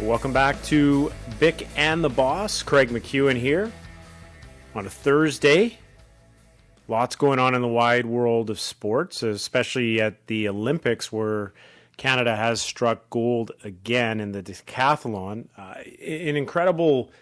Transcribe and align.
Welcome 0.00 0.32
back 0.32 0.60
to 0.64 1.12
Bick 1.38 1.68
and 1.76 2.02
the 2.02 2.08
Boss. 2.08 2.64
Craig 2.64 2.88
McEwen 2.88 3.36
here 3.36 3.70
on 4.74 4.86
a 4.86 4.90
Thursday. 4.90 5.78
Lots 6.88 7.14
going 7.14 7.38
on 7.38 7.54
in 7.54 7.62
the 7.62 7.68
wide 7.68 8.04
world 8.04 8.50
of 8.50 8.58
sports, 8.58 9.22
especially 9.22 10.00
at 10.00 10.26
the 10.26 10.48
Olympics, 10.48 11.12
where 11.12 11.52
Canada 11.96 12.34
has 12.34 12.60
struck 12.60 13.08
gold 13.08 13.52
again 13.62 14.18
in 14.18 14.32
the 14.32 14.42
decathlon. 14.42 15.46
Uh, 15.56 15.74
an 16.04 16.34
incredible 16.34 17.12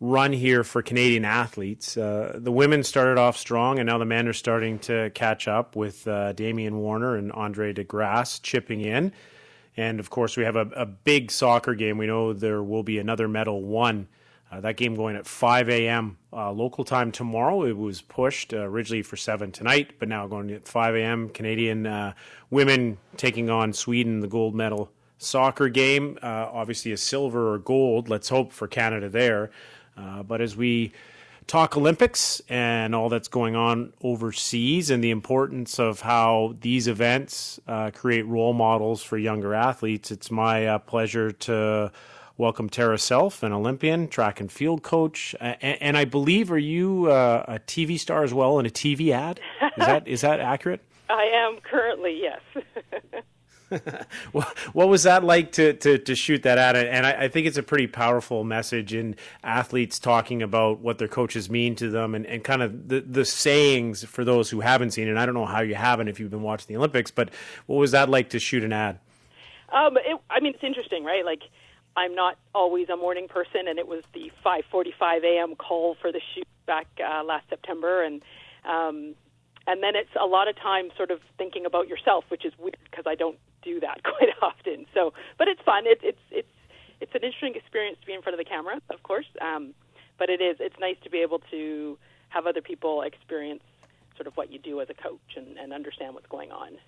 run 0.00 0.32
here 0.32 0.64
for 0.64 0.82
Canadian 0.82 1.24
athletes. 1.24 1.96
Uh, 1.96 2.32
the 2.34 2.52
women 2.52 2.82
started 2.82 3.16
off 3.16 3.36
strong, 3.36 3.78
and 3.78 3.86
now 3.86 3.96
the 3.96 4.04
men 4.04 4.26
are 4.26 4.32
starting 4.32 4.80
to 4.80 5.10
catch 5.10 5.46
up 5.46 5.76
with 5.76 6.06
uh, 6.08 6.32
Damian 6.32 6.78
Warner 6.78 7.14
and 7.14 7.30
Andre 7.30 7.72
De 7.72 7.84
Grasse 7.84 8.40
chipping 8.40 8.80
in. 8.80 9.12
And 9.76 10.00
of 10.00 10.10
course, 10.10 10.36
we 10.36 10.44
have 10.44 10.56
a, 10.56 10.68
a 10.74 10.86
big 10.86 11.30
soccer 11.30 11.74
game. 11.74 11.98
We 11.98 12.06
know 12.06 12.32
there 12.32 12.62
will 12.62 12.82
be 12.82 12.98
another 12.98 13.28
medal 13.28 13.62
won. 13.62 14.08
Uh, 14.50 14.60
that 14.60 14.76
game 14.76 14.94
going 14.94 15.16
at 15.16 15.26
5 15.26 15.68
a.m. 15.68 16.18
Uh, 16.32 16.52
local 16.52 16.84
time 16.84 17.10
tomorrow. 17.10 17.64
It 17.64 17.76
was 17.76 18.00
pushed 18.00 18.54
uh, 18.54 18.58
originally 18.58 19.02
for 19.02 19.16
7 19.16 19.50
tonight, 19.50 19.94
but 19.98 20.08
now 20.08 20.26
going 20.28 20.50
at 20.52 20.68
5 20.68 20.94
a.m. 20.94 21.28
Canadian 21.30 21.86
uh, 21.86 22.14
women 22.50 22.96
taking 23.16 23.50
on 23.50 23.72
Sweden, 23.72 24.20
the 24.20 24.28
gold 24.28 24.54
medal 24.54 24.90
soccer 25.18 25.68
game. 25.68 26.18
Uh, 26.22 26.48
obviously, 26.52 26.92
a 26.92 26.96
silver 26.96 27.54
or 27.54 27.58
gold. 27.58 28.08
Let's 28.08 28.28
hope 28.28 28.52
for 28.52 28.68
Canada 28.68 29.08
there. 29.08 29.50
Uh, 29.96 30.22
but 30.22 30.40
as 30.40 30.56
we 30.56 30.92
talk 31.46 31.76
Olympics 31.76 32.42
and 32.48 32.94
all 32.94 33.08
that's 33.08 33.28
going 33.28 33.54
on 33.54 33.92
overseas 34.02 34.90
and 34.90 35.02
the 35.02 35.10
importance 35.10 35.78
of 35.78 36.00
how 36.00 36.56
these 36.60 36.88
events 36.88 37.60
uh, 37.68 37.90
create 37.92 38.26
role 38.26 38.52
models 38.52 39.02
for 39.02 39.16
younger 39.16 39.54
athletes, 39.54 40.10
it's 40.10 40.30
my 40.30 40.66
uh, 40.66 40.78
pleasure 40.78 41.30
to 41.30 41.92
welcome 42.36 42.68
Tara 42.68 42.98
Self, 42.98 43.42
an 43.42 43.52
Olympian, 43.52 44.08
track 44.08 44.40
and 44.40 44.50
field 44.50 44.82
coach, 44.82 45.34
and, 45.40 45.56
and 45.62 45.96
I 45.96 46.04
believe 46.04 46.50
are 46.50 46.58
you 46.58 47.10
uh, 47.10 47.44
a 47.48 47.58
TV 47.60 47.98
star 47.98 48.24
as 48.24 48.34
well 48.34 48.58
in 48.58 48.66
a 48.66 48.70
TV 48.70 49.10
ad? 49.10 49.40
Is 49.62 49.86
that 49.86 50.08
is 50.08 50.20
that 50.22 50.40
accurate? 50.40 50.82
I 51.08 51.24
am 51.32 51.58
currently, 51.60 52.20
yes. 52.20 52.40
what 54.32 54.88
was 54.88 55.02
that 55.02 55.24
like 55.24 55.52
to, 55.52 55.72
to, 55.72 55.98
to 55.98 56.14
shoot 56.14 56.42
that 56.44 56.56
at? 56.56 56.76
And 56.76 57.04
I, 57.04 57.24
I, 57.24 57.28
think 57.28 57.46
it's 57.46 57.56
a 57.56 57.62
pretty 57.62 57.88
powerful 57.88 58.44
message 58.44 58.94
in 58.94 59.16
athletes 59.42 59.98
talking 59.98 60.40
about 60.40 60.78
what 60.78 60.98
their 60.98 61.08
coaches 61.08 61.50
mean 61.50 61.74
to 61.76 61.90
them 61.90 62.14
and, 62.14 62.24
and 62.26 62.44
kind 62.44 62.62
of 62.62 62.88
the, 62.88 63.00
the 63.00 63.24
sayings 63.24 64.04
for 64.04 64.24
those 64.24 64.50
who 64.50 64.60
haven't 64.60 64.92
seen 64.92 65.08
it. 65.08 65.16
I 65.16 65.26
don't 65.26 65.34
know 65.34 65.46
how 65.46 65.62
you 65.62 65.74
haven't 65.74 66.06
if 66.08 66.20
you've 66.20 66.30
been 66.30 66.42
watching 66.42 66.66
the 66.68 66.76
Olympics, 66.76 67.10
but 67.10 67.30
what 67.66 67.76
was 67.76 67.90
that 67.90 68.08
like 68.08 68.30
to 68.30 68.38
shoot 68.38 68.62
an 68.62 68.72
ad? 68.72 69.00
Um, 69.72 69.96
it, 69.96 70.16
I 70.30 70.40
mean, 70.40 70.54
it's 70.54 70.62
interesting, 70.62 71.04
right? 71.04 71.24
Like, 71.24 71.42
I'm 71.96 72.14
not 72.14 72.36
always 72.54 72.88
a 72.88 72.96
morning 72.96 73.26
person, 73.26 73.66
and 73.68 73.78
it 73.78 73.88
was 73.88 74.04
the 74.12 74.30
5:45 74.44 75.24
a.m. 75.24 75.56
call 75.56 75.96
for 76.00 76.12
the 76.12 76.20
shoot 76.34 76.46
back 76.66 76.86
uh, 77.04 77.24
last 77.24 77.48
September, 77.48 78.04
and 78.04 78.22
um, 78.64 79.14
and 79.66 79.82
then 79.82 79.96
it's 79.96 80.10
a 80.20 80.26
lot 80.26 80.48
of 80.48 80.56
time 80.56 80.90
sort 80.96 81.10
of 81.10 81.20
thinking 81.38 81.66
about 81.66 81.88
yourself, 81.88 82.24
which 82.28 82.44
is 82.44 82.52
weird 82.58 82.76
because 82.84 83.04
I 83.06 83.14
don't 83.14 83.38
do 83.66 83.80
that 83.80 84.02
quite 84.04 84.30
often. 84.40 84.86
So, 84.94 85.12
but 85.38 85.48
it's 85.48 85.60
fun. 85.62 85.86
It, 85.86 86.00
it's 86.02 86.24
it's 86.30 86.48
it's 87.00 87.14
an 87.14 87.22
interesting 87.22 87.54
experience 87.56 87.98
to 88.00 88.06
be 88.06 88.14
in 88.14 88.22
front 88.22 88.34
of 88.34 88.38
the 88.38 88.48
camera, 88.48 88.80
of 88.88 89.02
course. 89.02 89.26
Um, 89.40 89.74
but 90.18 90.30
it 90.30 90.40
is 90.40 90.56
it's 90.60 90.78
nice 90.80 90.96
to 91.04 91.10
be 91.10 91.18
able 91.18 91.40
to 91.50 91.98
have 92.30 92.46
other 92.46 92.62
people 92.62 93.02
experience 93.02 93.62
sort 94.16 94.26
of 94.26 94.36
what 94.36 94.50
you 94.50 94.58
do 94.58 94.80
as 94.80 94.88
a 94.88 94.94
coach 94.94 95.36
and, 95.36 95.58
and 95.58 95.72
understand 95.72 96.14
what's 96.14 96.26
going 96.26 96.50
on. 96.50 96.78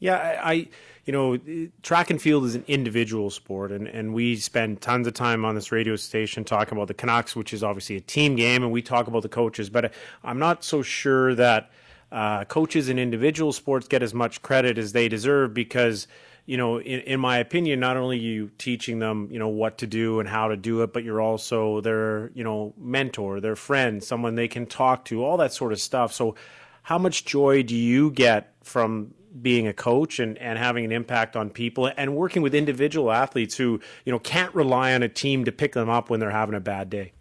Yeah, 0.00 0.16
I, 0.16 0.52
I, 0.52 0.68
you 1.06 1.12
know, 1.12 1.70
track 1.82 2.10
and 2.10 2.22
field 2.22 2.44
is 2.44 2.54
an 2.54 2.64
individual 2.68 3.30
sport, 3.30 3.72
and, 3.72 3.88
and 3.88 4.14
we 4.14 4.36
spend 4.36 4.80
tons 4.80 5.08
of 5.08 5.14
time 5.14 5.44
on 5.44 5.56
this 5.56 5.72
radio 5.72 5.96
station 5.96 6.44
talking 6.44 6.78
about 6.78 6.86
the 6.86 6.94
Canucks, 6.94 7.34
which 7.34 7.52
is 7.52 7.64
obviously 7.64 7.96
a 7.96 8.00
team 8.00 8.36
game, 8.36 8.62
and 8.62 8.70
we 8.70 8.80
talk 8.80 9.08
about 9.08 9.22
the 9.22 9.28
coaches, 9.28 9.68
but 9.68 9.92
I'm 10.22 10.38
not 10.38 10.62
so 10.62 10.82
sure 10.82 11.34
that 11.34 11.72
uh, 12.10 12.44
coaches 12.44 12.88
in 12.88 12.98
individual 12.98 13.52
sports 13.52 13.86
get 13.88 14.02
as 14.02 14.14
much 14.14 14.42
credit 14.42 14.78
as 14.78 14.92
they 14.92 15.08
deserve 15.08 15.52
because 15.52 16.06
you 16.46 16.56
know 16.56 16.80
in, 16.80 17.00
in 17.00 17.20
my 17.20 17.38
opinion 17.38 17.78
not 17.78 17.96
only 17.96 18.18
you 18.18 18.50
teaching 18.56 18.98
them 18.98 19.28
you 19.30 19.38
know 19.38 19.48
what 19.48 19.78
to 19.78 19.86
do 19.86 20.18
and 20.18 20.28
how 20.28 20.48
to 20.48 20.56
do 20.56 20.82
it 20.82 20.92
but 20.92 21.04
you're 21.04 21.20
also 21.20 21.80
their 21.82 22.30
you 22.34 22.42
know 22.42 22.72
mentor 22.78 23.40
their 23.40 23.56
friend 23.56 24.02
someone 24.02 24.34
they 24.34 24.48
can 24.48 24.64
talk 24.64 25.04
to 25.04 25.22
all 25.22 25.36
that 25.36 25.52
sort 25.52 25.72
of 25.72 25.80
stuff 25.80 26.12
so 26.12 26.34
how 26.82 26.96
much 26.96 27.26
joy 27.26 27.62
do 27.62 27.76
you 27.76 28.10
get 28.10 28.54
from 28.62 29.12
being 29.42 29.66
a 29.66 29.74
coach 29.74 30.18
and, 30.18 30.38
and 30.38 30.58
having 30.58 30.86
an 30.86 30.90
impact 30.90 31.36
on 31.36 31.50
people 31.50 31.90
and 31.98 32.16
working 32.16 32.40
with 32.40 32.54
individual 32.54 33.12
athletes 33.12 33.54
who 33.54 33.78
you 34.06 34.12
know 34.12 34.18
can't 34.18 34.54
rely 34.54 34.94
on 34.94 35.02
a 35.02 35.08
team 35.08 35.44
to 35.44 35.52
pick 35.52 35.74
them 35.74 35.90
up 35.90 36.08
when 36.08 36.18
they're 36.18 36.30
having 36.30 36.54
a 36.54 36.60
bad 36.60 36.88
day 36.88 37.12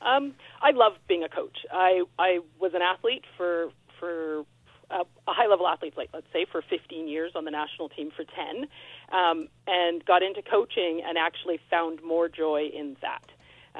um, 0.00 0.34
I 0.62 0.70
love 0.70 0.92
being 1.08 1.24
a 1.24 1.28
coach. 1.28 1.58
I 1.72 2.04
I 2.18 2.38
was 2.58 2.72
an 2.74 2.82
athlete 2.82 3.24
for 3.36 3.70
for 3.98 4.44
a, 4.90 5.00
a 5.00 5.32
high 5.32 5.46
level 5.46 5.66
athlete, 5.66 5.94
like 5.96 6.10
let's 6.12 6.26
say 6.32 6.46
for 6.50 6.62
15 6.62 7.08
years 7.08 7.32
on 7.34 7.44
the 7.44 7.50
national 7.50 7.88
team 7.88 8.10
for 8.14 8.24
10, 8.24 8.66
um, 9.12 9.48
and 9.66 10.04
got 10.04 10.22
into 10.22 10.42
coaching 10.42 11.02
and 11.06 11.18
actually 11.18 11.58
found 11.70 12.02
more 12.02 12.28
joy 12.28 12.70
in 12.72 12.96
that. 13.02 13.24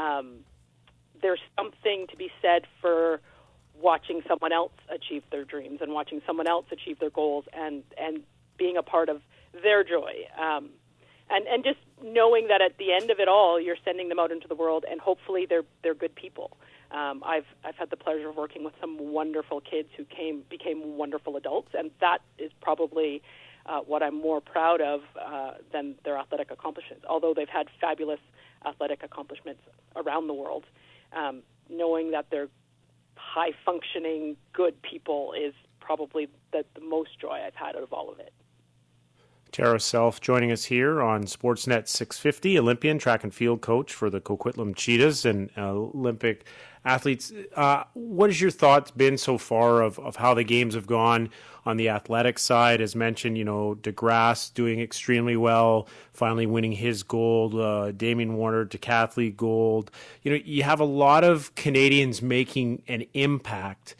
Um, 0.00 0.40
there's 1.20 1.40
something 1.56 2.06
to 2.10 2.16
be 2.16 2.30
said 2.40 2.62
for 2.80 3.20
watching 3.80 4.22
someone 4.28 4.52
else 4.52 4.72
achieve 4.88 5.22
their 5.30 5.44
dreams 5.44 5.78
and 5.80 5.92
watching 5.92 6.20
someone 6.26 6.48
else 6.48 6.66
achieve 6.70 6.98
their 6.98 7.10
goals 7.10 7.44
and 7.52 7.82
and 7.96 8.22
being 8.56 8.76
a 8.76 8.82
part 8.82 9.08
of 9.08 9.22
their 9.62 9.84
joy. 9.84 10.26
Um, 10.38 10.70
and 11.30 11.46
and 11.46 11.64
just 11.64 11.78
knowing 12.02 12.48
that 12.48 12.60
at 12.60 12.78
the 12.78 12.92
end 12.92 13.10
of 13.10 13.20
it 13.20 13.28
all, 13.28 13.60
you're 13.60 13.76
sending 13.84 14.08
them 14.08 14.18
out 14.18 14.32
into 14.32 14.48
the 14.48 14.54
world, 14.54 14.84
and 14.90 15.00
hopefully 15.00 15.46
they're 15.48 15.64
they're 15.82 15.94
good 15.94 16.14
people. 16.14 16.56
Um, 16.90 17.22
I've 17.24 17.44
I've 17.64 17.76
had 17.76 17.90
the 17.90 17.96
pleasure 17.96 18.30
of 18.30 18.36
working 18.36 18.64
with 18.64 18.74
some 18.80 19.12
wonderful 19.12 19.60
kids 19.60 19.88
who 19.96 20.04
came 20.04 20.42
became 20.48 20.96
wonderful 20.96 21.36
adults, 21.36 21.70
and 21.74 21.90
that 22.00 22.18
is 22.38 22.50
probably 22.62 23.22
uh, 23.66 23.80
what 23.80 24.02
I'm 24.02 24.14
more 24.14 24.40
proud 24.40 24.80
of 24.80 25.00
uh, 25.20 25.52
than 25.72 25.96
their 26.04 26.16
athletic 26.16 26.50
accomplishments. 26.50 27.04
Although 27.08 27.34
they've 27.34 27.48
had 27.48 27.68
fabulous 27.80 28.20
athletic 28.64 29.02
accomplishments 29.02 29.60
around 29.96 30.26
the 30.26 30.34
world, 30.34 30.64
um, 31.12 31.42
knowing 31.68 32.10
that 32.12 32.26
they're 32.30 32.48
high 33.16 33.52
functioning, 33.64 34.36
good 34.52 34.80
people 34.80 35.34
is 35.38 35.52
probably 35.80 36.28
the, 36.52 36.64
the 36.74 36.80
most 36.80 37.20
joy 37.20 37.42
I've 37.46 37.54
had 37.54 37.76
out 37.76 37.82
of 37.82 37.92
all 37.92 38.10
of 38.10 38.18
it. 38.18 38.32
Tara 39.52 39.80
Self 39.80 40.20
joining 40.20 40.52
us 40.52 40.64
here 40.64 41.00
on 41.00 41.24
Sportsnet 41.24 41.88
650, 41.88 42.58
Olympian 42.58 42.98
track 42.98 43.24
and 43.24 43.34
field 43.34 43.60
coach 43.60 43.94
for 43.94 44.10
the 44.10 44.20
Coquitlam 44.20 44.74
Cheetahs 44.74 45.24
and 45.24 45.50
Olympic 45.56 46.46
athletes. 46.84 47.32
Uh, 47.54 47.84
what 47.94 48.30
has 48.30 48.40
your 48.40 48.50
thoughts 48.50 48.90
been 48.90 49.18
so 49.18 49.38
far 49.38 49.82
of, 49.82 49.98
of 49.98 50.16
how 50.16 50.34
the 50.34 50.44
games 50.44 50.74
have 50.74 50.86
gone 50.86 51.30
on 51.66 51.76
the 51.76 51.88
athletic 51.88 52.38
side? 52.38 52.80
As 52.80 52.94
mentioned, 52.94 53.36
you 53.36 53.44
know, 53.44 53.74
De 53.74 53.92
Grasse 53.92 54.50
doing 54.50 54.80
extremely 54.80 55.36
well, 55.36 55.88
finally 56.12 56.46
winning 56.46 56.72
his 56.72 57.02
gold, 57.02 57.54
uh, 57.54 57.92
Damian 57.92 58.36
Warner, 58.36 58.64
decathlete 58.64 59.36
gold. 59.36 59.90
You 60.22 60.32
know, 60.32 60.38
you 60.44 60.62
have 60.62 60.80
a 60.80 60.84
lot 60.84 61.24
of 61.24 61.54
Canadians 61.54 62.22
making 62.22 62.82
an 62.88 63.04
impact 63.14 63.94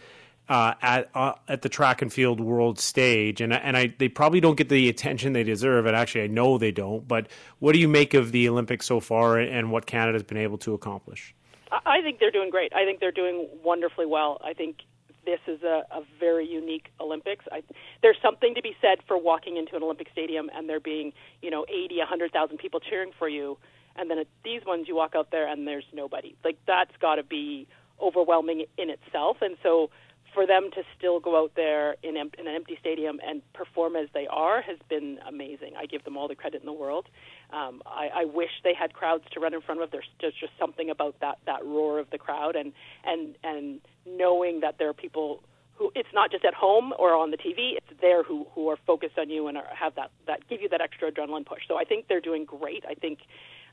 uh, 0.49 0.75
at 0.81 1.11
uh, 1.15 1.35
at 1.47 1.63
the 1.63 1.69
track 1.69 2.01
and 2.01 2.13
field 2.13 2.41
world 2.41 2.79
stage, 2.79 3.41
and 3.41 3.53
and 3.53 3.77
I 3.77 3.95
they 3.99 4.09
probably 4.09 4.41
don't 4.41 4.57
get 4.57 4.69
the 4.69 4.89
attention 4.89 5.33
they 5.33 5.45
deserve, 5.45 5.87
and 5.87 5.95
actually 5.95 6.23
I 6.23 6.27
know 6.29 6.57
they 6.57 6.73
don't. 6.73 7.07
But 7.07 7.27
what 7.59 7.73
do 7.73 7.79
you 7.79 7.89
make 7.89 8.15
of 8.15 8.33
the 8.33 8.49
Olympics 8.49 8.87
so 8.87 9.01
far, 9.01 9.39
and 9.39 9.71
what 9.71 9.87
Canada's 9.87 10.23
been 10.23 10.39
able 10.39 10.59
to 10.59 10.75
accomplish? 10.75 11.35
I 11.71 12.01
think 12.03 12.19
they're 12.19 12.31
doing 12.31 12.51
great. 12.51 12.73
I 12.75 12.85
think 12.85 13.01
they're 13.01 13.13
doing 13.13 13.49
wonderfully 13.63 14.07
well. 14.07 14.41
I 14.45 14.55
think 14.55 14.79
this 15.25 15.41
is 15.47 15.63
a, 15.63 15.83
a 15.91 16.03
very 16.19 16.47
unique 16.47 16.87
Olympics. 17.01 17.45
I, 17.53 17.63
there's 18.03 18.17
something 18.23 18.55
to 18.55 18.63
be 18.63 18.75
said 18.81 18.99
for 19.07 19.19
walking 19.19 19.57
into 19.57 19.77
an 19.77 19.83
Olympic 19.83 20.09
stadium 20.11 20.51
and 20.55 20.69
there 20.69 20.81
being, 20.81 21.13
you 21.43 21.51
know, 21.51 21.67
80, 21.69 21.99
100,000 21.99 22.57
people 22.59 22.81
cheering 22.81 23.11
for 23.19 23.29
you, 23.29 23.59
and 23.97 24.11
then 24.11 24.19
at 24.19 24.27
these 24.45 24.63
ones 24.67 24.87
you 24.89 24.95
walk 24.95 25.15
out 25.15 25.31
there 25.31 25.47
and 25.47 25.67
there's 25.67 25.85
nobody. 25.93 26.35
Like 26.45 26.57
that's 26.67 26.93
got 27.01 27.17
to 27.17 27.23
be 27.23 27.67
overwhelming 28.01 28.65
in 28.79 28.91
itself. 28.91 29.39
And 29.43 29.57
so 29.63 29.91
for 30.35 30.47
them 30.47 30.71
to 30.75 30.83
still 30.97 31.21
go 31.21 31.43
out 31.43 31.53
there 31.57 31.97
in, 32.03 32.17
in 32.17 32.47
an 32.47 32.55
empty 32.55 32.77
stadium 32.81 33.21
and 33.27 33.43
perform 33.53 33.97
as 33.97 34.09
they 34.15 34.27
are 34.29 34.61
has 34.63 34.79
been 34.89 35.19
amazing. 35.27 35.73
I 35.79 35.87
give 35.87 36.05
them 36.05 36.17
all 36.17 36.29
the 36.29 36.35
credit 36.35 36.61
in 36.61 36.67
the 36.67 36.73
world. 36.73 37.07
Um, 37.51 37.83
I, 37.87 38.09
I 38.15 38.25
wish 38.25 38.51
they 38.63 38.75
had 38.75 38.93
crowds 38.93 39.25
to 39.33 39.41
run 39.41 39.55
in 39.55 39.61
front 39.61 39.83
of. 39.83 39.91
There's 39.91 40.09
just, 40.21 40.39
just 40.39 40.53
something 40.59 40.91
about 40.91 41.19
that 41.21 41.39
that 41.47 41.65
roar 41.65 41.99
of 41.99 42.11
the 42.11 42.19
crowd 42.19 42.57
and 42.57 42.73
and 43.05 43.37
and 43.43 43.81
knowing 44.07 44.61
that 44.61 44.79
there 44.79 44.89
are 44.89 44.95
people 44.95 45.43
who 45.75 45.91
it's 45.95 46.09
not 46.13 46.31
just 46.31 46.45
at 46.45 46.55
home 46.55 46.93
or 46.99 47.15
on 47.15 47.31
the 47.31 47.39
TV. 47.39 47.77
It's 47.77 48.01
there 48.01 48.23
who 48.23 48.47
who 48.55 48.69
are 48.69 48.79
focused 48.87 49.19
on 49.19 49.31
you 49.31 49.49
and 49.49 49.57
are, 49.57 49.69
have 49.75 49.95
that 49.95 50.11
that 50.27 50.47
give 50.49 50.61
you 50.61 50.69
that 50.69 50.81
extra 50.81 51.11
adrenaline 51.11 51.47
push. 51.47 51.63
So 51.67 51.79
I 51.79 51.85
think 51.85 52.09
they're 52.09 52.21
doing 52.21 52.45
great. 52.45 52.85
I 52.89 52.95
think, 52.95 53.21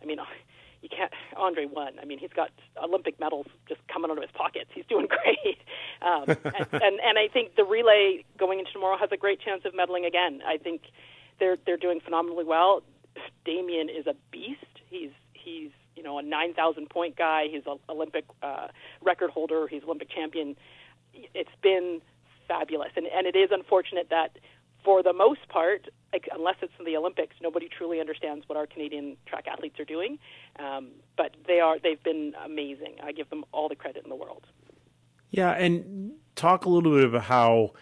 I 0.01 0.06
mean 0.06 0.19
you 0.86 0.96
can't. 0.96 1.12
Andre 1.36 1.66
won. 1.66 1.94
I 2.00 2.06
mean, 2.06 2.20
he's 2.20 2.34
got 2.36 2.52
Olympic 2.82 3.20
medals 3.20 3.48
just 3.68 3.82
coming 3.88 4.12
out 4.12 4.18
of 4.18 4.22
his 4.22 4.32
pockets. 4.32 4.70
He's 4.72 4.86
doing 4.86 5.08
great. 5.18 5.58
Um, 6.04 6.26
and, 6.28 6.68
and 6.72 7.00
and 7.02 7.18
I 7.18 7.28
think 7.28 7.56
the 7.56 7.64
relay 7.64 8.24
going 8.38 8.60
into 8.60 8.72
tomorrow 8.72 8.98
has 8.98 9.10
a 9.12 9.18
great 9.18 9.42
chance 9.42 9.66
of 9.66 9.74
medaling 9.74 10.06
again. 10.06 10.42
I 10.46 10.58
think 10.58 10.84
they're 11.40 11.58
they're 11.66 11.78
doing 11.78 12.00
phenomenally 12.00 12.46
well. 12.46 12.84
Damian 13.46 13.90
is 13.90 14.06
a 14.06 14.14
beast. 14.32 14.62
He's 14.90 15.10
he's 15.34 15.72
you 15.96 16.04
know 16.04 16.20
a 16.20 16.22
9,000 16.22 16.88
point 16.88 17.16
guy. 17.16 17.48
He's 17.50 17.64
an 17.66 17.80
Olympic 17.90 18.26
uh, 18.44 18.68
record 19.02 19.32
holder. 19.32 19.68
He's 19.68 19.84
Olympic 19.84 20.10
champion. 20.12 20.56
It's 21.34 21.50
been 21.64 22.02
fabulous, 22.48 22.92
and 22.96 23.08
and 23.08 23.26
it 23.26 23.36
is 23.36 23.50
unfortunate 23.52 24.10
that 24.12 24.38
for 24.86 25.04
the 25.04 25.12
most 25.12 25.50
part, 25.50 25.90
like, 26.14 26.30
unless 26.34 26.56
it's 26.62 26.72
in 26.80 26.86
the 26.86 26.96
Olympics, 26.96 27.36
nobody 27.42 27.68
truly 27.68 28.00
understands 28.00 28.48
what 28.48 28.58
our 28.58 28.68
Canadian 28.68 29.18
track 29.26 29.48
athletes 29.48 29.80
are 29.80 29.86
doing. 29.86 30.20
Um, 30.60 30.92
but 31.18 31.36
they 31.46 31.60
are 31.60 31.78
they've 31.80 32.02
been 32.04 32.34
amazing. 32.46 32.98
I 33.04 33.12
give 33.12 33.30
them 33.30 33.44
all 33.52 33.68
the 33.68 33.76
credit 33.76 34.04
in 34.04 34.10
the 34.10 34.16
world. 34.16 34.46
Yeah, 35.32 35.52
and 35.52 36.14
talk 36.36 36.64
a 36.66 36.70
little 36.70 36.94
bit 36.94 37.04
about 37.04 37.24
how 37.24 37.74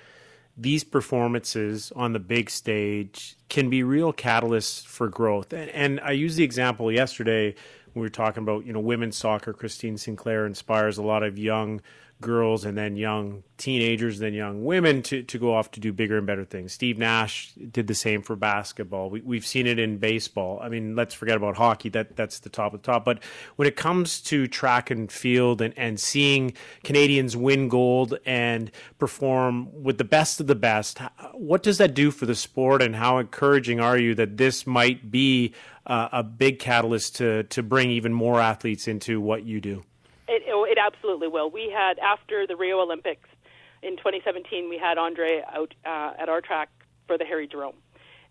these 0.56 0.84
performances 0.84 1.92
on 1.96 2.14
the 2.14 2.20
big 2.20 2.50
stage 2.50 3.36
can 3.50 3.70
be 3.70 3.84
real 3.84 4.14
catalysts 4.14 4.86
for 4.86 5.10
growth. 5.10 5.52
And, 5.52 5.70
and 5.72 6.00
I 6.00 6.12
used 6.12 6.38
the 6.38 6.44
example 6.44 6.92
yesterday 6.92 7.56
we 7.94 8.02
were 8.02 8.10
talking 8.10 8.42
about, 8.42 8.66
you 8.66 8.74
know, 8.74 8.80
women's 8.80 9.18
soccer. 9.18 9.54
Christine 9.54 9.98
Sinclair 9.98 10.46
inspires 10.46 10.98
a 10.98 11.04
lot 11.04 11.24
of 11.24 11.38
young 11.38 11.82
girls 12.22 12.66
and 12.66 12.78
then 12.78 12.96
young 12.96 13.44
teenagers, 13.58 14.20
then 14.20 14.34
young 14.34 14.66
women 14.66 15.02
to, 15.04 15.24
to 15.24 15.38
go 15.38 15.54
off 15.54 15.72
to 15.72 15.80
do 15.80 15.94
bigger 15.94 16.18
and 16.18 16.26
better 16.26 16.46
things. 16.46 16.74
Steve 16.74 16.98
Nash 16.98 17.54
did 17.54 17.88
the 17.88 17.94
same 17.94 18.22
for 18.22 18.36
basketball. 18.36 19.10
We, 19.10 19.22
we've 19.22 19.46
seen 19.46 19.68
it 19.68 19.78
in 19.78 19.98
baseball. 19.98 20.60
I 20.62 20.70
mean, 20.70 20.96
let's 20.96 21.14
forget 21.14 21.38
about 21.38 21.58
hockey. 21.58 21.90
That 21.90 22.16
that's 22.16 22.40
the 22.40 22.50
top 22.50 22.74
of 22.74 22.82
the 22.82 22.86
top. 22.86 23.06
But 23.06 23.22
when 23.58 23.68
it 23.68 23.76
comes 23.76 24.22
to 24.22 24.48
track 24.48 24.90
and 24.90 25.12
field 25.12 25.62
and, 25.62 25.74
and 25.78 26.00
seeing 26.00 26.54
Canadians 26.84 27.38
win 27.38 27.68
gold 27.68 28.18
and 28.26 28.72
perform 28.98 29.84
with 29.84 29.98
the 29.98 30.04
best 30.04 30.40
of 30.40 30.48
the 30.48 30.56
best, 30.56 31.00
what 31.34 31.62
does 31.62 31.78
that 31.78 31.94
do 31.94 32.10
for 32.10 32.26
the 32.26 32.36
sport? 32.36 32.82
And 32.82 32.96
how 32.96 33.18
encouraging 33.18 33.80
are 33.80 33.98
you 33.98 34.16
that 34.16 34.38
this 34.38 34.66
might 34.66 35.12
be 35.12 35.54
uh, 35.86 36.10
a 36.12 36.24
big 36.24 36.60
catalyst 36.60 37.18
to 37.18 37.44
to 37.44 37.62
bring 37.62 37.92
even 37.92 38.14
more 38.14 38.40
athletes 38.40 38.88
into 38.88 39.22
what 39.22 39.44
you 39.44 39.62
do? 39.62 39.84
Absolutely 40.86 41.28
will. 41.30 41.50
We 41.50 41.72
had 41.74 41.98
after 42.00 42.46
the 42.46 42.56
Rio 42.56 42.82
Olympics 42.82 43.30
in 43.82 43.96
2017, 43.98 44.70
we 44.70 44.78
had 44.78 44.98
Andre 44.98 45.42
out 45.54 45.74
uh, 45.86 46.14
at 46.20 46.28
our 46.30 46.42
track 46.42 46.70
for 47.08 47.18
the 47.18 47.24
Harry 47.24 47.48
Jerome 47.48 47.76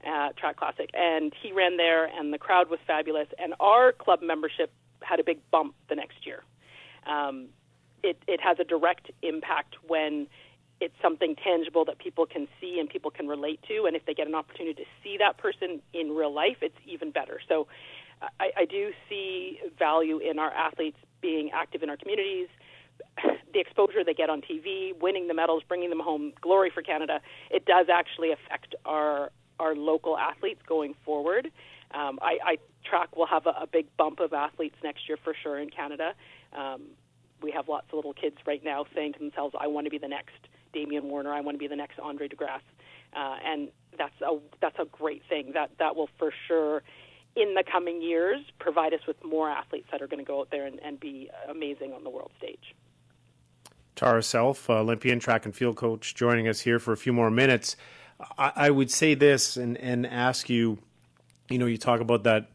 uh, 0.06 0.30
Track 0.38 0.56
Classic, 0.56 0.90
and 0.92 1.32
he 1.42 1.52
ran 1.52 1.76
there, 1.76 2.06
and 2.06 2.32
the 2.32 2.38
crowd 2.38 2.68
was 2.68 2.78
fabulous. 2.86 3.28
And 3.38 3.54
our 3.60 3.92
club 3.92 4.20
membership 4.22 4.70
had 5.02 5.18
a 5.20 5.24
big 5.24 5.38
bump 5.50 5.74
the 5.88 5.94
next 5.94 6.26
year. 6.26 6.42
Um, 7.06 7.48
it, 8.02 8.22
it 8.26 8.40
has 8.40 8.58
a 8.60 8.64
direct 8.64 9.10
impact 9.22 9.76
when 9.86 10.26
it's 10.80 10.94
something 11.00 11.36
tangible 11.36 11.84
that 11.84 11.98
people 11.98 12.26
can 12.26 12.48
see 12.60 12.78
and 12.80 12.88
people 12.88 13.10
can 13.10 13.28
relate 13.28 13.60
to. 13.68 13.84
And 13.86 13.94
if 13.94 14.04
they 14.04 14.14
get 14.14 14.26
an 14.26 14.34
opportunity 14.34 14.74
to 14.82 14.88
see 15.02 15.16
that 15.18 15.38
person 15.38 15.80
in 15.94 16.10
real 16.10 16.34
life, 16.34 16.56
it's 16.60 16.76
even 16.86 17.12
better. 17.12 17.40
So 17.48 17.68
I, 18.40 18.50
I 18.56 18.64
do 18.64 18.90
see 19.08 19.60
value 19.78 20.18
in 20.18 20.38
our 20.38 20.50
athletes 20.50 20.98
being 21.22 21.50
active 21.54 21.82
in 21.82 21.88
our 21.88 21.96
communities, 21.96 22.48
the 23.54 23.60
exposure 23.60 24.04
they 24.04 24.14
get 24.14 24.28
on 24.30 24.42
TV, 24.42 24.98
winning 25.00 25.28
the 25.28 25.34
medals, 25.34 25.62
bringing 25.66 25.90
them 25.90 26.00
home, 26.00 26.32
glory 26.40 26.70
for 26.70 26.82
Canada. 26.82 27.20
It 27.50 27.64
does 27.64 27.86
actually 27.92 28.32
affect 28.32 28.74
our 28.84 29.30
our 29.58 29.76
local 29.76 30.18
athletes 30.18 30.60
going 30.66 30.94
forward. 31.04 31.46
Um, 31.94 32.18
I, 32.22 32.38
I 32.44 32.56
track 32.84 33.16
will 33.16 33.26
have 33.26 33.46
a, 33.46 33.50
a 33.50 33.66
big 33.70 33.86
bump 33.96 34.18
of 34.18 34.32
athletes 34.32 34.76
next 34.82 35.08
year 35.08 35.18
for 35.22 35.34
sure 35.40 35.58
in 35.58 35.70
Canada. 35.70 36.14
Um, 36.56 36.82
we 37.42 37.50
have 37.52 37.68
lots 37.68 37.86
of 37.90 37.96
little 37.96 38.14
kids 38.14 38.36
right 38.46 38.64
now 38.64 38.86
saying 38.94 39.12
to 39.14 39.18
themselves, 39.18 39.54
"I 39.58 39.66
want 39.66 39.86
to 39.86 39.90
be 39.90 39.98
the 39.98 40.08
next 40.08 40.48
Damian 40.72 41.04
Warner. 41.04 41.32
I 41.32 41.40
want 41.40 41.54
to 41.54 41.58
be 41.58 41.68
the 41.68 41.76
next 41.76 41.98
Andre 41.98 42.28
De 42.28 42.36
Grasse," 42.36 42.62
uh, 43.14 43.36
and 43.44 43.68
that's 43.96 44.20
a 44.22 44.38
that's 44.60 44.78
a 44.78 44.86
great 44.86 45.22
thing. 45.28 45.52
That 45.54 45.70
that 45.78 45.96
will 45.96 46.08
for 46.18 46.32
sure 46.48 46.82
in 47.34 47.54
the 47.54 47.64
coming 47.70 48.02
years 48.02 48.40
provide 48.58 48.92
us 48.92 49.00
with 49.06 49.22
more 49.24 49.48
athletes 49.48 49.88
that 49.90 50.02
are 50.02 50.06
going 50.06 50.18
to 50.18 50.24
go 50.24 50.40
out 50.40 50.48
there 50.50 50.66
and, 50.66 50.80
and 50.82 51.00
be 51.00 51.30
amazing 51.48 51.92
on 51.92 52.04
the 52.04 52.10
world 52.10 52.30
stage. 52.38 52.74
Tara 53.96 54.22
Self, 54.22 54.68
Olympian 54.68 55.18
track 55.18 55.44
and 55.44 55.54
field 55.54 55.76
coach, 55.76 56.14
joining 56.14 56.48
us 56.48 56.60
here 56.60 56.78
for 56.78 56.92
a 56.92 56.96
few 56.96 57.12
more 57.12 57.30
minutes. 57.30 57.76
I, 58.38 58.52
I 58.56 58.70
would 58.70 58.90
say 58.90 59.14
this 59.14 59.56
and, 59.56 59.76
and 59.78 60.06
ask 60.06 60.48
you, 60.48 60.78
you 61.48 61.58
know, 61.58 61.66
you 61.66 61.78
talk 61.78 62.00
about 62.00 62.24
that 62.24 62.50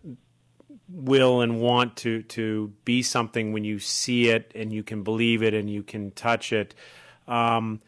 will 0.90 1.42
and 1.42 1.60
want 1.60 1.98
to 1.98 2.24
to 2.24 2.72
be 2.86 3.04
something 3.04 3.52
when 3.52 3.64
you 3.64 3.78
see 3.80 4.30
it 4.30 4.52
and 4.56 4.72
you 4.72 4.84
can 4.84 5.04
believe 5.04 5.44
it 5.44 5.54
and 5.54 5.70
you 5.70 5.84
can 5.84 6.12
touch 6.12 6.54
it. 6.54 6.74
Um, 7.28 7.82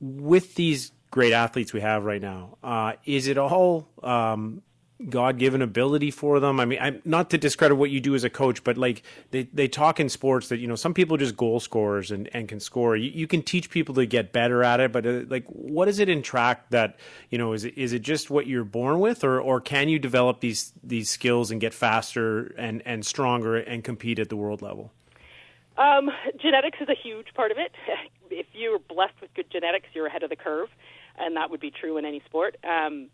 with 0.00 0.54
these 0.54 0.92
great 1.10 1.32
athletes 1.32 1.72
we 1.72 1.80
have 1.80 2.04
right 2.04 2.22
now, 2.22 2.56
uh, 2.62 2.92
is 3.04 3.26
it 3.26 3.36
all 3.36 3.88
um, 4.02 4.62
God 5.08 5.38
given 5.38 5.62
ability 5.62 6.10
for 6.10 6.40
them. 6.40 6.60
I 6.60 6.64
mean, 6.64 6.78
I'm 6.80 7.00
not 7.04 7.30
to 7.30 7.38
discredit 7.38 7.78
what 7.78 7.90
you 7.90 8.00
do 8.00 8.14
as 8.14 8.24
a 8.24 8.30
coach, 8.30 8.62
but 8.62 8.76
like 8.76 9.02
they, 9.30 9.44
they 9.44 9.66
talk 9.66 9.98
in 9.98 10.08
sports 10.08 10.48
that, 10.48 10.58
you 10.58 10.66
know, 10.66 10.74
some 10.74 10.92
people 10.92 11.14
are 11.14 11.18
just 11.18 11.36
goal 11.36 11.58
scorers 11.60 12.10
and, 12.10 12.28
and 12.34 12.48
can 12.48 12.60
score. 12.60 12.96
You, 12.96 13.10
you 13.10 13.26
can 13.26 13.42
teach 13.42 13.70
people 13.70 13.94
to 13.94 14.04
get 14.04 14.32
better 14.32 14.62
at 14.62 14.80
it, 14.80 14.92
but 14.92 15.06
uh, 15.06 15.22
like, 15.28 15.46
what 15.46 15.88
is 15.88 16.00
it 16.00 16.08
in 16.08 16.20
track 16.20 16.68
that, 16.70 16.98
you 17.30 17.38
know, 17.38 17.54
is 17.54 17.64
it, 17.64 17.78
is 17.78 17.92
it 17.92 18.00
just 18.00 18.30
what 18.30 18.46
you're 18.46 18.64
born 18.64 19.00
with 19.00 19.24
or, 19.24 19.40
or 19.40 19.60
can 19.60 19.88
you 19.88 19.98
develop 19.98 20.40
these, 20.40 20.72
these 20.82 21.08
skills 21.08 21.50
and 21.50 21.60
get 21.60 21.72
faster 21.72 22.54
and, 22.58 22.82
and 22.84 23.06
stronger 23.06 23.56
and 23.56 23.82
compete 23.84 24.18
at 24.18 24.28
the 24.28 24.36
world 24.36 24.60
level? 24.60 24.92
Um, 25.78 26.10
genetics 26.38 26.78
is 26.80 26.88
a 26.90 26.94
huge 26.94 27.28
part 27.34 27.52
of 27.52 27.56
it. 27.56 27.72
If 28.30 28.46
you're 28.52 28.78
blessed 28.78 29.14
with 29.22 29.32
good 29.32 29.50
genetics, 29.50 29.86
you're 29.94 30.06
ahead 30.06 30.22
of 30.22 30.28
the 30.28 30.36
curve, 30.36 30.68
and 31.18 31.36
that 31.36 31.50
would 31.50 31.60
be 31.60 31.70
true 31.70 31.96
in 31.96 32.04
any 32.04 32.20
sport. 32.26 32.56
Um, 32.62 33.08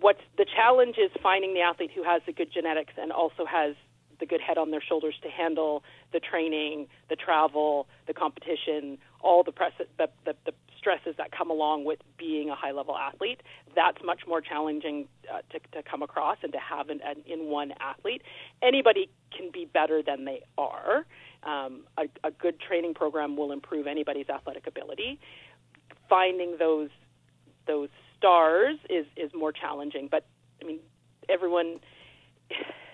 what's 0.00 0.20
the 0.36 0.44
challenge 0.44 0.96
is 0.98 1.10
finding 1.22 1.54
the 1.54 1.60
athlete 1.60 1.90
who 1.94 2.02
has 2.02 2.22
the 2.26 2.32
good 2.32 2.52
genetics 2.52 2.92
and 3.00 3.12
also 3.12 3.44
has 3.46 3.74
the 4.20 4.26
good 4.26 4.40
head 4.40 4.58
on 4.58 4.70
their 4.70 4.82
shoulders 4.82 5.14
to 5.22 5.28
handle 5.28 5.82
the 6.12 6.20
training, 6.20 6.88
the 7.08 7.16
travel, 7.16 7.86
the 8.06 8.14
competition, 8.14 8.98
all 9.20 9.44
the, 9.44 9.52
press, 9.52 9.72
the, 9.78 10.08
the, 10.24 10.34
the 10.44 10.52
stresses 10.76 11.14
that 11.18 11.30
come 11.30 11.50
along 11.50 11.84
with 11.84 12.00
being 12.16 12.50
a 12.50 12.54
high 12.54 12.72
level 12.72 12.96
athlete. 12.96 13.40
That's 13.74 13.98
much 14.04 14.22
more 14.26 14.40
challenging 14.40 15.08
uh, 15.32 15.38
to, 15.50 15.60
to 15.72 15.88
come 15.88 16.02
across 16.02 16.38
and 16.42 16.52
to 16.52 16.58
have 16.58 16.88
an, 16.88 17.00
an, 17.04 17.22
in 17.26 17.46
one 17.46 17.72
athlete. 17.80 18.22
Anybody 18.62 19.08
can 19.36 19.50
be 19.52 19.64
better 19.66 20.02
than 20.02 20.24
they 20.24 20.42
are. 20.56 21.06
Um, 21.44 21.84
a, 21.96 22.08
a 22.24 22.30
good 22.30 22.58
training 22.60 22.94
program 22.94 23.36
will 23.36 23.52
improve 23.52 23.86
anybody's 23.86 24.28
athletic 24.28 24.66
ability. 24.66 25.20
Finding 26.08 26.56
those 26.58 26.90
those 27.66 27.90
stars 28.18 28.76
is 28.90 29.06
is 29.16 29.30
more 29.34 29.52
challenging. 29.52 30.08
But 30.10 30.26
I 30.62 30.66
mean, 30.66 30.80
everyone. 31.28 31.80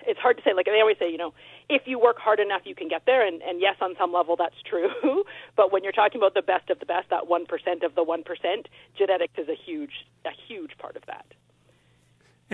It's 0.06 0.20
hard 0.20 0.36
to 0.36 0.42
say. 0.42 0.52
Like 0.52 0.66
they 0.66 0.80
always 0.80 0.98
say, 0.98 1.10
you 1.10 1.16
know, 1.16 1.32
if 1.70 1.82
you 1.86 1.98
work 1.98 2.19
hard 2.19 2.38
enough, 2.38 2.60
you 2.64 2.74
can 2.74 2.88
get 2.88 3.06
there. 3.06 3.26
And, 3.26 3.40
and 3.40 3.58
yes, 3.58 3.76
on 3.81 3.94
some 3.98 4.12
level, 4.12 4.36
that's 4.36 4.60
true. 4.69 4.90
but 5.56 5.72
when 5.72 5.82
you're 5.82 5.93
talking 5.93 6.20
about 6.20 6.34
the 6.34 6.43
best 6.43 6.69
of 6.69 6.78
the 6.78 6.84
best, 6.84 7.08
that 7.08 7.26
one 7.26 7.46
percent 7.46 7.82
of 7.82 7.94
the 7.94 8.02
one 8.02 8.22
percent, 8.22 8.69
genetics 8.98 9.32
is 9.38 9.48
a 9.48 9.54
huge, 9.54 10.04
a 10.26 10.31
huge 10.46 10.76
part 10.76 10.96
of 10.96 11.06
that. 11.06 11.24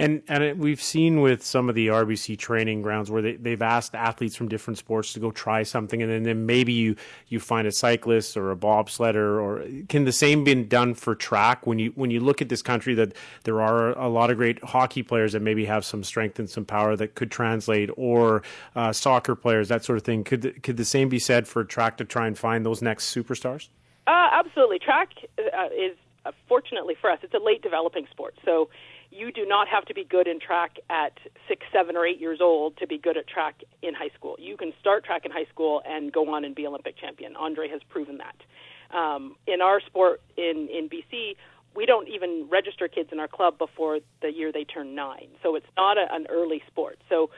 And 0.01 0.23
and 0.29 0.43
it, 0.43 0.57
we've 0.57 0.81
seen 0.81 1.21
with 1.21 1.45
some 1.45 1.69
of 1.69 1.75
the 1.75 1.89
RBC 1.89 2.39
training 2.39 2.81
grounds 2.81 3.11
where 3.11 3.21
they, 3.21 3.35
they've 3.35 3.61
asked 3.61 3.95
athletes 3.95 4.35
from 4.35 4.49
different 4.49 4.79
sports 4.79 5.13
to 5.13 5.21
go 5.21 5.31
try 5.31 5.63
something, 5.63 6.01
and 6.01 6.11
then, 6.11 6.23
then 6.23 6.47
maybe 6.47 6.73
you, 6.73 6.97
you 7.29 7.39
find 7.39 7.69
a 7.69 7.73
cyclist 7.73 8.37
or 8.37 8.51
a 8.51 8.57
bobsledder, 8.57 9.41
or 9.41 9.85
can 9.89 10.05
the 10.07 10.13
same 10.13 10.43
be 10.43 10.55
done 10.55 10.95
for 10.95 11.15
track? 11.15 11.67
When 11.67 11.79
you 11.79 11.93
when 11.97 12.11
you 12.11 12.21
look 12.21 12.41
at 12.41 12.49
this 12.49 12.63
country, 12.63 12.95
that 12.95 13.13
there 13.45 13.61
are 13.61 13.91
a 13.99 14.09
lot 14.09 14.31
of 14.31 14.39
great 14.39 14.65
hockey 14.65 15.03
players 15.03 15.33
that 15.33 15.43
maybe 15.43 15.67
have 15.67 15.85
some 15.85 16.03
strength 16.03 16.39
and 16.39 16.49
some 16.49 16.65
power 16.65 16.97
that 16.97 17.15
could 17.15 17.31
translate, 17.31 17.91
or 17.99 18.43
uh, 18.75 18.93
soccer 18.93 19.37
players, 19.37 19.69
that 19.69 19.85
sort 19.85 19.99
of 19.99 20.05
thing. 20.05 20.25
Could 20.25 20.63
could 20.63 20.79
the 20.79 20.85
same 20.87 21.11
be 21.11 21.19
said 21.19 21.47
for 21.47 21.63
track 21.63 21.99
to 21.99 22.07
try 22.07 22.27
and 22.27 22.39
find 22.39 22.65
those 22.65 22.81
next 22.81 23.15
superstars? 23.15 23.69
Uh, 24.07 24.29
absolutely, 24.33 24.79
track 24.79 25.11
uh, 25.39 25.67
is 25.77 25.97
uh, 26.25 26.33
fortunately 26.49 26.97
for 27.01 27.11
us, 27.11 27.19
it's 27.23 27.35
a 27.35 27.39
late 27.39 27.63
developing 27.63 28.07
sport, 28.11 28.35
so 28.45 28.71
you 29.11 29.33
do 29.33 29.45
not 29.45 29.69
have 29.69 29.85
to 29.87 29.95
be 29.95 30.05
good 30.05 30.29
in 30.29 30.39
track 30.39 30.77
at 30.89 31.13
six, 31.49 31.67
seven, 31.73 31.97
or 31.97 32.07
eight 32.07 32.21
years 32.21 32.39
old 32.41 32.77
to 32.79 32.87
be 32.87 32.97
good 32.97 33.17
at 33.17 33.27
track 33.27 33.63
in 33.83 33.93
high 33.95 34.11
school. 34.17 34.37
You 34.39 34.57
can 34.57 34.73
start 34.81 35.05
track 35.05 35.25
in 35.25 35.33
high 35.33 35.47
school 35.53 35.83
and 35.87 36.13
go 36.13 36.33
on 36.33 36.45
and 36.45 36.55
be 36.55 36.67
Olympic 36.67 36.97
champion. 36.97 37.35
Andre 37.37 37.69
has 37.69 37.81
proven 37.89 38.19
that. 38.19 38.97
Um, 38.97 39.37
in 39.47 39.61
our 39.61 39.81
sport 39.81 40.21
in, 40.37 40.69
in 40.73 40.89
BC, 40.89 41.37
we 41.75 41.87
don't 41.87 42.09
even 42.09 42.47
register 42.51 42.89
kids 42.89 43.11
in 43.13 43.21
our 43.21 43.29
club 43.29 43.59
before 43.59 43.99
the 44.23 44.33
year 44.33 44.53
they 44.53 44.65
turn 44.65 44.95
nine. 44.95 45.29
So 45.43 45.57
it's 45.57 45.67
not 45.77 45.99
a, 45.99 46.07
an 46.13 46.27
early 46.29 46.63
sport. 46.69 46.99
So 47.09 47.31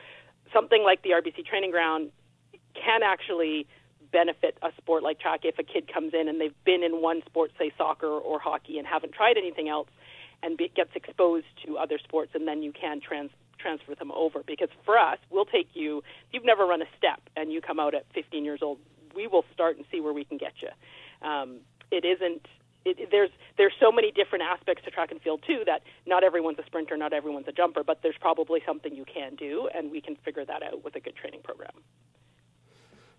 something 0.52 0.82
like 0.82 1.02
the 1.02 1.10
RBC 1.10 1.46
training 1.46 1.70
ground 1.70 2.10
can 2.74 3.02
actually 3.02 3.66
benefit 4.12 4.58
a 4.62 4.68
sport 4.76 5.02
like 5.02 5.18
track 5.18 5.40
if 5.44 5.58
a 5.58 5.62
kid 5.62 5.90
comes 5.92 6.12
in 6.12 6.28
and 6.28 6.38
they've 6.38 6.54
been 6.64 6.82
in 6.82 7.00
one 7.00 7.22
sport, 7.26 7.50
say 7.58 7.72
soccer 7.78 8.08
or 8.08 8.38
hockey, 8.38 8.78
and 8.78 8.86
haven't 8.86 9.12
tried 9.12 9.36
anything 9.38 9.68
else 9.68 9.88
and 10.42 10.56
be, 10.56 10.70
gets 10.75 10.90
exposed 10.94 11.46
to 11.66 11.78
other 11.78 11.99
sports, 11.99 12.32
and 12.34 12.46
then 12.46 12.62
you 12.62 12.72
can 12.72 13.00
trans, 13.00 13.30
transfer 13.58 13.94
them 13.94 14.12
over. 14.12 14.42
Because 14.46 14.68
for 14.84 14.99
us, 14.99 15.18
we'll 15.30 15.44
take 15.44 15.68
you. 15.75 15.99
If 15.99 16.32
you've 16.32 16.44
never 16.44 16.66
run 16.66 16.82
a 16.82 16.90
step 16.96 17.20
and 17.37 17.52
you 17.52 17.61
come 17.61 17.78
out 17.78 17.94
at 17.94 18.04
15 18.14 18.44
years 18.44 18.61
old, 18.62 18.78
we 19.14 19.26
will 19.26 19.44
start 19.52 19.76
and 19.76 19.84
see 19.90 20.00
where 20.00 20.12
we 20.12 20.25
can 20.25 20.38
get 20.38 20.54
you. 20.61 20.68
Um, 21.26 21.58
it 21.90 22.04
isn't 22.04 22.46
it, 22.84 23.11
there's 23.11 23.30
there's 23.58 23.72
so 23.80 23.92
many 23.92 24.11
different 24.11 24.44
aspects 24.44 24.84
to 24.84 24.90
track 24.90 25.11
and 25.11 25.20
field 25.20 25.44
too 25.46 25.62
that 25.66 25.82
not 26.06 26.25
everyone's 26.25 26.58
a 26.58 26.66
sprinter, 26.66 26.96
not 26.96 27.12
everyone's 27.12 27.46
a 27.49 27.52
jumper, 27.52 27.84
but 27.84 28.00
there's 28.02 28.16
probably 28.20 28.61
something 28.66 28.94
you 28.94 29.04
can 29.04 29.37
do, 29.37 29.68
and 29.75 29.90
we 29.90 30.00
can 30.00 30.16
figure 30.25 30.44
that 30.44 30.62
out 30.62 30.82
with 30.84 30.96
a 30.96 31.00
good 31.00 31.14
training 31.14 31.40
program. 31.44 31.72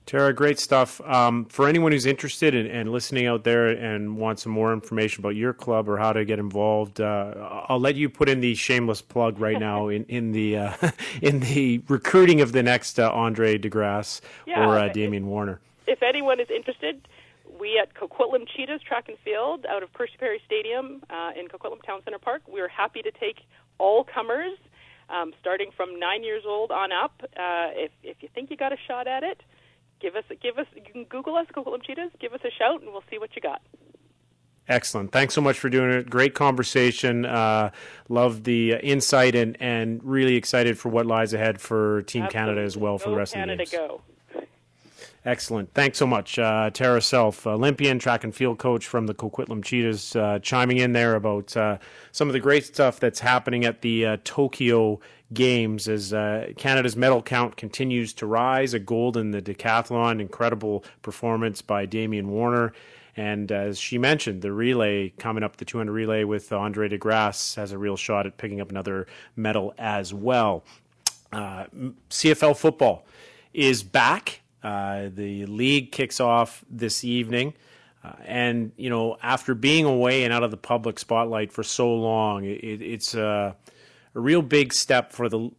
Tara, 0.05 0.33
great 0.33 0.60
stuff. 0.60 1.00
Um, 1.01 1.45
for 1.45 1.67
anyone 1.67 1.93
who's 1.93 2.05
interested 2.05 2.53
in, 2.53 2.65
in, 2.67 2.91
listening 2.91 3.25
out 3.25 3.45
there 3.45 3.69
and 3.69 4.17
wants 4.17 4.43
some 4.43 4.51
more 4.51 4.74
information 4.74 5.22
about 5.22 5.36
your 5.36 5.53
club 5.53 5.88
or 5.88 5.98
how 5.98 6.12
to 6.12 6.25
get 6.25 6.39
involved, 6.39 7.00
uh, 7.00 7.63
I'll 7.69 7.79
let 7.79 7.95
you 7.95 8.10
put 8.10 8.27
in 8.27 8.41
the 8.41 8.53
shameless 8.53 9.01
plug 9.01 9.39
right 9.39 9.60
now 9.60 9.88
in 9.89 10.03
in 10.05 10.31
the 10.33 10.57
uh, 10.57 10.91
in 11.22 11.39
the 11.39 11.81
recruiting 11.88 12.41
of 12.41 12.51
the 12.51 12.62
next 12.62 13.00
uh, 13.00 13.12
Andre 13.12 13.57
De 13.57 13.69
Grasse 13.69 14.22
yeah, 14.45 14.65
or 14.65 14.77
uh, 14.77 14.89
Damian 14.89 15.27
Warner. 15.27 15.62
If 15.88 16.03
anyone 16.03 16.39
is 16.39 16.50
interested, 16.50 17.07
we 17.57 17.79
at 17.81 17.93
Coquitlam 17.93 18.45
Cheetahs 18.48 18.81
Track 18.81 19.07
and 19.07 19.17
Field 19.19 19.65
out 19.65 19.83
of 19.83 19.93
Percy 19.93 20.13
Perry 20.19 20.41
Stadium 20.45 21.01
uh, 21.10 21.31
in 21.39 21.48
Coquitlam 21.48 21.81
Town 21.86 22.01
Center 22.03 22.19
Park, 22.19 22.41
we're 22.48 22.67
happy 22.67 23.01
to 23.01 23.12
take 23.12 23.38
all 23.77 24.03
comers, 24.03 24.57
um, 25.10 25.33
starting 25.39 25.72
from 25.75 25.98
nine 25.98 26.24
years 26.24 26.43
old 26.45 26.72
on 26.72 26.91
up. 26.91 27.22
Uh, 27.24 27.72
if 27.72 27.91
if 28.03 28.17
you 28.22 28.27
think 28.36 28.51
you 28.51 28.57
got 28.57 28.74
a 28.74 28.77
shot 28.86 29.07
at 29.07 29.24
it 29.24 29.41
give 30.03 30.15
us 30.15 30.25
give 30.41 30.60
us 30.60 30.67
you 30.75 30.83
can 30.83 31.05
Google 31.05 31.36
us, 31.36 31.48
Google 31.51 31.72
them 31.72 31.81
Cheetahs, 31.81 32.12
give 32.19 32.33
us 32.33 32.41
a 32.43 32.51
shout, 32.51 32.81
and 32.81 32.91
we'll 32.91 33.03
see 33.10 33.17
what 33.17 33.36
you 33.36 33.41
got. 33.41 33.62
Excellent. 34.67 35.12
Thanks 35.12 35.33
so 35.33 35.41
much 35.41 35.60
for 35.60 35.69
doing 35.69 35.91
it. 35.91 36.10
Great 36.10 36.36
conversation. 36.36 37.25
Uh, 37.25 37.72
love 38.07 38.43
the 38.43 38.75
uh, 38.75 38.77
insight 38.77 39.36
and, 39.36 39.57
and 39.60 40.01
really 40.03 40.36
excited 40.36 40.77
for 40.77 40.88
what 40.89 41.05
lies 41.05 41.33
ahead 41.33 41.60
for 41.60 42.01
Team 42.03 42.24
Absolutely. 42.24 42.39
Canada 42.39 42.62
as 42.62 42.77
well 42.77 42.98
for 42.98 43.10
the 43.10 43.15
rest 43.15 43.33
Canada 43.33 43.63
of 43.63 43.69
the 43.69 43.77
games. 43.77 43.89
Go. 43.89 44.01
Excellent. 45.25 45.74
Thanks 45.74 45.98
so 45.98 46.05
much. 46.05 46.38
Uh, 46.38 46.69
Tara 46.69 47.01
Self, 47.01 47.48
Olympian 47.48 47.98
track 47.98 48.25
and 48.25 48.36
field 48.36 48.57
coach 48.57 48.86
from 48.86 49.07
the 49.07 49.13
Coquitlam 49.13 49.63
Cheetahs, 49.63 50.15
uh, 50.17 50.39
chiming 50.41 50.77
in 50.77 50.91
there 50.91 51.15
about 51.15 51.55
uh, 51.55 51.77
some 52.12 52.27
of 52.27 52.33
the 52.33 52.41
great 52.41 52.65
stuff 52.65 53.00
that's 53.00 53.19
happening 53.19 53.63
at 53.63 53.81
the 53.81 54.05
uh, 54.05 54.17
Tokyo 54.25 55.00
Games 55.34 55.88
as 55.88 56.13
uh, 56.13 56.52
Canada's 56.58 56.96
medal 56.96 57.22
count 57.22 57.58
continues 57.58 58.13
to 58.13 58.25
rise. 58.25 58.74
A 58.74 58.80
gold 58.80 59.18
in 59.18 59.32
the 59.32 59.42
decathlon, 59.42 60.22
incredible 60.22 60.84
performance 61.02 61.62
by 61.62 61.86
Damian 61.86 62.30
Warner. 62.30 62.74
And 63.16 63.52
as 63.52 63.78
she 63.78 63.98
mentioned, 63.98 64.42
the 64.42 64.52
relay 64.52 65.10
coming 65.20 65.44
up, 65.44 65.58
the 65.58 65.66
200 65.66 65.92
relay 65.92 66.24
with 66.24 66.52
Andre 66.52 66.88
De 66.88 66.98
Grasse 66.98 67.56
has 67.56 67.72
a 67.72 67.78
real 67.78 67.96
shot 67.96 68.25
at 68.25 68.38
picking 68.38 68.60
up 68.60 68.72
another 68.72 69.08
medal 69.36 69.74
as 69.78 70.13
well. 70.13 70.63
Uh, 71.32 71.66
CFL 72.10 72.58
football 72.58 73.06
is 73.54 73.84
back. 73.84 74.42
Uh, 74.63 75.10
the 75.13 75.46
league 75.46 75.92
kicks 75.92 76.20
off 76.20 76.63
this 76.70 77.04
evening. 77.04 77.54
Uh, 78.04 78.13
and, 78.25 78.72
you 78.78 78.90
know, 78.90 79.18
after 79.22 79.54
being 79.54 79.86
away 79.86 80.24
and 80.24 80.34
out 80.34 80.44
of 80.44 80.52
the 80.52 80.58
public 80.58 81.00
spotlight 81.00 81.52
for 81.52 81.63
so 81.63 81.94
long, 81.94 82.44
it, 82.44 82.82
it's 82.82 83.16
uh, 83.16 83.54
a 84.15 84.20
real 84.20 84.41
big 84.41 84.74
step 84.74 85.12
for 85.12 85.29
the 85.29 85.51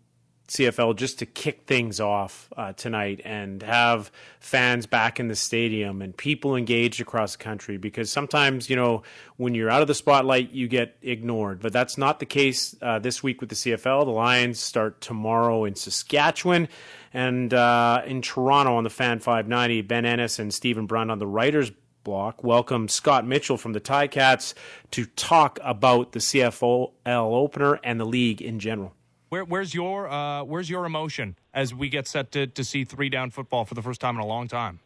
CFL 0.48 0.96
just 0.96 1.18
to 1.20 1.26
kick 1.26 1.62
things 1.66 2.00
off 2.00 2.52
uh, 2.56 2.72
tonight 2.74 3.22
and 3.24 3.62
have 3.62 4.12
fans 4.40 4.86
back 4.86 5.18
in 5.18 5.28
the 5.28 5.34
stadium 5.34 6.02
and 6.02 6.14
people 6.14 6.54
engaged 6.54 7.00
across 7.00 7.36
the 7.36 7.42
country 7.42 7.78
because 7.78 8.10
sometimes, 8.10 8.68
you 8.68 8.76
know, 8.76 9.02
when 9.38 9.54
you're 9.54 9.70
out 9.70 9.80
of 9.80 9.88
the 9.88 9.94
spotlight, 9.94 10.50
you 10.52 10.68
get 10.68 10.96
ignored. 11.00 11.60
But 11.60 11.72
that's 11.72 11.96
not 11.96 12.20
the 12.20 12.26
case 12.26 12.76
uh, 12.82 12.98
this 12.98 13.22
week 13.22 13.40
with 13.40 13.48
the 13.48 13.56
CFL. 13.56 14.04
The 14.04 14.10
Lions 14.10 14.60
start 14.60 15.00
tomorrow 15.00 15.64
in 15.64 15.76
Saskatchewan 15.76 16.68
and 17.14 17.54
uh, 17.54 18.02
in 18.04 18.20
Toronto 18.20 18.76
on 18.76 18.84
the 18.84 18.90
Fan 18.90 19.20
590. 19.20 19.80
Ben 19.82 20.04
Ennis 20.04 20.38
and 20.38 20.52
Stephen 20.52 20.84
Brunt 20.84 21.10
on 21.10 21.18
the 21.18 21.26
writers 21.26 21.72
block 22.04 22.44
welcome 22.44 22.86
Scott 22.86 23.26
Mitchell 23.26 23.56
from 23.56 23.72
the 23.72 23.80
Ticats 23.80 24.54
to 24.92 25.06
talk 25.06 25.58
about 25.62 26.12
the 26.12 26.20
CFL 26.20 26.92
opener 27.06 27.80
and 27.82 27.98
the 27.98 28.04
league 28.04 28.40
in 28.42 28.60
general. 28.60 28.94
Where, 29.30 29.44
where's 29.44 29.74
your 29.74 30.08
uh, 30.08 30.44
where's 30.44 30.70
your 30.70 30.84
emotion 30.84 31.36
as 31.52 31.74
we 31.74 31.88
get 31.88 32.06
set 32.06 32.30
to, 32.32 32.46
to 32.46 32.62
see 32.62 32.84
three 32.84 33.08
down 33.08 33.30
football 33.30 33.64
for 33.64 33.74
the 33.74 33.82
first 33.82 34.00
time 34.00 34.14
in 34.16 34.20
a 34.20 34.26
long 34.26 34.46
time? 34.46 34.78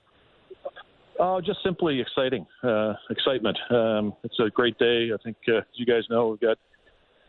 Oh, 1.20 1.40
just 1.40 1.58
simply 1.64 2.00
exciting, 2.00 2.46
uh, 2.62 2.94
excitement. 3.10 3.58
Um, 3.70 4.14
it's 4.22 4.38
a 4.38 4.48
great 4.48 4.78
day. 4.78 5.10
I 5.12 5.16
think, 5.22 5.37
uh, 5.48 5.56
as 5.56 5.64
you 5.75 5.84
guys 5.84 6.04
know, 6.08 6.28
we've 6.28 6.40
got 6.40 6.56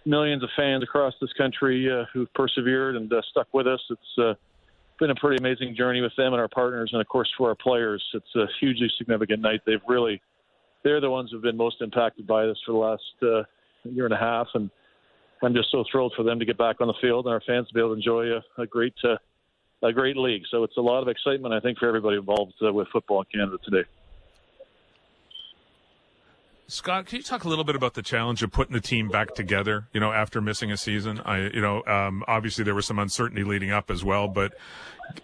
millions 0.05 0.43
of 0.43 0.49
fans 0.55 0.83
across 0.83 1.13
this 1.19 1.33
country 1.33 1.91
uh, 1.91 2.05
who've 2.13 2.31
persevered 2.35 2.95
and 2.95 3.11
uh, 3.11 3.21
stuck 3.31 3.47
with 3.51 3.65
us. 3.65 3.81
It's 3.89 4.17
uh, 4.19 4.33
been 4.99 5.11
a 5.11 5.15
pretty 5.15 5.37
amazing 5.37 5.75
journey 5.75 6.01
with 6.01 6.15
them 6.17 6.33
and 6.33 6.41
our 6.41 6.47
partners, 6.47 6.89
and 6.91 7.01
of 7.01 7.07
course 7.07 7.31
for 7.37 7.49
our 7.49 7.55
players. 7.55 8.03
It's 8.13 8.35
a 8.35 8.45
hugely 8.59 8.91
significant 8.97 9.41
night. 9.41 9.61
They've 9.65 9.81
really, 9.87 10.21
they're 10.83 11.01
the 11.01 11.09
ones 11.09 11.31
who've 11.31 11.41
been 11.41 11.57
most 11.57 11.81
impacted 11.81 12.27
by 12.27 12.45
this 12.45 12.57
for 12.65 12.73
the 12.73 12.77
last 12.77 13.03
uh, 13.23 13.43
year 13.89 14.05
and 14.05 14.13
a 14.13 14.17
half, 14.17 14.47
and 14.53 14.69
I'm 15.41 15.53
just 15.53 15.71
so 15.71 15.83
thrilled 15.91 16.13
for 16.15 16.23
them 16.23 16.39
to 16.39 16.45
get 16.45 16.57
back 16.57 16.81
on 16.81 16.87
the 16.87 16.93
field 17.01 17.25
and 17.25 17.33
our 17.33 17.41
fans 17.47 17.67
to 17.69 17.73
be 17.73 17.79
able 17.79 17.91
to 17.91 17.95
enjoy 17.95 18.25
a, 18.33 18.61
a 18.61 18.67
great, 18.67 18.93
uh, 19.03 19.15
a 19.81 19.93
great 19.93 20.17
league. 20.17 20.43
So 20.51 20.63
it's 20.63 20.77
a 20.77 20.81
lot 20.81 21.01
of 21.01 21.07
excitement, 21.07 21.53
I 21.53 21.59
think, 21.59 21.77
for 21.77 21.87
everybody 21.87 22.17
involved 22.17 22.53
uh, 22.61 22.73
with 22.73 22.87
football 22.89 23.21
in 23.21 23.39
Canada 23.39 23.57
today. 23.63 23.87
Scott, 26.69 27.07
can 27.07 27.17
you 27.17 27.23
talk 27.23 27.45
a 27.45 27.49
little 27.49 27.63
bit 27.63 27.75
about 27.75 27.95
the 27.95 28.03
challenge 28.03 28.43
of 28.43 28.51
putting 28.51 28.73
the 28.73 28.79
team 28.79 29.09
back 29.09 29.33
together? 29.33 29.87
You 29.91 29.99
know, 29.99 30.11
after 30.11 30.39
missing 30.39 30.71
a 30.71 30.77
season, 30.77 31.19
I, 31.25 31.49
you 31.49 31.61
know, 31.61 31.83
um, 31.85 32.23
obviously 32.27 32.63
there 32.63 32.75
was 32.75 32.85
some 32.85 32.99
uncertainty 32.99 33.43
leading 33.43 33.71
up 33.71 33.89
as 33.89 34.03
well, 34.03 34.27
but 34.27 34.53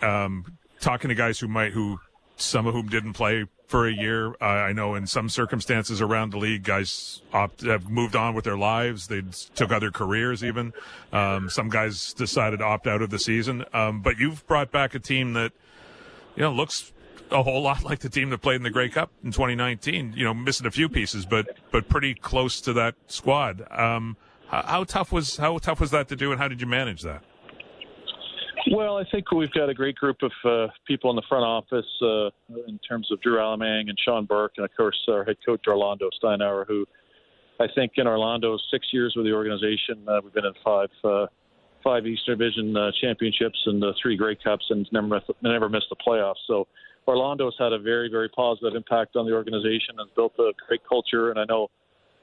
um, 0.01 0.57
talking 0.79 1.09
to 1.09 1.15
guys 1.15 1.39
who 1.39 1.47
might, 1.47 1.71
who 1.71 1.99
some 2.35 2.65
of 2.65 2.73
whom 2.73 2.87
didn't 2.87 3.13
play 3.13 3.45
for 3.67 3.87
a 3.87 3.93
year. 3.93 4.35
I 4.41 4.73
know 4.73 4.95
in 4.95 5.05
some 5.05 5.29
circumstances 5.29 6.01
around 6.01 6.31
the 6.31 6.37
league, 6.39 6.63
guys 6.63 7.21
opt, 7.31 7.61
have 7.61 7.89
moved 7.91 8.15
on 8.15 8.33
with 8.33 8.45
their 8.45 8.57
lives. 8.57 9.05
They 9.05 9.21
took 9.53 9.71
other 9.71 9.91
careers 9.91 10.43
even. 10.43 10.73
Um, 11.13 11.51
some 11.51 11.69
guys 11.69 12.13
decided 12.13 12.57
to 12.57 12.65
opt 12.65 12.87
out 12.87 13.03
of 13.03 13.11
the 13.11 13.19
season. 13.19 13.65
Um, 13.71 14.01
but 14.01 14.17
you've 14.17 14.45
brought 14.47 14.71
back 14.71 14.95
a 14.95 14.99
team 14.99 15.33
that, 15.33 15.51
you 16.35 16.41
know, 16.41 16.51
looks 16.51 16.91
a 17.31 17.43
whole 17.43 17.61
lot 17.61 17.83
like 17.83 17.99
the 17.99 18.09
team 18.09 18.29
that 18.29 18.39
played 18.39 18.57
in 18.57 18.63
the 18.63 18.69
Grey 18.69 18.89
Cup 18.89 19.11
in 19.23 19.31
2019. 19.31 20.13
You 20.15 20.25
know, 20.25 20.33
missing 20.33 20.65
a 20.65 20.71
few 20.71 20.89
pieces, 20.89 21.25
but 21.25 21.57
but 21.71 21.89
pretty 21.89 22.13
close 22.13 22.61
to 22.61 22.73
that 22.73 22.95
squad. 23.07 23.65
Um, 23.71 24.17
how, 24.47 24.63
how, 24.63 24.83
tough 24.83 25.11
was 25.11 25.37
how 25.37 25.57
tough 25.57 25.79
was 25.79 25.91
that 25.91 26.07
to 26.09 26.15
do, 26.15 26.31
and 26.31 26.39
how 26.39 26.47
did 26.47 26.61
you 26.61 26.67
manage 26.67 27.01
that? 27.01 27.23
Well, 28.71 28.97
I 28.97 29.03
think 29.11 29.31
we've 29.31 29.51
got 29.51 29.69
a 29.69 29.75
great 29.75 29.95
group 29.95 30.17
of 30.23 30.31
uh, 30.43 30.71
people 30.87 31.11
in 31.11 31.15
the 31.15 31.21
front 31.29 31.45
office 31.45 31.85
uh, 32.01 32.29
in 32.67 32.79
terms 32.87 33.11
of 33.11 33.21
Drew 33.21 33.37
Allemang 33.37 33.89
and 33.89 33.97
Sean 34.03 34.25
Burke, 34.25 34.53
and 34.57 34.65
of 34.65 34.75
course 34.75 34.97
our 35.07 35.23
head 35.23 35.37
coach 35.45 35.61
Orlando 35.67 36.09
Steinauer, 36.21 36.65
who 36.67 36.85
I 37.59 37.67
think 37.75 37.93
in 37.97 38.07
Orlando's 38.07 38.65
six 38.71 38.87
years 38.91 39.13
with 39.15 39.25
the 39.25 39.33
organization, 39.33 40.03
uh, 40.07 40.19
we've 40.23 40.33
been 40.33 40.45
in 40.45 40.53
five 40.63 40.89
uh, 41.03 41.27
five 41.83 42.07
Eastern 42.07 42.37
Division 42.37 42.75
uh, 42.75 42.91
championships 42.99 43.57
and 43.67 43.83
uh, 43.83 43.93
three 44.01 44.17
Grey 44.17 44.35
Cups, 44.35 44.65
and 44.69 44.87
never 44.91 45.21
never 45.41 45.69
missed 45.69 45.87
the 45.89 45.95
playoffs. 45.95 46.41
So 46.47 46.67
Orlando's 47.07 47.55
had 47.59 47.73
a 47.73 47.79
very, 47.79 48.09
very 48.09 48.29
positive 48.29 48.75
impact 48.75 49.15
on 49.15 49.25
the 49.25 49.33
organization 49.33 49.95
and 49.99 50.09
built 50.15 50.33
a 50.39 50.51
great 50.67 50.81
culture. 50.87 51.29
And 51.29 51.39
I 51.39 51.45
know 51.45 51.69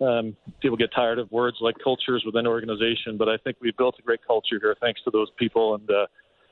um, 0.00 0.36
people 0.60 0.76
get 0.76 0.90
tired 0.94 1.18
of 1.18 1.30
words 1.30 1.58
like 1.60 1.76
cultures 1.82 2.22
within 2.26 2.40
an 2.40 2.46
organization, 2.48 3.16
but 3.16 3.28
I 3.28 3.36
think 3.36 3.56
we've 3.60 3.76
built 3.76 3.96
a 3.98 4.02
great 4.02 4.20
culture 4.26 4.58
here 4.60 4.74
thanks 4.80 5.00
to 5.04 5.10
those 5.10 5.28
people. 5.38 5.76
And 5.76 5.88
uh, 5.88 6.06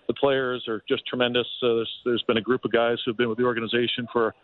the 0.07 0.15
players 0.15 0.65
are 0.69 0.83
just 0.89 1.05
tremendous. 1.07 1.47
Uh, 1.63 1.75
there's, 1.75 1.93
there's 2.05 2.25
been 2.29 2.37
a 2.37 2.43
group 2.43 2.65
of 2.65 2.73
guys 2.73 2.99
who've 3.05 3.17
been 3.17 3.29
with 3.29 3.39
the 3.39 3.45
organization 3.45 4.07
for 4.13 4.35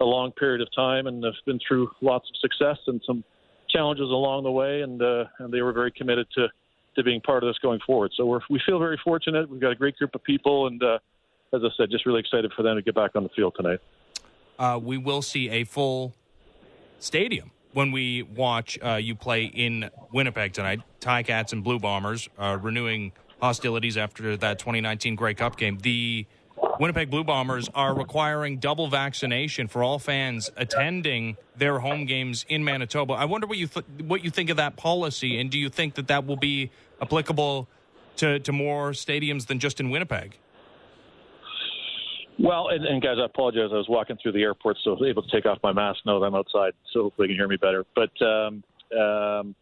a 0.00 0.04
long 0.04 0.30
period 0.32 0.60
of 0.60 0.68
time 0.74 1.06
and 1.06 1.24
have 1.24 1.34
been 1.44 1.58
through 1.66 1.90
lots 2.00 2.28
of 2.28 2.36
success 2.40 2.78
and 2.86 3.00
some 3.06 3.24
challenges 3.68 4.08
along 4.10 4.44
the 4.44 4.50
way. 4.50 4.82
And, 4.82 5.02
uh, 5.02 5.24
and 5.40 5.52
they 5.52 5.62
were 5.62 5.72
very 5.72 5.90
committed 5.90 6.28
to, 6.36 6.46
to 6.94 7.02
being 7.02 7.20
part 7.20 7.42
of 7.42 7.48
this 7.48 7.58
going 7.58 7.80
forward. 7.84 8.12
So 8.16 8.26
we're, 8.26 8.40
we 8.48 8.60
feel 8.64 8.78
very 8.78 9.00
fortunate. 9.02 9.50
We've 9.50 9.60
got 9.60 9.72
a 9.72 9.76
great 9.76 9.96
group 9.96 10.14
of 10.14 10.22
people 10.22 10.68
and, 10.68 10.80
uh, 10.82 10.98
as 11.52 11.62
I 11.64 11.68
said, 11.76 11.90
just 11.90 12.06
really 12.06 12.20
excited 12.20 12.52
for 12.56 12.62
them 12.62 12.76
to 12.76 12.82
get 12.82 12.94
back 12.94 13.14
on 13.14 13.22
the 13.22 13.28
field 13.30 13.54
tonight. 13.56 13.80
Uh, 14.58 14.78
we 14.82 14.96
will 14.96 15.22
see 15.22 15.50
a 15.50 15.64
full 15.64 16.14
stadium 16.98 17.50
when 17.72 17.92
we 17.92 18.22
watch 18.22 18.78
uh, 18.82 18.94
you 18.94 19.14
play 19.14 19.44
in 19.44 19.90
Winnipeg 20.12 20.52
tonight. 20.52 20.80
Ticats 21.00 21.52
and 21.52 21.62
Blue 21.64 21.78
Bombers 21.78 22.28
uh, 22.38 22.58
renewing 22.60 23.12
hostilities 23.40 23.96
after 23.96 24.36
that 24.36 24.58
2019 24.58 25.14
Grey 25.16 25.34
Cup 25.34 25.56
game. 25.56 25.78
The 25.78 26.26
Winnipeg 26.78 27.10
Blue 27.10 27.24
Bombers 27.24 27.68
are 27.74 27.94
requiring 27.94 28.58
double 28.58 28.88
vaccination 28.88 29.68
for 29.68 29.82
all 29.82 29.98
fans 29.98 30.50
attending 30.56 31.36
their 31.56 31.80
home 31.80 32.06
games 32.06 32.46
in 32.48 32.64
Manitoba. 32.64 33.14
I 33.14 33.24
wonder 33.24 33.46
what 33.46 33.58
you 33.58 33.66
th- 33.66 33.84
what 34.04 34.22
you 34.22 34.30
think 34.30 34.48
of 34.48 34.58
that 34.58 34.76
policy, 34.76 35.40
and 35.40 35.50
do 35.50 35.58
you 35.58 35.68
think 35.68 35.94
that 35.94 36.08
that 36.08 36.26
will 36.26 36.36
be 36.36 36.70
applicable 37.00 37.68
to, 38.16 38.38
to 38.38 38.52
more 38.52 38.92
stadiums 38.92 39.46
than 39.46 39.58
just 39.58 39.80
in 39.80 39.90
Winnipeg? 39.90 40.38
Well, 42.42 42.70
and, 42.70 42.84
and, 42.84 43.00
guys, 43.00 43.18
I 43.20 43.26
apologize. 43.26 43.70
I 43.72 43.76
was 43.76 43.86
walking 43.88 44.18
through 44.20 44.32
the 44.32 44.42
airport, 44.42 44.76
so 44.82 44.90
I 44.90 44.94
was 44.94 45.08
able 45.08 45.22
to 45.22 45.30
take 45.30 45.46
off 45.46 45.58
my 45.62 45.72
mask 45.72 46.00
now 46.04 46.18
that 46.18 46.26
I'm 46.26 46.34
outside, 46.34 46.72
so 46.92 47.04
hopefully 47.04 47.28
you 47.28 47.34
can 47.34 47.38
hear 47.38 47.48
me 47.48 47.56
better. 47.56 47.84
But 47.94 48.10
um, 48.20 48.64
um, 48.98 49.54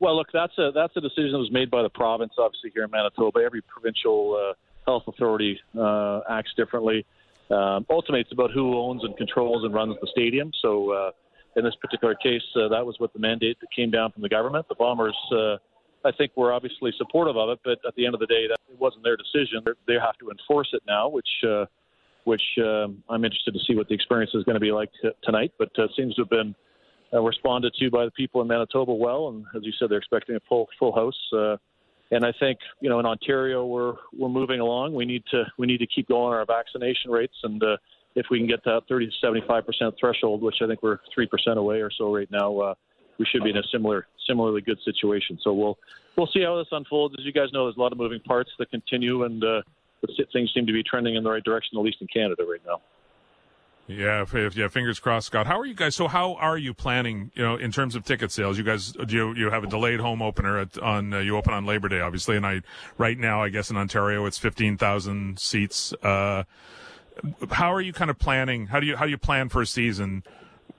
well, 0.00 0.16
look, 0.16 0.28
that's 0.32 0.56
a 0.56 0.70
that's 0.74 0.96
a 0.96 1.00
decision 1.02 1.32
that 1.32 1.38
was 1.38 1.52
made 1.52 1.70
by 1.70 1.82
the 1.82 1.90
province. 1.90 2.32
Obviously, 2.38 2.70
here 2.72 2.84
in 2.84 2.90
Manitoba, 2.90 3.40
every 3.44 3.60
provincial 3.60 4.34
uh, 4.34 4.54
health 4.86 5.02
authority 5.08 5.60
uh, 5.78 6.20
acts 6.30 6.52
differently. 6.56 7.04
Um, 7.50 7.84
ultimately, 7.90 8.20
it's 8.20 8.32
about 8.32 8.50
who 8.50 8.78
owns 8.78 9.04
and 9.04 9.14
controls 9.18 9.64
and 9.64 9.74
runs 9.74 9.96
the 10.00 10.08
stadium. 10.10 10.52
So, 10.62 10.90
uh, 10.90 11.10
in 11.56 11.64
this 11.64 11.74
particular 11.82 12.14
case, 12.14 12.42
uh, 12.56 12.68
that 12.68 12.84
was 12.84 12.96
what 12.98 13.12
the 13.12 13.18
mandate 13.18 13.58
that 13.60 13.68
came 13.76 13.90
down 13.90 14.10
from 14.10 14.22
the 14.22 14.30
government. 14.30 14.66
The 14.70 14.74
Bombers, 14.74 15.16
uh, 15.32 15.56
I 16.02 16.12
think, 16.16 16.32
were 16.34 16.50
obviously 16.50 16.92
supportive 16.96 17.36
of 17.36 17.50
it, 17.50 17.60
but 17.62 17.78
at 17.86 17.94
the 17.94 18.06
end 18.06 18.14
of 18.14 18.20
the 18.20 18.26
day, 18.26 18.46
that 18.48 18.56
it 18.72 18.80
wasn't 18.80 19.04
their 19.04 19.18
decision. 19.18 19.62
They 19.86 19.94
have 20.00 20.16
to 20.20 20.30
enforce 20.30 20.70
it 20.72 20.82
now, 20.86 21.10
which 21.10 21.28
uh, 21.46 21.66
which 22.24 22.42
um, 22.58 23.02
I'm 23.08 23.24
interested 23.24 23.54
to 23.54 23.60
see 23.66 23.74
what 23.74 23.88
the 23.88 23.94
experience 23.94 24.32
is 24.34 24.44
going 24.44 24.54
to 24.54 24.60
be 24.60 24.72
like 24.72 24.90
t- 25.00 25.10
tonight. 25.22 25.52
But 25.58 25.70
uh, 25.78 25.88
seems 25.96 26.14
to 26.16 26.22
have 26.22 26.30
been 26.30 26.54
uh, 27.12 27.20
responded 27.20 27.74
to 27.78 27.90
by 27.90 28.04
the 28.04 28.10
people 28.10 28.40
in 28.40 28.48
Manitoba 28.48 28.94
well, 28.94 29.28
and 29.28 29.44
as 29.56 29.64
you 29.64 29.72
said, 29.78 29.90
they're 29.90 29.98
expecting 29.98 30.36
a 30.36 30.40
full 30.48 30.68
full 30.78 30.94
house. 30.94 31.18
Uh, 31.32 31.56
and 32.10 32.24
I 32.24 32.32
think 32.38 32.58
you 32.80 32.88
know 32.88 33.00
in 33.00 33.06
Ontario 33.06 33.66
we're 33.66 33.94
we're 34.16 34.28
moving 34.28 34.60
along. 34.60 34.94
We 34.94 35.04
need 35.04 35.24
to 35.30 35.44
we 35.58 35.66
need 35.66 35.78
to 35.78 35.86
keep 35.86 36.08
going 36.08 36.32
on 36.32 36.32
our 36.34 36.46
vaccination 36.46 37.10
rates, 37.10 37.36
and 37.42 37.62
uh, 37.62 37.76
if 38.14 38.26
we 38.30 38.38
can 38.38 38.46
get 38.46 38.62
that 38.64 38.82
30 38.88 39.06
to 39.06 39.12
75 39.20 39.66
percent 39.66 39.94
threshold, 39.98 40.42
which 40.42 40.56
I 40.62 40.66
think 40.66 40.82
we're 40.82 40.98
three 41.14 41.26
percent 41.26 41.58
away 41.58 41.80
or 41.80 41.90
so 41.90 42.14
right 42.14 42.30
now, 42.30 42.58
uh, 42.58 42.74
we 43.18 43.26
should 43.26 43.42
be 43.42 43.50
in 43.50 43.56
a 43.56 43.62
similar 43.72 44.06
similarly 44.26 44.60
good 44.60 44.78
situation. 44.84 45.38
So 45.42 45.52
we'll 45.52 45.78
we'll 46.16 46.28
see 46.28 46.42
how 46.42 46.56
this 46.58 46.68
unfolds. 46.70 47.14
As 47.18 47.24
you 47.24 47.32
guys 47.32 47.48
know, 47.52 47.64
there's 47.64 47.76
a 47.76 47.80
lot 47.80 47.92
of 47.92 47.98
moving 47.98 48.20
parts 48.20 48.50
that 48.58 48.70
continue, 48.70 49.24
and 49.24 49.42
uh, 49.42 49.62
things 50.32 50.50
seem 50.54 50.66
to 50.66 50.72
be 50.72 50.82
trending 50.82 51.14
in 51.16 51.24
the 51.24 51.30
right 51.30 51.44
direction, 51.44 51.78
at 51.78 51.84
least 51.84 51.98
in 52.00 52.06
Canada 52.08 52.44
right 52.48 52.60
now. 52.66 52.80
Yeah, 53.88 54.22
if, 54.22 54.56
yeah. 54.56 54.68
Fingers 54.68 55.00
crossed, 55.00 55.26
Scott. 55.26 55.46
How 55.46 55.58
are 55.58 55.66
you 55.66 55.74
guys? 55.74 55.96
So, 55.96 56.06
how 56.06 56.34
are 56.34 56.56
you 56.56 56.72
planning? 56.72 57.30
You 57.34 57.42
know, 57.42 57.56
in 57.56 57.72
terms 57.72 57.96
of 57.96 58.04
ticket 58.04 58.30
sales, 58.30 58.56
you 58.56 58.64
guys 58.64 58.92
do 58.92 59.14
you, 59.14 59.34
you 59.34 59.50
have 59.50 59.64
a 59.64 59.66
delayed 59.66 59.98
home 59.98 60.22
opener 60.22 60.58
at, 60.58 60.78
on 60.78 61.12
uh, 61.12 61.18
you 61.18 61.36
open 61.36 61.52
on 61.52 61.66
Labor 61.66 61.88
Day, 61.88 62.00
obviously, 62.00 62.36
and 62.36 62.46
I 62.46 62.62
right 62.96 63.18
now, 63.18 63.42
I 63.42 63.48
guess 63.48 63.70
in 63.70 63.76
Ontario, 63.76 64.24
it's 64.24 64.38
fifteen 64.38 64.78
thousand 64.78 65.40
seats. 65.40 65.92
Uh, 66.02 66.44
how 67.50 67.72
are 67.72 67.80
you 67.80 67.92
kind 67.92 68.10
of 68.10 68.18
planning? 68.18 68.68
How 68.68 68.78
do 68.78 68.86
you 68.86 68.96
how 68.96 69.04
do 69.04 69.10
you 69.10 69.18
plan 69.18 69.48
for 69.48 69.62
a 69.62 69.66
season 69.66 70.22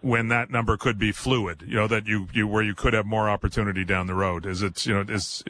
when 0.02 0.30
that 0.30 0.50
number 0.50 0.78
could 0.78 0.98
be 0.98 1.12
fluid? 1.12 1.64
You 1.68 1.76
know, 1.76 1.88
that 1.88 2.08
you 2.08 2.30
you 2.34 2.48
where 2.48 2.64
you 2.64 2.74
could 2.74 2.94
have 2.94 3.06
more 3.06 3.30
opportunity 3.30 3.84
down 3.84 4.08
the 4.08 4.16
road. 4.16 4.46
Is 4.46 4.62
it 4.62 4.86
you 4.86 4.94
know 4.94 5.14
is 5.14 5.44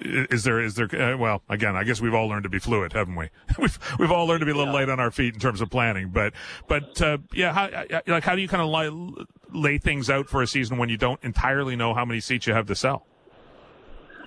is 0.00 0.44
there 0.44 0.60
is 0.60 0.74
there 0.74 0.88
uh, 0.94 1.16
well 1.16 1.42
again 1.48 1.76
i 1.76 1.84
guess 1.84 2.00
we've 2.00 2.14
all 2.14 2.28
learned 2.28 2.42
to 2.42 2.48
be 2.48 2.58
fluid 2.58 2.92
haven't 2.92 3.16
we 3.16 3.28
we've 3.58 3.78
we've 3.98 4.10
all 4.10 4.26
learned 4.26 4.40
to 4.40 4.46
be 4.46 4.52
a 4.52 4.54
little 4.54 4.72
yeah. 4.72 4.80
light 4.80 4.88
on 4.88 5.00
our 5.00 5.10
feet 5.10 5.34
in 5.34 5.40
terms 5.40 5.60
of 5.60 5.70
planning 5.70 6.08
but 6.08 6.32
but 6.68 7.00
uh, 7.02 7.18
yeah 7.32 7.52
how 7.52 8.00
like 8.06 8.24
how 8.24 8.34
do 8.34 8.42
you 8.42 8.48
kind 8.48 8.62
of 8.62 8.68
lay, 8.68 9.18
lay 9.52 9.78
things 9.78 10.10
out 10.10 10.28
for 10.28 10.42
a 10.42 10.46
season 10.46 10.78
when 10.78 10.88
you 10.88 10.96
don't 10.96 11.22
entirely 11.22 11.76
know 11.76 11.94
how 11.94 12.04
many 12.04 12.20
seats 12.20 12.46
you 12.46 12.54
have 12.54 12.66
to 12.66 12.74
sell 12.74 13.06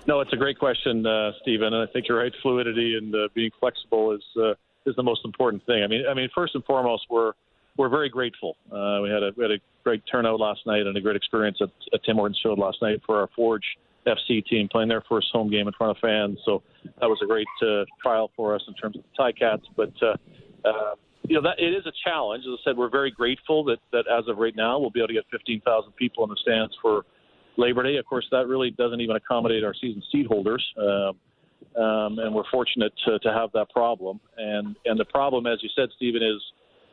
no 0.06 0.20
it's 0.20 0.32
a 0.32 0.36
great 0.36 0.58
question 0.58 1.06
uh, 1.06 1.32
stephen 1.42 1.72
and 1.72 1.88
i 1.88 1.92
think 1.92 2.08
you're 2.08 2.18
right 2.18 2.32
fluidity 2.42 2.96
and 2.96 3.14
uh, 3.14 3.28
being 3.34 3.50
flexible 3.60 4.12
is 4.12 4.22
uh, 4.36 4.50
is 4.86 4.94
the 4.96 5.02
most 5.02 5.24
important 5.24 5.64
thing 5.66 5.82
i 5.82 5.86
mean 5.86 6.04
i 6.08 6.14
mean 6.14 6.28
first 6.34 6.54
and 6.54 6.64
foremost 6.64 7.04
we're 7.10 7.32
we're 7.76 7.88
very 7.88 8.08
grateful. 8.08 8.56
Uh, 8.70 9.00
we 9.02 9.10
had 9.10 9.22
a 9.22 9.32
we 9.36 9.42
had 9.42 9.50
a 9.50 9.58
great 9.82 10.02
turnout 10.10 10.40
last 10.40 10.60
night 10.66 10.86
and 10.86 10.96
a 10.96 11.00
great 11.00 11.16
experience 11.16 11.58
at, 11.60 11.70
at 11.92 12.04
Tim 12.04 12.16
Hortons 12.16 12.38
Field 12.42 12.58
last 12.58 12.78
night 12.80 13.00
for 13.04 13.20
our 13.20 13.28
Forge 13.34 13.64
FC 14.06 14.44
team 14.44 14.68
playing 14.70 14.88
their 14.88 15.02
first 15.08 15.28
home 15.32 15.50
game 15.50 15.66
in 15.66 15.72
front 15.74 15.96
of 15.96 16.00
fans. 16.00 16.38
So 16.44 16.62
that 17.00 17.06
was 17.06 17.18
a 17.22 17.26
great 17.26 17.46
uh, 17.62 17.84
trial 18.02 18.30
for 18.36 18.54
us 18.54 18.62
in 18.68 18.74
terms 18.74 18.96
of 18.96 19.02
the 19.02 19.22
Ticats. 19.22 19.62
But 19.76 19.92
uh, 20.02 20.16
uh, 20.68 20.94
you 21.26 21.36
know 21.36 21.42
that 21.42 21.58
it 21.58 21.72
is 21.74 21.86
a 21.86 21.92
challenge. 22.04 22.44
As 22.46 22.58
I 22.60 22.70
said, 22.70 22.76
we're 22.76 22.90
very 22.90 23.10
grateful 23.10 23.64
that 23.64 23.78
that 23.92 24.04
as 24.06 24.28
of 24.28 24.38
right 24.38 24.54
now 24.56 24.78
we'll 24.78 24.90
be 24.90 25.00
able 25.00 25.08
to 25.08 25.14
get 25.14 25.24
15,000 25.30 25.92
people 25.96 26.24
in 26.24 26.30
the 26.30 26.36
stands 26.42 26.74
for 26.82 27.04
Labor 27.56 27.82
Day. 27.82 27.96
Of 27.96 28.06
course, 28.06 28.26
that 28.30 28.46
really 28.46 28.70
doesn't 28.70 29.00
even 29.00 29.16
accommodate 29.16 29.64
our 29.64 29.74
season 29.74 30.02
seat 30.12 30.26
holders. 30.26 30.64
Um, 30.78 31.18
um, 31.76 32.18
and 32.20 32.32
we're 32.32 32.48
fortunate 32.52 32.92
to, 33.04 33.18
to 33.18 33.32
have 33.32 33.50
that 33.52 33.70
problem. 33.70 34.20
And 34.36 34.76
and 34.84 34.98
the 34.98 35.04
problem, 35.04 35.46
as 35.46 35.62
you 35.62 35.68
said, 35.74 35.88
Stephen, 35.96 36.22
is 36.22 36.40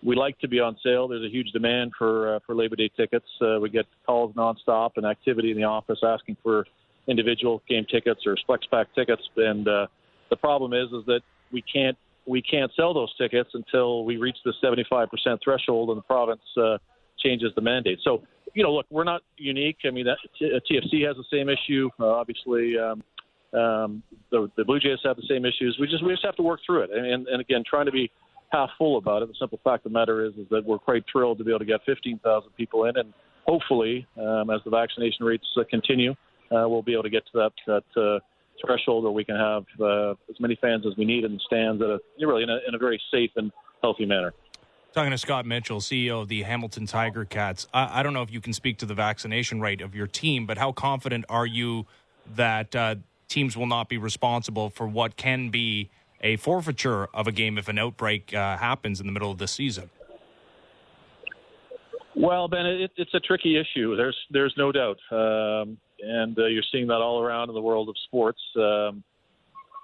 we 0.04 0.16
like 0.16 0.40
to 0.40 0.48
be 0.48 0.60
on 0.60 0.78
sale. 0.84 1.08
There's 1.08 1.26
a 1.26 1.30
huge 1.30 1.52
demand 1.52 1.92
for 1.98 2.36
uh, 2.36 2.40
for 2.46 2.56
Labor 2.56 2.76
Day 2.76 2.90
tickets. 2.96 3.28
Uh, 3.42 3.60
we 3.60 3.70
get 3.70 3.86
calls 4.06 4.34
nonstop 4.36 4.92
and 4.96 5.06
activity 5.06 5.52
in 5.52 5.58
the 5.58 5.64
office 5.64 6.00
asking 6.04 6.38
for 6.42 6.66
individual 7.08 7.62
game 7.68 7.86
tickets 7.90 8.22
or 8.26 8.38
flex 8.46 8.66
pack 8.70 8.88
tickets. 8.96 9.22
And 9.38 9.68
uh, 9.68 9.88
the 10.30 10.36
problem 10.36 10.74
is, 10.74 10.88
is 10.92 11.06
that 11.08 11.22
we 11.52 11.62
can't 11.62 11.98
we 12.28 12.42
can't 12.42 12.72
sell 12.76 12.94
those 12.94 13.14
tickets 13.18 13.50
until 13.54 14.06
we 14.06 14.18
reach 14.18 14.38
the 14.46 14.54
75% 14.64 15.08
threshold 15.44 15.90
and 15.90 15.98
the 15.98 16.04
province 16.04 16.42
uh, 16.56 16.78
changes 17.20 17.52
the 17.56 17.62
mandate. 17.62 18.00
So, 18.04 18.22
you 18.54 18.64
know, 18.64 18.74
look, 18.74 18.86
we're 18.92 19.04
not 19.04 19.22
unique. 19.38 19.78
I 19.86 19.90
mean, 19.90 20.06
that, 20.06 20.18
TFC 20.40 21.06
has 21.08 21.16
the 21.18 21.26
same 21.32 21.50
issue. 21.50 21.90
Uh, 22.00 22.08
obviously, 22.08 22.76
um, 22.78 23.04
um, 23.60 24.04
the, 24.30 24.52
the 24.56 24.64
Blue 24.64 24.80
Jays 24.80 25.00
have 25.04 25.16
the 25.16 25.26
same 25.28 25.46
issues. 25.46 25.78
We 25.80 25.88
just 25.88 26.04
we 26.04 26.12
just 26.12 26.26
have 26.26 26.36
to 26.36 26.44
work 26.44 26.60
through 26.66 26.84
it. 26.84 26.92
And, 26.92 27.28
and 27.28 27.42
again, 27.42 27.64
trying 27.68 27.88
to 27.88 27.92
be 27.92 28.12
half 28.52 28.70
full 28.78 28.98
about 28.98 29.22
it. 29.22 29.30
The 29.30 29.36
simple 29.40 29.60
fact 29.64 29.86
of 29.86 29.92
the 29.92 29.98
matter 29.98 30.26
is, 30.26 30.34
is 30.36 30.48
that 30.52 30.64
we're 30.66 30.80
quite 30.80 31.04
thrilled 31.12 31.38
to 31.40 31.44
be 31.44 31.52
able 31.52 31.60
to 31.60 31.66
get 31.66 31.82
15,000 31.86 32.52
people 32.56 32.86
in, 32.86 32.98
and 32.98 33.14
hopefully, 33.48 34.06
um, 34.18 34.50
as 34.50 34.62
the 34.64 34.70
vaccination 34.70 35.26
rates 35.26 35.46
uh, 35.58 35.64
continue, 35.70 36.14
uh, 36.52 36.68
we'll 36.68 36.82
be 36.82 36.94
able 36.94 37.04
to 37.04 37.10
get 37.10 37.24
to 37.32 37.32
that 37.34 37.52
that 37.96 38.02
uh, 38.02 38.20
threshold 38.66 39.04
where 39.04 39.14
we 39.14 39.24
can 39.24 39.36
have 39.36 39.64
uh, 39.80 40.12
as 40.30 40.40
many 40.40 40.58
fans 40.62 40.86
as 40.86 40.96
we 40.98 41.06
need 41.06 41.24
in 41.24 41.34
the 41.34 41.40
stands 41.46 41.82
at 41.82 41.90
a 41.90 42.00
really 42.20 42.44
in 42.44 42.50
a, 42.50 42.60
in 42.68 42.76
a 42.76 42.78
very 42.78 43.02
safe 43.12 43.32
and 43.36 43.52
healthy 43.82 44.06
manner. 44.06 44.34
Talking 44.94 45.12
to 45.12 45.18
Scott 45.18 45.46
Mitchell, 45.46 45.80
CEO 45.80 46.24
of 46.24 46.28
the 46.28 46.42
Hamilton 46.42 46.86
Tiger 46.86 47.24
Cats. 47.24 47.66
I, 47.74 48.00
I, 48.00 48.04
don't 48.04 48.14
know 48.14 48.24
if 48.24 48.32
you 48.32 48.42
can 48.42 48.52
speak 48.52 48.78
to 48.80 48.86
the 48.86 48.94
vaccination 48.94 49.62
rate 49.62 49.80
of 49.80 49.96
your 49.96 50.06
team, 50.06 50.46
but 50.46 50.58
how 50.58 50.74
confident 50.74 51.24
are 51.30 51.46
you 51.46 51.86
that 52.36 52.76
uh, 52.76 52.96
teams 53.30 53.56
will 53.56 53.68
not 53.68 53.88
be 53.88 53.98
responsible 53.98 54.70
for 54.70 54.86
what 54.86 55.16
can 55.16 55.50
be 55.50 55.90
a 56.20 56.36
forfeiture 56.36 57.06
of 57.14 57.26
a 57.26 57.32
game 57.32 57.58
if 57.58 57.70
an 57.70 57.80
outbreak 57.80 58.34
uh, 58.34 58.58
happens 58.58 59.00
in 59.00 59.06
the 59.06 59.14
middle 59.14 59.32
of 59.32 59.38
the 59.38 59.48
season? 59.48 59.90
Well, 62.14 62.50
Ben, 62.50 62.66
it, 62.66 62.92
it's 62.98 63.14
a 63.14 63.22
tricky 63.22 63.58
issue. 63.58 63.96
There's 63.96 64.18
there's 64.30 64.54
no 64.58 64.74
doubt. 64.74 64.98
Um, 65.10 65.78
and 66.02 66.38
uh, 66.38 66.46
you're 66.46 66.64
seeing 66.72 66.88
that 66.88 66.96
all 66.96 67.22
around 67.22 67.50
in 67.50 67.56
the 67.56 67.62
world 67.62 67.90
of 67.90 67.96
sports. 68.06 68.40
Um, 68.56 69.04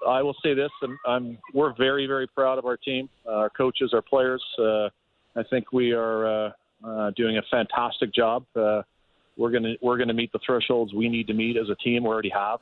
I 0.08 0.22
will 0.22 0.36
say 0.44 0.54
this: 0.54 0.70
I'm, 0.84 1.00
I'm, 1.06 1.38
we're 1.54 1.74
very, 1.76 2.08
very 2.08 2.28
proud 2.28 2.58
of 2.58 2.66
our 2.66 2.78
team, 2.78 3.10
uh, 3.26 3.32
our 3.32 3.50
coaches, 3.50 3.92
our 3.94 4.02
players. 4.02 4.44
Uh, 4.60 4.90
I 5.36 5.44
think 5.50 5.72
we 5.74 5.92
are 5.92 6.28
uh, 6.28 6.52
uh, 6.86 7.12
doing 7.16 7.38
a 7.38 7.42
fantastic 7.50 8.14
job. 8.14 8.46
Uh, 8.56 8.82
we're 9.38 9.52
gonna 9.52 9.74
we're 9.82 9.98
gonna 9.98 10.14
meet 10.14 10.32
the 10.32 10.40
thresholds 10.46 10.94
we 10.94 11.10
need 11.10 11.28
to 11.28 11.34
meet 11.34 11.58
as 11.58 11.70
a 11.70 11.76
team. 11.76 12.04
We 12.04 12.10
already 12.10 12.32
have 12.32 12.60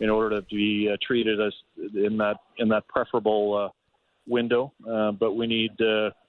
in 0.00 0.10
order 0.10 0.40
to 0.40 0.46
be 0.46 0.94
treated 1.06 1.40
as 1.40 1.52
in 1.94 2.16
that 2.18 2.36
in 2.58 2.68
that 2.68 2.86
preferable 2.88 3.72
window. 4.26 4.72
but 5.18 5.34
we 5.34 5.46
need 5.46 5.72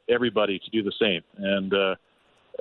everybody 0.09 0.59
to 0.59 0.69
do 0.71 0.81
the 0.81 0.93
same 0.99 1.21
and 1.37 1.73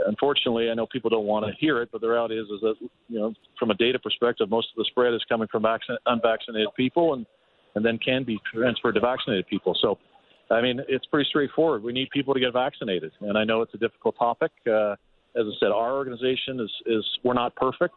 unfortunately, 0.07 0.71
I 0.71 0.75
know 0.75 0.87
people 0.87 1.11
don't 1.11 1.27
want 1.27 1.47
to 1.47 1.53
hear 1.59 1.83
it, 1.83 1.91
but 1.93 2.01
the 2.01 2.09
reality 2.09 2.39
is, 2.39 2.47
is 2.49 2.61
that 2.61 2.75
you 3.09 3.19
know, 3.19 3.35
from 3.59 3.71
a 3.71 3.75
data 3.75 3.99
perspective, 3.99 4.49
most 4.51 4.69
of 4.71 4.77
the 4.77 4.85
spread 4.85 5.15
is 5.15 5.23
coming 5.29 5.49
from 5.51 5.63
vaccin- 5.63 5.99
unvaccinated 6.07 6.69
people, 6.77 7.15
and 7.15 7.27
and 7.75 7.85
then 7.85 7.99
can 7.99 8.25
be 8.25 8.41
transferred 8.53 8.95
to 8.95 9.01
vaccinated 9.01 9.47
people. 9.47 9.77
So, 9.81 9.99
I 10.51 10.61
mean, 10.61 10.81
it's 10.89 11.07
pretty 11.07 11.29
straightforward. 11.29 11.83
We 11.83 11.93
need 11.93 12.11
people 12.11 12.35
to 12.35 12.41
get 12.41 12.53
vaccinated, 12.53 13.13
and 13.21 13.37
I 13.37 13.45
know 13.45 13.63
it's 13.63 13.75
a 13.75 13.79
difficult 13.79 14.17
topic. 14.19 14.53
Uh, 14.67 14.93
as 15.37 15.45
I 15.47 15.53
said, 15.61 15.71
our 15.71 15.97
organization 15.97 16.61
is 16.61 16.71
is 16.87 17.05
we're 17.25 17.35
not 17.35 17.55
perfect. 17.57 17.95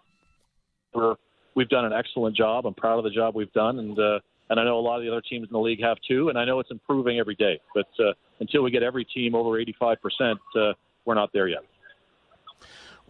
We're 0.93 1.15
we've 1.55 1.69
done 1.69 1.85
an 1.85 1.93
excellent 1.93 2.35
job. 2.35 2.65
I'm 2.65 2.73
proud 2.73 2.97
of 2.97 3.03
the 3.03 3.09
job 3.09 3.35
we've 3.35 3.53
done, 3.53 3.79
and 3.79 3.97
uh, 3.99 4.19
and 4.49 4.59
I 4.59 4.63
know 4.63 4.77
a 4.77 4.81
lot 4.81 4.97
of 4.97 5.03
the 5.03 5.11
other 5.11 5.21
teams 5.21 5.47
in 5.47 5.53
the 5.53 5.59
league 5.59 5.81
have 5.81 5.97
too. 6.07 6.29
And 6.29 6.37
I 6.37 6.45
know 6.45 6.59
it's 6.59 6.71
improving 6.71 7.19
every 7.19 7.35
day. 7.35 7.59
But 7.73 7.87
uh, 7.99 8.11
until 8.41 8.63
we 8.63 8.71
get 8.71 8.83
every 8.83 9.05
team 9.05 9.33
over 9.33 9.59
85 9.59 9.97
percent, 10.01 10.39
uh, 10.59 10.73
we're 11.05 11.15
not 11.15 11.29
there 11.33 11.47
yet. 11.47 11.61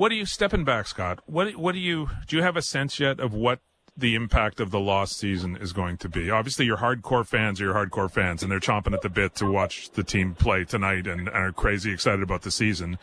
What 0.01 0.09
do 0.09 0.15
you 0.15 0.25
stepping 0.25 0.63
back, 0.63 0.87
Scott? 0.87 1.19
What 1.27 1.55
what 1.57 1.73
do 1.73 1.79
you 1.79 2.09
do? 2.25 2.37
You 2.37 2.41
have 2.41 2.57
a 2.57 2.63
sense 2.63 2.99
yet 2.99 3.19
of 3.19 3.35
what 3.35 3.59
the 3.95 4.15
impact 4.15 4.59
of 4.59 4.71
the 4.71 4.79
lost 4.79 5.19
season 5.19 5.55
is 5.55 5.73
going 5.73 5.97
to 5.97 6.09
be? 6.09 6.31
Obviously, 6.31 6.65
your 6.65 6.77
hardcore 6.77 7.23
fans 7.23 7.61
are 7.61 7.65
your 7.65 7.75
hardcore 7.75 8.09
fans, 8.09 8.41
and 8.41 8.51
they're 8.51 8.59
chomping 8.59 8.95
at 8.95 9.03
the 9.03 9.09
bit 9.09 9.35
to 9.35 9.45
watch 9.45 9.91
the 9.91 10.03
team 10.03 10.33
play 10.33 10.63
tonight, 10.63 11.05
and, 11.05 11.27
and 11.27 11.37
are 11.37 11.51
crazy 11.51 11.91
excited 11.91 12.23
about 12.23 12.41
the 12.41 12.49
season. 12.49 12.97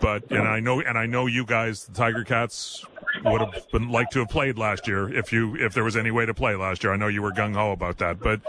But 0.00 0.32
and 0.32 0.48
I 0.48 0.58
know 0.58 0.80
and 0.80 0.98
I 0.98 1.06
know 1.06 1.26
you 1.26 1.46
guys, 1.46 1.84
the 1.84 1.92
Tiger 1.92 2.24
Cats, 2.24 2.84
would 3.24 3.40
have 3.40 3.70
been 3.70 3.90
like 3.90 4.10
to 4.10 4.18
have 4.18 4.28
played 4.28 4.58
last 4.58 4.88
year 4.88 5.14
if 5.14 5.32
you 5.32 5.54
if 5.54 5.74
there 5.74 5.84
was 5.84 5.96
any 5.96 6.10
way 6.10 6.26
to 6.26 6.34
play 6.34 6.56
last 6.56 6.82
year. 6.82 6.92
I 6.92 6.96
know 6.96 7.06
you 7.06 7.22
were 7.22 7.30
gung 7.30 7.54
ho 7.54 7.70
about 7.70 7.98
that, 7.98 8.18
but 8.18 8.40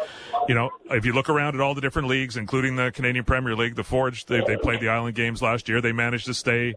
you 0.49 0.55
know 0.55 0.71
if 0.89 1.05
you 1.05 1.13
look 1.13 1.29
around 1.29 1.53
at 1.53 1.61
all 1.61 1.75
the 1.75 1.81
different 1.81 2.07
leagues, 2.07 2.37
including 2.37 2.75
the 2.75 2.91
Canadian 2.91 3.23
Premier 3.23 3.55
League, 3.55 3.75
the 3.75 3.83
Forge, 3.83 4.25
they, 4.25 4.41
they 4.47 4.57
played 4.57 4.79
the 4.79 4.89
Island 4.89 5.13
Games 5.13 5.43
last 5.43 5.69
year. 5.69 5.79
They 5.79 5.91
managed 5.91 6.25
to 6.25 6.33
stay 6.33 6.73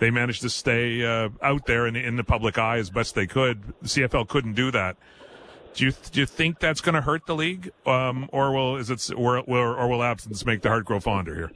they 0.00 0.10
managed 0.10 0.42
to 0.42 0.50
stay 0.50 1.04
uh, 1.04 1.28
out 1.42 1.66
there 1.66 1.86
in, 1.86 1.94
in 1.94 2.16
the 2.16 2.24
public 2.24 2.58
eye 2.58 2.78
as 2.78 2.90
best 2.90 3.14
they 3.14 3.26
could. 3.26 3.62
The 3.82 3.88
CFL 3.88 4.26
couldn't 4.28 4.54
do 4.54 4.70
that. 4.72 4.96
Do 5.74 5.84
you 5.84 5.92
do 6.10 6.20
you 6.20 6.26
think 6.26 6.58
that's 6.58 6.80
going 6.80 6.96
to 6.96 7.00
hurt 7.00 7.26
the 7.26 7.34
league, 7.36 7.70
um, 7.86 8.28
or 8.32 8.52
will 8.52 8.76
is 8.76 8.90
it 8.90 9.08
or, 9.16 9.38
or 9.38 9.88
will 9.88 10.02
absence 10.02 10.44
make 10.44 10.62
the 10.62 10.68
heart 10.68 10.84
grow 10.84 10.98
fonder 10.98 11.34
here? 11.36 11.52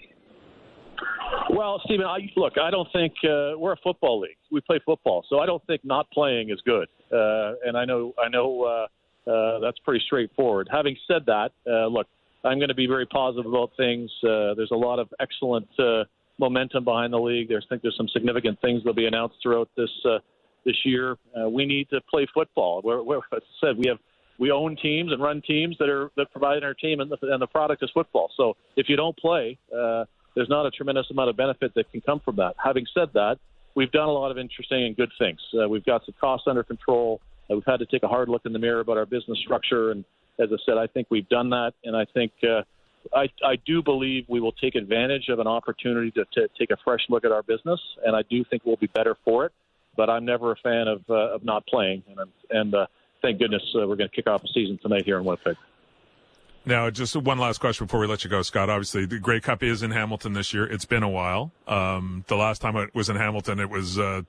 Well, 1.51 1.81
Stephen, 1.85 2.07
I, 2.07 2.19
look, 2.37 2.55
I 2.61 2.71
don't 2.71 2.89
think 2.93 3.13
uh, 3.25 3.59
we're 3.59 3.73
a 3.73 3.77
football 3.83 4.21
league. 4.21 4.37
We 4.51 4.61
play 4.61 4.81
football, 4.85 5.25
so 5.29 5.41
I 5.41 5.47
don't 5.47 5.65
think 5.67 5.85
not 5.85 6.11
playing 6.11 6.51
is 6.51 6.61
good. 6.65 6.89
Uh, 7.13 7.55
and 7.65 7.77
I 7.77 7.85
know, 7.85 8.15
I 8.23 8.29
know 8.29 8.63
uh, 8.63 9.31
uh, 9.31 9.59
that's 9.61 9.79
pretty 9.81 10.03
straightforward. 10.07 10.69
Having 10.71 10.97
said 11.07 11.27
that, 11.27 11.53
uh, 11.67 11.87
look, 11.87 12.07
I'm 12.45 12.59
going 12.59 12.69
to 12.69 12.75
be 12.75 12.87
very 12.87 13.07
positive 13.07 13.47
about 13.47 13.71
things. 13.77 14.11
Uh, 14.23 14.55
there's 14.55 14.71
a 14.73 14.77
lot 14.77 14.99
of 14.99 15.09
excellent 15.21 15.69
uh, 15.79 16.05
momentum 16.39 16.85
behind 16.85 17.13
the 17.13 17.19
league. 17.19 17.49
There's, 17.49 17.65
I 17.69 17.69
think 17.69 17.83
there's 17.83 17.97
some 17.97 18.09
significant 18.09 18.61
things 18.61 18.83
that'll 18.83 18.95
be 18.95 19.07
announced 19.07 19.37
throughout 19.43 19.69
this 19.77 19.91
uh, 20.05 20.19
this 20.65 20.77
year. 20.85 21.17
Uh, 21.39 21.49
we 21.49 21.67
need 21.67 21.89
to 21.91 22.01
play 22.11 22.27
football. 22.33 22.81
We're, 22.83 23.03
we're, 23.03 23.19
as 23.19 23.23
I 23.43 23.67
said, 23.67 23.77
we 23.79 23.89
have 23.89 23.99
we 24.39 24.51
own 24.51 24.77
teams 24.77 25.13
and 25.13 25.23
run 25.23 25.43
teams 25.47 25.77
that 25.79 25.89
are 25.89 26.11
that 26.17 26.31
provide 26.33 26.57
entertainment, 26.57 27.13
and 27.23 27.43
the 27.43 27.47
product 27.47 27.83
is 27.83 27.91
football. 27.95 28.31
So 28.37 28.57
if 28.77 28.89
you 28.89 28.97
don't 28.97 29.17
play, 29.17 29.59
uh, 29.73 30.05
there's 30.35 30.49
not 30.49 30.67
a 30.67 30.71
tremendous 30.71 31.07
amount 31.11 31.31
of 31.31 31.37
benefit 31.37 31.73
that 31.75 31.91
can 31.93 32.01
come 32.01 32.21
from 32.21 32.37
that. 32.37 32.55
Having 32.63 32.87
said 32.93 33.11
that, 33.15 33.39
we've 33.77 33.93
done 33.93 34.09
a 34.09 34.13
lot 34.13 34.31
of 34.31 34.39
interesting 34.39 34.85
and 34.85 34.97
good 34.97 35.11
things. 35.19 35.39
Uh, 35.55 35.69
we've 35.69 35.85
got 35.85 36.05
some 36.05 36.15
costs 36.21 36.47
under 36.49 36.65
control. 36.65 37.21
Uh, 37.49 37.55
we've 37.55 37.67
had 37.67 37.79
to 37.79 37.87
take 37.87 38.03
a 38.03 38.09
hard 38.09 38.29
look 38.29 38.43
in 38.45 38.53
the 38.53 38.59
mirror 38.59 38.81
about 38.81 38.97
our 38.97 39.07
business 39.07 39.39
structure, 39.39 39.93
and 39.93 40.05
as 40.41 40.49
I 40.53 40.57
said, 40.67 40.79
I 40.79 40.89
think 40.89 41.07
we've 41.11 41.29
done 41.29 41.51
that, 41.51 41.73
and 41.85 41.97
I 41.97 42.05
think. 42.13 42.33
Uh, 42.43 42.63
I, 43.13 43.29
I 43.45 43.57
do 43.67 43.83
believe 43.83 44.25
we 44.29 44.41
will 44.41 44.53
take 44.53 44.75
advantage 44.75 45.29
of 45.29 45.39
an 45.39 45.47
opportunity 45.47 46.11
to, 46.13 46.25
to 46.35 46.49
take 46.59 46.71
a 46.71 46.77
fresh 46.85 47.01
look 47.09 47.25
at 47.25 47.33
our 47.33 47.43
business, 47.43 47.81
and 48.05 48.17
I 48.17 48.23
do 48.23 48.45
think 48.45 48.63
we'll 48.65 48.77
be 48.77 48.87
better 48.87 49.17
for 49.25 49.47
it. 49.47 49.53
But 49.97 50.11
I'm 50.11 50.25
never 50.25 50.53
a 50.53 50.57
fan 50.57 50.89
of 50.89 51.03
uh, 51.09 51.35
of 51.35 51.45
not 51.45 51.67
playing, 51.67 52.03
and 52.09 52.31
and 52.51 52.75
uh, 52.75 52.87
thank 53.23 53.39
goodness 53.39 53.63
uh, 53.77 53.87
we're 53.87 53.97
going 53.97 54.11
to 54.11 54.17
kick 54.17 54.27
off 54.27 54.43
the 54.43 54.49
season 54.53 54.79
tonight 54.83 55.05
here 55.05 55.19
in 55.19 55.25
Winnipeg. 55.25 55.57
Now, 56.67 56.89
just 56.89 57.15
one 57.15 57.39
last 57.39 57.59
question 57.59 57.87
before 57.87 58.01
we 58.01 58.07
let 58.07 58.25
you 58.25 58.31
go, 58.31 58.41
Scott. 58.41 58.71
Obviously, 58.71 59.05
the 59.05 59.19
Grey 59.19 59.41
Cup 59.41 59.63
is 59.63 59.83
in 59.83 59.91
Hamilton 59.91 60.33
this 60.33 60.55
year. 60.55 60.65
It's 60.65 60.87
been 60.87 61.03
a 61.03 61.09
while. 61.09 61.53
Um, 61.69 62.25
the 62.29 62.37
last 62.37 62.63
time 62.63 62.77
it 62.77 62.95
was 62.95 63.11
in 63.11 63.17
Hamilton, 63.17 63.61
it 63.61 63.69
was 63.69 63.99
uh, 63.99 64.23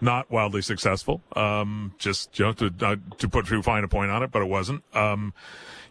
not 0.00 0.30
wildly 0.30 0.62
successful. 0.62 1.20
Um, 1.36 1.94
just 1.98 2.38
you 2.38 2.46
know, 2.46 2.52
to 2.54 2.72
uh, 2.80 2.96
to 3.18 3.28
put 3.28 3.46
too 3.46 3.62
fine 3.62 3.84
a 3.84 3.88
point 3.88 4.10
on 4.10 4.22
it, 4.22 4.30
but 4.30 4.40
it 4.40 4.48
wasn't. 4.48 4.82
Um, 4.94 5.34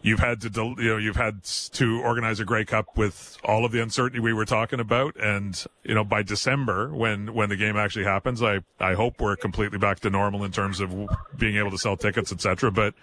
you've 0.02 0.18
had 0.18 0.40
to 0.40 0.74
you 0.78 0.88
know 0.88 0.96
you've 0.96 1.16
had 1.16 1.44
to 1.44 2.00
organize 2.02 2.40
a 2.40 2.44
Grey 2.44 2.64
Cup 2.64 2.96
with 2.96 3.38
all 3.44 3.64
of 3.64 3.70
the 3.70 3.80
uncertainty 3.80 4.18
we 4.18 4.32
were 4.32 4.44
talking 4.44 4.80
about, 4.80 5.14
and 5.20 5.64
you 5.84 5.94
know 5.94 6.02
by 6.02 6.24
December 6.24 6.92
when 6.92 7.32
when 7.32 7.48
the 7.48 7.56
game 7.56 7.76
actually 7.76 8.04
happens, 8.04 8.42
I 8.42 8.58
I 8.80 8.94
hope 8.94 9.20
we're 9.20 9.36
completely 9.36 9.78
back 9.78 10.00
to 10.00 10.10
normal 10.10 10.42
in 10.42 10.50
terms 10.50 10.80
of 10.80 10.92
being 11.38 11.56
able 11.56 11.70
to 11.70 11.78
sell 11.78 11.96
tickets, 11.96 12.32
etc. 12.32 12.72
But 12.72 12.94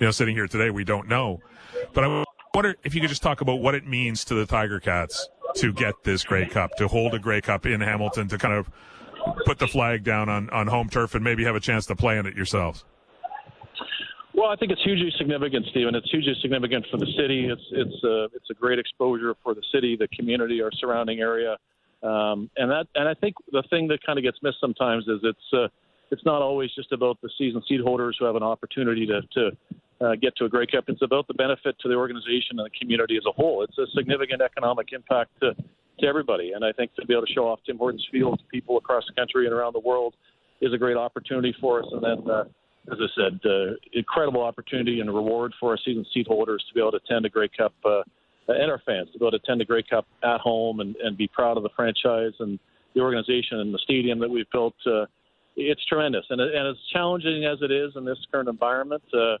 you 0.00 0.06
know, 0.06 0.10
sitting 0.10 0.34
here 0.34 0.48
today, 0.48 0.70
we 0.70 0.82
don't 0.82 1.06
know. 1.06 1.40
But 1.94 2.04
I 2.04 2.24
wonder 2.54 2.76
if 2.84 2.94
you 2.94 3.00
could 3.00 3.10
just 3.10 3.22
talk 3.22 3.40
about 3.40 3.60
what 3.60 3.74
it 3.74 3.86
means 3.86 4.24
to 4.26 4.34
the 4.34 4.46
Tiger 4.46 4.80
Cats 4.80 5.28
to 5.56 5.72
get 5.72 5.94
this 6.04 6.24
Grey 6.24 6.46
Cup, 6.46 6.76
to 6.76 6.88
hold 6.88 7.14
a 7.14 7.18
Grey 7.18 7.40
Cup 7.40 7.66
in 7.66 7.80
Hamilton, 7.80 8.28
to 8.28 8.38
kind 8.38 8.54
of 8.54 8.70
put 9.44 9.58
the 9.58 9.66
flag 9.66 10.04
down 10.04 10.28
on, 10.28 10.48
on 10.50 10.66
home 10.66 10.88
turf 10.88 11.14
and 11.14 11.24
maybe 11.24 11.44
have 11.44 11.56
a 11.56 11.60
chance 11.60 11.86
to 11.86 11.96
play 11.96 12.18
in 12.18 12.26
it 12.26 12.36
yourselves. 12.36 12.84
Well, 14.32 14.48
I 14.48 14.56
think 14.56 14.72
it's 14.72 14.82
hugely 14.82 15.12
significant, 15.18 15.66
Stephen. 15.70 15.94
It's 15.94 16.10
hugely 16.10 16.34
significant 16.40 16.86
for 16.90 16.96
the 16.96 17.06
city. 17.18 17.46
It's 17.46 17.62
it's 17.72 18.04
a 18.04 18.24
it's 18.32 18.48
a 18.50 18.54
great 18.54 18.78
exposure 18.78 19.34
for 19.42 19.54
the 19.54 19.62
city, 19.72 19.96
the 19.96 20.08
community, 20.08 20.62
our 20.62 20.70
surrounding 20.78 21.18
area, 21.18 21.56
um, 22.02 22.48
and 22.56 22.70
that 22.70 22.86
and 22.94 23.08
I 23.08 23.14
think 23.14 23.34
the 23.50 23.62
thing 23.68 23.88
that 23.88 23.98
kind 24.06 24.18
of 24.18 24.22
gets 24.22 24.38
missed 24.40 24.58
sometimes 24.60 25.06
is 25.08 25.18
it's 25.24 25.52
uh, 25.52 25.68
it's 26.10 26.24
not 26.24 26.42
always 26.42 26.70
just 26.74 26.92
about 26.92 27.20
the 27.20 27.28
season 27.36 27.62
seat 27.68 27.80
holders 27.80 28.16
who 28.18 28.24
have 28.24 28.36
an 28.36 28.42
opportunity 28.42 29.04
to 29.06 29.20
to 29.34 29.50
uh, 30.00 30.14
get 30.20 30.36
to 30.36 30.44
a 30.44 30.48
Grey 30.48 30.66
Cup. 30.66 30.84
It's 30.88 31.02
about 31.02 31.26
the 31.28 31.34
benefit 31.34 31.76
to 31.80 31.88
the 31.88 31.94
organization 31.94 32.58
and 32.58 32.66
the 32.66 32.78
community 32.78 33.16
as 33.16 33.24
a 33.26 33.32
whole. 33.32 33.62
It's 33.62 33.76
a 33.78 33.86
significant 33.94 34.42
economic 34.42 34.88
impact 34.92 35.30
to 35.40 35.54
to 36.00 36.06
everybody, 36.06 36.52
and 36.52 36.64
I 36.64 36.72
think 36.72 36.94
to 36.94 37.04
be 37.04 37.12
able 37.12 37.26
to 37.26 37.32
show 37.32 37.46
off 37.46 37.60
Tim 37.66 37.76
Hortons 37.76 38.06
Field 38.10 38.38
to 38.38 38.44
people 38.46 38.78
across 38.78 39.04
the 39.06 39.12
country 39.20 39.44
and 39.44 39.54
around 39.54 39.74
the 39.74 39.80
world 39.80 40.14
is 40.62 40.72
a 40.72 40.78
great 40.78 40.96
opportunity 40.96 41.54
for 41.60 41.80
us. 41.80 41.88
And 41.92 42.02
then, 42.02 42.30
uh, 42.30 42.44
as 42.90 42.98
I 42.98 43.06
said, 43.14 43.40
uh, 43.44 43.74
incredible 43.92 44.42
opportunity 44.42 45.00
and 45.00 45.14
reward 45.14 45.52
for 45.60 45.72
our 45.72 45.78
season 45.84 46.06
seat 46.14 46.26
holders 46.26 46.64
to 46.68 46.74
be 46.74 46.80
able 46.80 46.92
to 46.92 47.00
attend 47.04 47.26
a 47.26 47.28
Grey 47.28 47.50
Cup. 47.54 47.74
Uh, 47.84 48.00
and 48.48 48.70
our 48.70 48.80
fans 48.84 49.08
to 49.12 49.18
be 49.18 49.24
able 49.24 49.30
to 49.32 49.36
attend 49.36 49.60
a 49.60 49.64
Grey 49.64 49.82
Cup 49.82 50.06
at 50.24 50.40
home 50.40 50.80
and, 50.80 50.96
and 50.96 51.16
be 51.16 51.28
proud 51.28 51.56
of 51.56 51.62
the 51.62 51.70
franchise 51.76 52.32
and 52.40 52.58
the 52.94 53.00
organization 53.00 53.60
and 53.60 53.72
the 53.72 53.78
stadium 53.78 54.18
that 54.20 54.28
we've 54.28 54.50
built. 54.50 54.74
Uh, 54.86 55.06
it's 55.56 55.84
tremendous, 55.86 56.24
and, 56.30 56.40
and 56.40 56.68
as 56.68 56.76
challenging 56.92 57.44
as 57.44 57.58
it 57.60 57.70
is 57.70 57.92
in 57.96 58.04
this 58.04 58.18
current 58.32 58.48
environment, 58.48 59.02
uh, 59.12 59.36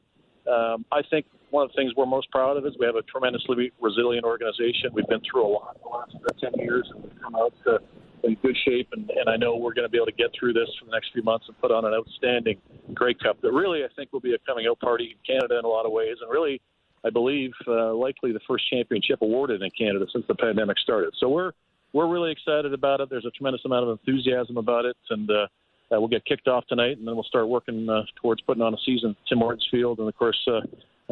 um, 0.48 0.84
I 0.92 1.02
think 1.10 1.26
one 1.50 1.64
of 1.64 1.70
the 1.70 1.74
things 1.74 1.92
we're 1.96 2.06
most 2.06 2.30
proud 2.30 2.56
of 2.56 2.66
is 2.66 2.74
we 2.78 2.86
have 2.86 2.96
a 2.96 3.02
tremendously 3.02 3.72
resilient 3.80 4.24
organization. 4.24 4.90
We've 4.92 5.08
been 5.08 5.20
through 5.30 5.46
a 5.46 5.52
lot 5.52 5.76
in 5.76 5.82
the 5.82 5.96
last 5.96 6.40
10 6.40 6.52
years, 6.64 6.88
and 6.94 7.02
we've 7.02 7.20
come 7.20 7.34
out 7.34 7.52
to, 7.64 7.80
in 8.22 8.36
good 8.36 8.56
shape. 8.64 8.88
And, 8.92 9.10
and 9.10 9.28
I 9.28 9.36
know 9.36 9.56
we're 9.56 9.74
going 9.74 9.86
to 9.86 9.90
be 9.90 9.98
able 9.98 10.06
to 10.06 10.12
get 10.12 10.30
through 10.38 10.52
this 10.52 10.68
for 10.78 10.86
the 10.86 10.92
next 10.92 11.12
few 11.12 11.22
months 11.22 11.46
and 11.48 11.58
put 11.60 11.70
on 11.70 11.84
an 11.84 11.92
outstanding 11.92 12.58
Grey 12.94 13.14
Cup 13.14 13.40
that 13.42 13.52
really 13.52 13.84
I 13.84 13.88
think 13.96 14.12
will 14.12 14.20
be 14.20 14.34
a 14.34 14.38
coming 14.46 14.66
out 14.68 14.78
party 14.80 15.16
in 15.16 15.34
Canada 15.34 15.58
in 15.58 15.64
a 15.64 15.68
lot 15.68 15.86
of 15.86 15.92
ways, 15.92 16.16
and 16.20 16.30
really. 16.30 16.60
I 17.02 17.08
believe 17.08 17.52
uh, 17.66 17.94
likely 17.94 18.30
the 18.30 18.40
first 18.46 18.68
championship 18.68 19.22
awarded 19.22 19.62
in 19.62 19.70
Canada 19.70 20.04
since 20.12 20.26
the 20.28 20.34
pandemic 20.34 20.78
started. 20.78 21.14
So 21.18 21.30
we're 21.30 21.52
we're 21.94 22.06
really 22.06 22.30
excited 22.30 22.74
about 22.74 23.00
it. 23.00 23.08
There's 23.08 23.24
a 23.24 23.30
tremendous 23.30 23.64
amount 23.64 23.88
of 23.88 23.98
enthusiasm 23.98 24.58
about 24.58 24.84
it, 24.84 24.98
and 25.08 25.30
uh, 25.30 25.46
uh, 25.92 25.98
we'll 25.98 26.08
get 26.08 26.24
kicked 26.24 26.48
off 26.48 26.66
tonight, 26.66 26.98
and 26.98 27.06
then 27.06 27.14
we'll 27.14 27.24
start 27.24 27.48
working 27.48 27.88
uh, 27.88 28.02
towards 28.20 28.40
putting 28.42 28.62
on 28.62 28.74
a 28.74 28.78
season 28.84 29.10
at 29.10 29.28
Tim 29.28 29.38
Hortons 29.38 29.66
Field, 29.70 29.98
and 29.98 30.08
of 30.08 30.16
course, 30.16 30.38
uh, 30.46 30.60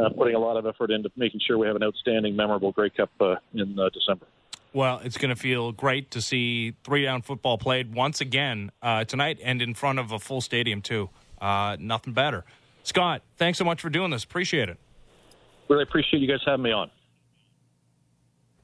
uh, 0.00 0.08
putting 0.10 0.34
a 0.34 0.38
lot 0.38 0.56
of 0.56 0.66
effort 0.66 0.90
into 0.90 1.10
making 1.16 1.40
sure 1.44 1.58
we 1.58 1.66
have 1.66 1.76
an 1.76 1.82
outstanding, 1.82 2.36
memorable 2.36 2.72
Grey 2.72 2.90
Cup 2.90 3.10
uh, 3.20 3.36
in 3.54 3.78
uh, 3.78 3.88
December. 3.90 4.26
Well, 4.72 5.00
it's 5.02 5.16
going 5.16 5.34
to 5.34 5.40
feel 5.40 5.72
great 5.72 6.10
to 6.12 6.20
see 6.20 6.74
three 6.84 7.02
down 7.02 7.22
football 7.22 7.58
played 7.58 7.94
once 7.94 8.20
again 8.20 8.70
uh, 8.82 9.04
tonight 9.04 9.38
and 9.42 9.60
in 9.62 9.74
front 9.74 9.98
of 9.98 10.12
a 10.12 10.18
full 10.18 10.40
stadium, 10.40 10.82
too. 10.82 11.10
Uh, 11.40 11.76
nothing 11.80 12.12
better. 12.12 12.44
Scott, 12.82 13.22
thanks 13.36 13.58
so 13.58 13.64
much 13.64 13.80
for 13.80 13.90
doing 13.90 14.10
this. 14.10 14.24
Appreciate 14.24 14.68
it. 14.68 14.78
Really 15.68 15.82
appreciate 15.82 16.20
you 16.20 16.28
guys 16.28 16.40
having 16.46 16.62
me 16.62 16.72
on. 16.72 16.90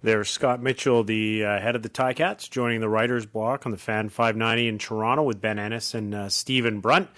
There's 0.05 0.29
Scott 0.29 0.61
Mitchell, 0.61 1.03
the 1.03 1.47
uh, 1.47 1.59
head 1.59 1.77
of 1.77 1.83
the 1.83 1.88
Ticats, 1.88 2.51
joining 2.51 2.81
the 2.81 2.90
writers 2.90 3.25
block 3.25 3.64
on 3.64 3.73
the 3.73 3.79
Fan 3.79 4.11
590 4.11 4.69
in 4.69 4.77
Toronto 4.77 5.23
with 5.23 5.40
Ben 5.40 5.59
Ennis 5.59 5.95
and 5.95 6.14
uh, 6.14 6.29
Stephen 6.29 6.81
Brunt. 6.81 7.09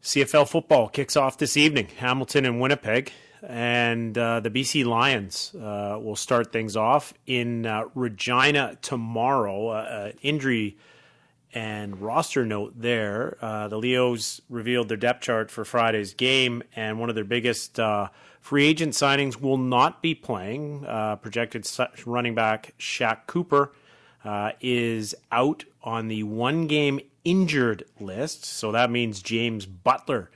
CFL 0.00 0.48
football 0.48 0.88
kicks 0.88 1.16
off 1.16 1.36
this 1.36 1.56
evening, 1.56 1.88
Hamilton 1.98 2.44
and 2.46 2.60
Winnipeg, 2.60 3.10
and 3.42 4.16
uh, 4.16 4.38
the 4.38 4.50
BC 4.50 4.84
Lions 4.84 5.52
uh, 5.56 5.98
will 6.00 6.14
start 6.14 6.52
things 6.52 6.76
off 6.76 7.12
in 7.26 7.66
uh, 7.66 7.86
Regina 7.96 8.78
tomorrow. 8.80 9.70
Uh, 9.70 10.12
injury 10.22 10.78
and 11.54 12.00
roster 12.00 12.44
note 12.44 12.74
there. 12.76 13.38
the 13.40 13.78
Leos 13.78 14.40
revealed 14.50 14.88
their 14.88 14.96
depth 14.96 15.22
chart 15.22 15.50
for 15.50 15.64
Friday's 15.64 16.12
game, 16.12 16.62
and 16.74 17.00
one 17.00 17.08
of 17.08 17.14
their 17.14 17.24
biggest 17.24 17.78
Free 18.44 18.66
agent 18.66 18.92
signings 18.92 19.40
will 19.40 19.56
not 19.56 20.02
be 20.02 20.14
playing. 20.14 20.84
Uh, 20.86 21.16
projected 21.16 21.66
running 22.04 22.34
back 22.34 22.74
Shaq 22.78 23.26
Cooper 23.26 23.72
uh, 24.22 24.50
is 24.60 25.14
out 25.32 25.64
on 25.82 26.08
the 26.08 26.24
one 26.24 26.66
game 26.66 27.00
injured 27.24 27.86
list. 27.98 28.44
So 28.44 28.70
that 28.72 28.90
means 28.90 29.22
James 29.22 29.64
Butler 29.64 30.30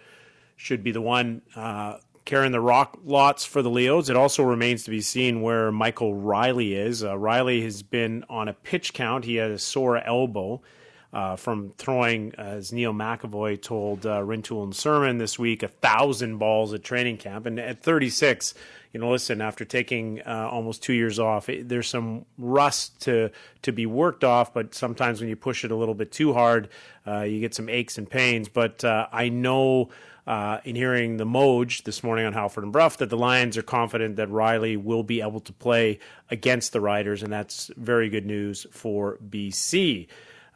should 0.56 0.82
be 0.82 0.90
the 0.90 1.02
one 1.02 1.42
uh, 1.54 1.98
carrying 2.24 2.52
the 2.52 2.62
rock 2.62 2.98
lots 3.04 3.44
for 3.44 3.60
the 3.60 3.68
Leos. 3.68 4.08
It 4.08 4.16
also 4.16 4.42
remains 4.42 4.84
to 4.84 4.90
be 4.90 5.02
seen 5.02 5.42
where 5.42 5.70
Michael 5.70 6.14
Reilly 6.14 6.72
is. 6.72 7.04
Uh, 7.04 7.14
Reilly 7.18 7.60
has 7.60 7.82
been 7.82 8.24
on 8.30 8.48
a 8.48 8.54
pitch 8.54 8.94
count, 8.94 9.26
he 9.26 9.34
had 9.34 9.50
a 9.50 9.58
sore 9.58 9.98
elbow 9.98 10.62
uh, 11.12 11.36
from 11.36 11.72
throwing, 11.78 12.34
as 12.36 12.72
Neil 12.72 12.92
McEvoy 12.92 13.60
told 13.60 14.04
uh, 14.04 14.20
Rintoul 14.20 14.64
and 14.64 14.76
Sermon 14.76 15.18
this 15.18 15.38
week, 15.38 15.62
a 15.62 15.68
thousand 15.68 16.38
balls 16.38 16.74
at 16.74 16.84
training 16.84 17.16
camp. 17.16 17.46
And 17.46 17.58
at 17.58 17.82
36, 17.82 18.54
you 18.92 19.00
know, 19.00 19.10
listen, 19.10 19.40
after 19.40 19.64
taking 19.64 20.20
uh, 20.22 20.48
almost 20.50 20.82
two 20.82 20.92
years 20.92 21.18
off, 21.18 21.48
it, 21.48 21.68
there's 21.68 21.88
some 21.88 22.26
rust 22.36 23.00
to 23.02 23.30
to 23.62 23.72
be 23.72 23.86
worked 23.86 24.24
off. 24.24 24.52
But 24.52 24.74
sometimes 24.74 25.20
when 25.20 25.28
you 25.28 25.36
push 25.36 25.64
it 25.64 25.70
a 25.70 25.76
little 25.76 25.94
bit 25.94 26.12
too 26.12 26.34
hard, 26.34 26.68
uh, 27.06 27.22
you 27.22 27.40
get 27.40 27.54
some 27.54 27.68
aches 27.68 27.96
and 27.96 28.08
pains. 28.08 28.48
But 28.48 28.84
uh, 28.84 29.08
I 29.12 29.28
know. 29.28 29.90
Uh, 30.26 30.60
in 30.64 30.76
hearing 30.76 31.16
the 31.16 31.24
Moj 31.24 31.84
this 31.84 32.04
morning 32.04 32.26
on 32.26 32.34
Halford 32.34 32.62
and 32.62 32.70
Brough 32.70 32.90
that 32.98 33.08
the 33.08 33.16
Lions 33.16 33.56
are 33.56 33.62
confident 33.62 34.16
that 34.16 34.28
Reilly 34.28 34.76
will 34.76 35.02
be 35.02 35.22
able 35.22 35.40
to 35.40 35.54
play 35.54 36.00
against 36.30 36.74
the 36.74 36.82
Riders, 36.82 37.22
and 37.22 37.32
that's 37.32 37.70
very 37.78 38.10
good 38.10 38.26
news 38.26 38.66
for 38.70 39.16
BC. 39.26 40.06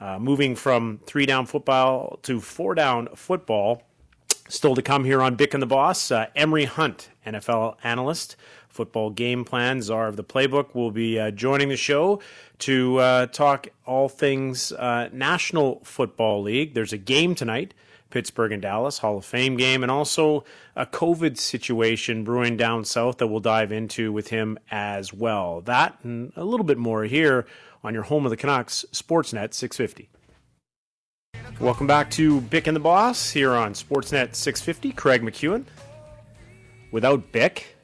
Uh, 0.02 0.18
moving 0.18 0.56
from 0.56 0.98
three 1.06 1.26
down 1.26 1.46
football 1.46 2.18
to 2.22 2.40
four 2.40 2.74
down 2.74 3.08
football. 3.14 3.84
Still 4.48 4.74
to 4.74 4.82
come 4.82 5.04
here 5.04 5.22
on 5.22 5.36
Bick 5.36 5.54
and 5.54 5.62
the 5.62 5.66
Boss. 5.66 6.10
Uh, 6.10 6.26
Emory 6.34 6.64
Hunt, 6.64 7.08
NFL 7.24 7.76
analyst, 7.84 8.34
football 8.68 9.10
game 9.10 9.44
plan, 9.44 9.80
czar 9.80 10.08
of 10.08 10.16
the 10.16 10.24
playbook, 10.24 10.74
will 10.74 10.90
be 10.90 11.20
uh, 11.20 11.30
joining 11.30 11.68
the 11.68 11.76
show 11.76 12.20
to 12.58 12.98
uh, 12.98 13.26
talk 13.26 13.68
all 13.86 14.08
things 14.08 14.72
uh, 14.72 15.08
National 15.12 15.80
Football 15.84 16.42
League. 16.42 16.74
There's 16.74 16.92
a 16.92 16.98
game 16.98 17.36
tonight. 17.36 17.72
Pittsburgh 18.10 18.52
and 18.52 18.60
Dallas 18.60 18.98
Hall 18.98 19.18
of 19.18 19.24
Fame 19.24 19.56
game, 19.56 19.82
and 19.82 19.90
also 19.90 20.44
a 20.76 20.84
COVID 20.84 21.38
situation 21.38 22.24
brewing 22.24 22.56
down 22.56 22.84
south 22.84 23.18
that 23.18 23.28
we'll 23.28 23.40
dive 23.40 23.72
into 23.72 24.12
with 24.12 24.28
him 24.28 24.58
as 24.70 25.14
well. 25.14 25.62
That 25.62 25.98
and 26.02 26.32
a 26.36 26.44
little 26.44 26.64
bit 26.64 26.76
more 26.76 27.04
here 27.04 27.46
on 27.84 27.94
your 27.94 28.04
home 28.04 28.24
of 28.26 28.30
the 28.30 28.36
Canucks, 28.36 28.84
Sportsnet 28.92 29.54
650. 29.54 30.08
Welcome 31.60 31.86
back 31.86 32.10
to 32.12 32.40
Bick 32.40 32.66
and 32.66 32.76
the 32.76 32.80
Boss 32.80 33.30
here 33.30 33.52
on 33.52 33.74
Sportsnet 33.74 34.34
650. 34.34 34.92
Craig 34.92 35.22
McEwen. 35.22 35.64
Without 36.90 37.32
Bick, 37.32 37.76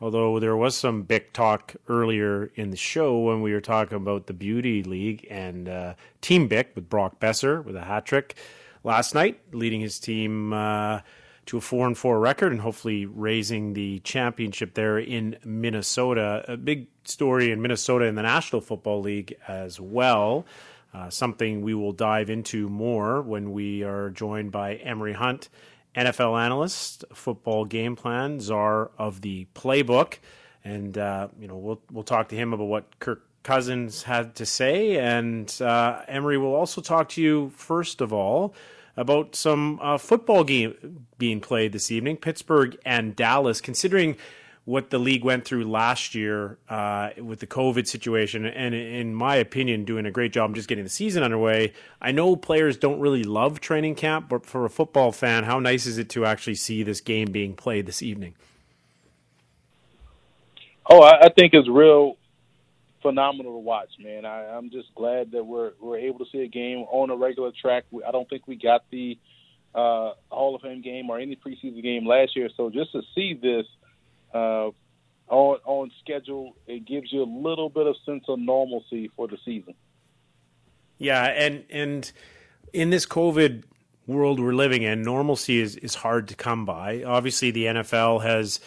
Although 0.00 0.40
there 0.40 0.56
was 0.56 0.76
some 0.76 1.02
Bick 1.02 1.32
talk 1.32 1.74
earlier 1.88 2.50
in 2.54 2.70
the 2.70 2.76
show 2.76 3.18
when 3.18 3.40
we 3.40 3.52
were 3.52 3.62
talking 3.62 3.96
about 3.96 4.26
the 4.26 4.34
Beauty 4.34 4.82
League 4.82 5.26
and 5.30 5.68
uh, 5.68 5.94
Team 6.20 6.48
Bick 6.48 6.72
with 6.74 6.90
Brock 6.90 7.18
Boeser 7.18 7.64
with 7.64 7.76
a 7.76 7.80
hat 7.80 8.04
trick 8.04 8.36
last 8.84 9.14
night, 9.14 9.40
leading 9.52 9.80
his 9.80 9.98
team 9.98 10.52
uh, 10.52 11.00
to 11.46 11.56
a 11.56 11.60
four 11.60 11.86
and 11.86 11.96
four 11.96 12.18
record 12.18 12.52
and 12.52 12.60
hopefully 12.60 13.06
raising 13.06 13.72
the 13.72 14.00
championship 14.00 14.74
there 14.74 14.98
in 14.98 15.36
Minnesota. 15.44 16.44
A 16.48 16.56
big 16.56 16.88
story 17.04 17.52
in 17.52 17.62
Minnesota 17.62 18.06
in 18.06 18.16
the 18.16 18.22
National 18.22 18.60
Football 18.60 19.00
League 19.00 19.36
as 19.46 19.80
well. 19.80 20.44
Uh, 20.92 21.10
something 21.10 21.62
we 21.62 21.74
will 21.74 21.92
dive 21.92 22.30
into 22.30 22.68
more 22.68 23.22
when 23.22 23.52
we 23.52 23.82
are 23.82 24.10
joined 24.10 24.50
by 24.50 24.74
Emory 24.76 25.12
Hunt 25.12 25.48
NFL 25.96 26.38
analyst, 26.38 27.04
football 27.12 27.64
game 27.64 27.96
plan, 27.96 28.38
czar 28.38 28.90
of 28.98 29.22
the 29.22 29.46
playbook, 29.54 30.18
and 30.62 30.96
uh, 30.98 31.28
you 31.38 31.48
know 31.48 31.56
we'll 31.56 31.80
we'll 31.90 32.04
talk 32.04 32.28
to 32.28 32.36
him 32.36 32.52
about 32.52 32.66
what 32.66 32.98
Kirk 32.98 33.26
Cousins 33.42 34.02
had 34.02 34.34
to 34.36 34.46
say, 34.46 34.98
and 34.98 35.50
uh, 35.60 36.02
Emory 36.06 36.36
will 36.36 36.54
also 36.54 36.82
talk 36.82 37.08
to 37.10 37.22
you 37.22 37.50
first 37.56 38.00
of 38.02 38.12
all 38.12 38.54
about 38.96 39.34
some 39.36 39.78
uh, 39.82 39.98
football 39.98 40.44
game 40.44 41.06
being 41.18 41.40
played 41.40 41.72
this 41.72 41.90
evening, 41.90 42.16
Pittsburgh 42.16 42.76
and 42.84 43.14
Dallas. 43.14 43.60
Considering 43.60 44.16
what 44.64 44.90
the 44.90 44.98
league 44.98 45.22
went 45.22 45.44
through 45.44 45.64
last 45.64 46.14
year 46.14 46.58
uh, 46.68 47.10
with 47.22 47.38
the 47.38 47.46
COVID 47.46 47.86
situation, 47.86 48.44
and 48.44 48.74
in 48.74 49.14
my 49.14 49.36
opinion, 49.36 49.84
doing 49.84 50.06
a 50.06 50.10
great 50.10 50.32
job 50.32 50.54
just 50.54 50.68
getting 50.68 50.84
the 50.84 50.90
season 50.90 51.22
underway. 51.22 51.72
I 52.00 52.10
know 52.10 52.34
players 52.34 52.76
don't 52.76 52.98
really 52.98 53.22
love 53.22 53.60
training 53.60 53.94
camp, 53.94 54.28
but 54.28 54.44
for 54.44 54.64
a 54.64 54.70
football 54.70 55.12
fan, 55.12 55.44
how 55.44 55.60
nice 55.60 55.86
is 55.86 55.98
it 55.98 56.08
to 56.10 56.24
actually 56.24 56.56
see 56.56 56.82
this 56.82 57.00
game 57.00 57.30
being 57.30 57.54
played 57.54 57.86
this 57.86 58.02
evening? 58.02 58.34
Oh, 60.88 61.02
I, 61.02 61.26
I 61.26 61.28
think 61.28 61.52
it's 61.52 61.68
real 61.68 62.16
phenomenal 63.06 63.52
to 63.52 63.58
watch, 63.58 63.90
man. 64.00 64.24
I, 64.24 64.46
I'm 64.56 64.70
just 64.70 64.92
glad 64.94 65.30
that 65.32 65.44
we're 65.44 65.72
we're 65.80 65.98
able 65.98 66.18
to 66.20 66.24
see 66.32 66.40
a 66.40 66.48
game 66.48 66.78
on 66.90 67.10
a 67.10 67.16
regular 67.16 67.52
track. 67.60 67.84
I 68.06 68.10
don't 68.10 68.28
think 68.28 68.48
we 68.48 68.56
got 68.56 68.84
the 68.90 69.18
uh, 69.74 70.12
Hall 70.30 70.56
of 70.56 70.62
Fame 70.62 70.82
game 70.82 71.08
or 71.08 71.18
any 71.18 71.36
preseason 71.36 71.82
game 71.82 72.06
last 72.06 72.34
year, 72.34 72.48
so 72.56 72.70
just 72.70 72.92
to 72.92 73.02
see 73.14 73.34
this 73.34 73.66
uh, 74.34 74.70
on 75.28 75.58
on 75.64 75.90
schedule, 76.00 76.56
it 76.66 76.84
gives 76.84 77.12
you 77.12 77.22
a 77.22 77.30
little 77.30 77.68
bit 77.68 77.86
of 77.86 77.94
sense 78.04 78.24
of 78.28 78.40
normalcy 78.40 79.10
for 79.14 79.28
the 79.28 79.38
season. 79.44 79.74
Yeah, 80.98 81.24
and 81.24 81.64
and 81.70 82.10
in 82.72 82.90
this 82.90 83.06
COVID 83.06 83.64
world 84.08 84.40
we're 84.40 84.54
living 84.54 84.82
in, 84.82 85.02
normalcy 85.02 85.60
is 85.60 85.76
is 85.76 85.94
hard 85.94 86.26
to 86.28 86.34
come 86.34 86.64
by. 86.64 87.04
Obviously, 87.04 87.52
the 87.52 87.66
NFL 87.66 88.24
has 88.24 88.58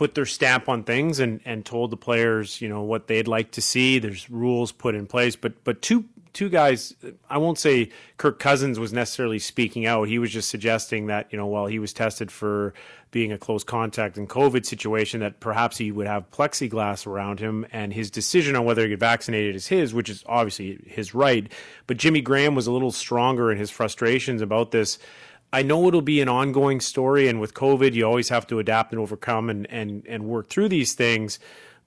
put 0.00 0.14
their 0.14 0.24
stamp 0.24 0.66
on 0.66 0.82
things 0.82 1.20
and, 1.20 1.42
and 1.44 1.62
told 1.62 1.90
the 1.90 1.96
players, 1.96 2.62
you 2.62 2.70
know, 2.70 2.80
what 2.80 3.06
they'd 3.06 3.28
like 3.28 3.50
to 3.50 3.60
see. 3.60 3.98
There's 3.98 4.30
rules 4.30 4.72
put 4.72 4.94
in 4.94 5.06
place, 5.06 5.36
but 5.36 5.62
but 5.62 5.82
two 5.82 6.06
two 6.32 6.48
guys. 6.48 6.94
I 7.28 7.36
won't 7.36 7.58
say 7.58 7.90
Kirk 8.16 8.38
Cousins 8.38 8.78
was 8.78 8.94
necessarily 8.94 9.38
speaking 9.38 9.84
out. 9.84 10.08
He 10.08 10.18
was 10.18 10.30
just 10.30 10.48
suggesting 10.48 11.08
that 11.08 11.30
you 11.30 11.36
know 11.36 11.46
while 11.46 11.66
he 11.66 11.78
was 11.78 11.92
tested 11.92 12.32
for 12.32 12.72
being 13.10 13.30
a 13.30 13.36
close 13.36 13.62
contact 13.62 14.16
in 14.16 14.26
COVID 14.26 14.64
situation, 14.64 15.20
that 15.20 15.38
perhaps 15.38 15.76
he 15.76 15.92
would 15.92 16.06
have 16.06 16.30
plexiglass 16.30 17.06
around 17.06 17.38
him, 17.38 17.66
and 17.70 17.92
his 17.92 18.10
decision 18.10 18.56
on 18.56 18.64
whether 18.64 18.84
to 18.84 18.88
get 18.88 19.00
vaccinated 19.00 19.54
is 19.54 19.66
his, 19.66 19.92
which 19.92 20.08
is 20.08 20.24
obviously 20.26 20.82
his 20.86 21.14
right. 21.14 21.52
But 21.86 21.98
Jimmy 21.98 22.22
Graham 22.22 22.54
was 22.54 22.66
a 22.66 22.72
little 22.72 22.92
stronger 22.92 23.52
in 23.52 23.58
his 23.58 23.68
frustrations 23.68 24.40
about 24.40 24.70
this. 24.70 24.98
I 25.52 25.62
know 25.62 25.88
it'll 25.88 26.02
be 26.02 26.20
an 26.20 26.28
ongoing 26.28 26.80
story, 26.80 27.26
and 27.28 27.40
with 27.40 27.54
COVID, 27.54 27.94
you 27.94 28.04
always 28.06 28.28
have 28.28 28.46
to 28.48 28.58
adapt 28.58 28.92
and 28.92 29.00
overcome 29.00 29.50
and 29.50 29.66
and 29.70 30.06
and 30.06 30.24
work 30.24 30.48
through 30.48 30.68
these 30.68 30.94
things. 30.94 31.38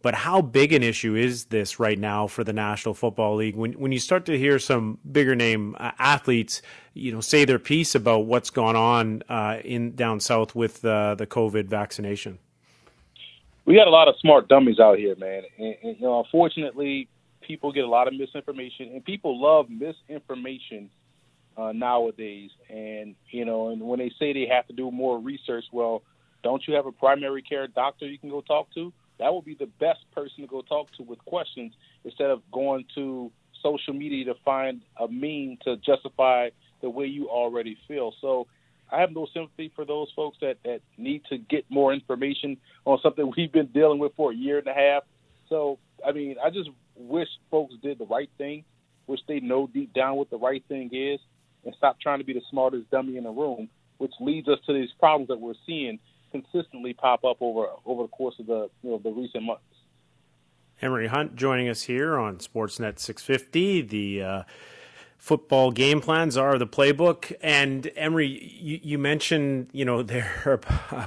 But 0.02 0.16
how 0.16 0.42
big 0.42 0.74
an 0.74 0.84
issue 0.84 1.16
is 1.16 1.46
this 1.46 1.80
right 1.80 1.98
now 1.98 2.28
for 2.28 2.44
the 2.44 2.52
National 2.52 2.94
Football 2.94 3.36
League? 3.36 3.56
When 3.56 3.72
when 3.74 3.94
you 3.94 4.00
start 4.00 4.26
to 4.26 4.38
hear 4.38 4.60
some 4.60 5.00
bigger 5.10 5.34
name 5.34 5.78
uh, 5.80 5.92
athletes, 5.98 6.62
you 6.94 7.14
know, 7.14 7.22
say 7.22 7.46
their 7.46 7.60
piece 7.60 7.96
about 7.96 8.26
what's 8.26 8.50
gone 8.50 8.76
on 8.76 9.24
uh, 9.30 9.60
in 9.64 9.96
down 9.96 10.20
south 10.20 10.56
with 10.56 10.84
uh, 10.84 11.16
the 11.16 11.26
COVID 11.26 11.66
vaccination. 11.68 12.40
We 13.66 13.76
got 13.76 13.88
a 13.88 13.92
lot 13.92 14.10
of 14.10 14.16
smart 14.20 14.50
dummies 14.50 14.78
out 14.78 14.98
here, 14.98 15.16
man. 15.16 15.44
And, 15.58 15.76
and, 15.82 15.96
you 15.96 16.02
know, 16.02 16.20
unfortunately, 16.20 17.08
people 17.40 17.72
get 17.72 17.86
a 17.86 17.88
lot 17.88 18.10
of 18.10 18.14
misinformation, 18.14 18.90
and 18.94 19.06
people 19.06 19.42
love 19.42 19.70
misinformation 19.70 20.90
uh, 21.58 21.72
nowadays. 21.72 22.52
And 22.70 23.16
you 23.30 23.46
know, 23.46 23.70
and 23.70 23.82
when 23.82 24.00
they 24.00 24.12
say 24.20 24.34
they 24.34 24.48
have 24.52 24.68
to 24.68 24.74
do 24.74 24.92
more 24.92 25.20
research, 25.20 25.66
well, 25.72 26.04
don't 26.44 26.64
you 26.68 26.76
have 26.76 26.86
a 26.86 26.92
primary 26.92 27.42
care 27.42 27.68
doctor 27.68 28.06
you 28.08 28.18
can 28.18 28.30
go 28.30 28.42
talk 28.42 28.74
to? 28.74 28.94
that 29.20 29.34
would 29.34 29.46
be 29.46 29.56
the 29.56 29.70
best 29.80 30.00
person 30.14 30.42
to 30.42 30.48
go 30.48 30.62
talk 30.62 30.88
to 30.98 31.04
with 31.04 31.20
questions 31.26 31.74
instead 32.04 32.30
of 32.30 32.42
going 32.52 32.86
to 32.96 33.32
social 33.62 33.94
media 33.94 34.26
to 34.26 34.36
find 34.44 34.82
a 35.00 35.08
mean 35.08 35.58
to 35.64 35.78
justify 35.78 36.50
the 36.82 36.90
way 36.90 37.06
you 37.06 37.30
already 37.30 37.78
feel. 37.88 38.14
So 38.20 38.48
I 38.92 39.00
have 39.00 39.12
no 39.12 39.28
sympathy 39.34 39.72
for 39.76 39.86
those 39.86 40.10
folks 40.16 40.38
that, 40.42 40.58
that 40.66 40.82
need 40.98 41.24
to 41.30 41.38
get 41.38 41.66
more 41.70 41.94
information 41.94 42.58
on 42.86 43.00
something 43.02 43.32
we've 43.38 43.52
been 43.52 43.68
dealing 43.68 44.00
with 44.00 44.14
for 44.16 44.32
a 44.32 44.36
year 44.36 44.58
and 44.58 44.68
a 44.68 44.74
half. 44.74 45.04
So, 45.48 45.80
I 46.06 46.12
mean, 46.12 46.36
I 46.44 46.50
just 46.50 46.70
wish 46.96 47.30
folks 47.50 47.76
did 47.82 48.00
the 48.00 48.06
right 48.06 48.30
thing, 48.38 48.66
wish 49.08 49.22
they 49.28 49.40
know 49.40 49.68
deep 49.68 49.94
down 49.94 50.18
what 50.18 50.30
the 50.30 50.38
right 50.38 50.64
thing 50.68 50.90
is, 50.92 51.20
and 51.66 51.74
stop 51.78 52.00
trying 52.00 52.20
to 52.20 52.26
be 52.26 52.34
the 52.34 52.42
smartest 52.50 52.90
dummy 52.92 53.18
in 53.18 53.24
the 53.24 53.32
room, 53.32 53.70
which 53.98 54.14
leads 54.20 54.48
us 54.48 54.60
to 54.66 54.74
these 54.74 54.90
problems 55.00 55.28
that 55.30 55.40
we're 55.40 55.54
seeing 55.66 56.00
consistently 56.32 56.94
pop 56.94 57.24
up 57.24 57.38
over 57.42 57.68
over 57.86 58.04
the 58.04 58.10
course 58.10 58.36
of 58.40 58.48
the 58.48 58.70
you 58.82 58.90
know 58.90 59.00
the 59.04 59.12
recent 59.12 59.44
months. 59.44 59.64
Emory 60.82 61.08
Hunt 61.08 61.36
joining 61.36 61.70
us 61.70 61.84
here 61.84 62.18
on 62.18 62.38
Sportsnet 62.38 63.00
650. 63.00 63.82
The 63.84 64.24
uh, 64.24 64.44
football 65.24 65.72
game 65.72 66.02
plan 66.02 66.30
czar 66.30 66.58
the 66.58 66.68
playbook. 66.68 67.32
And 67.42 67.90
Emory, 67.96 68.28
you, 68.28 68.78
you 68.84 68.98
mentioned 69.00 69.70
you 69.72 69.86
know 69.86 70.04
there 70.14 70.60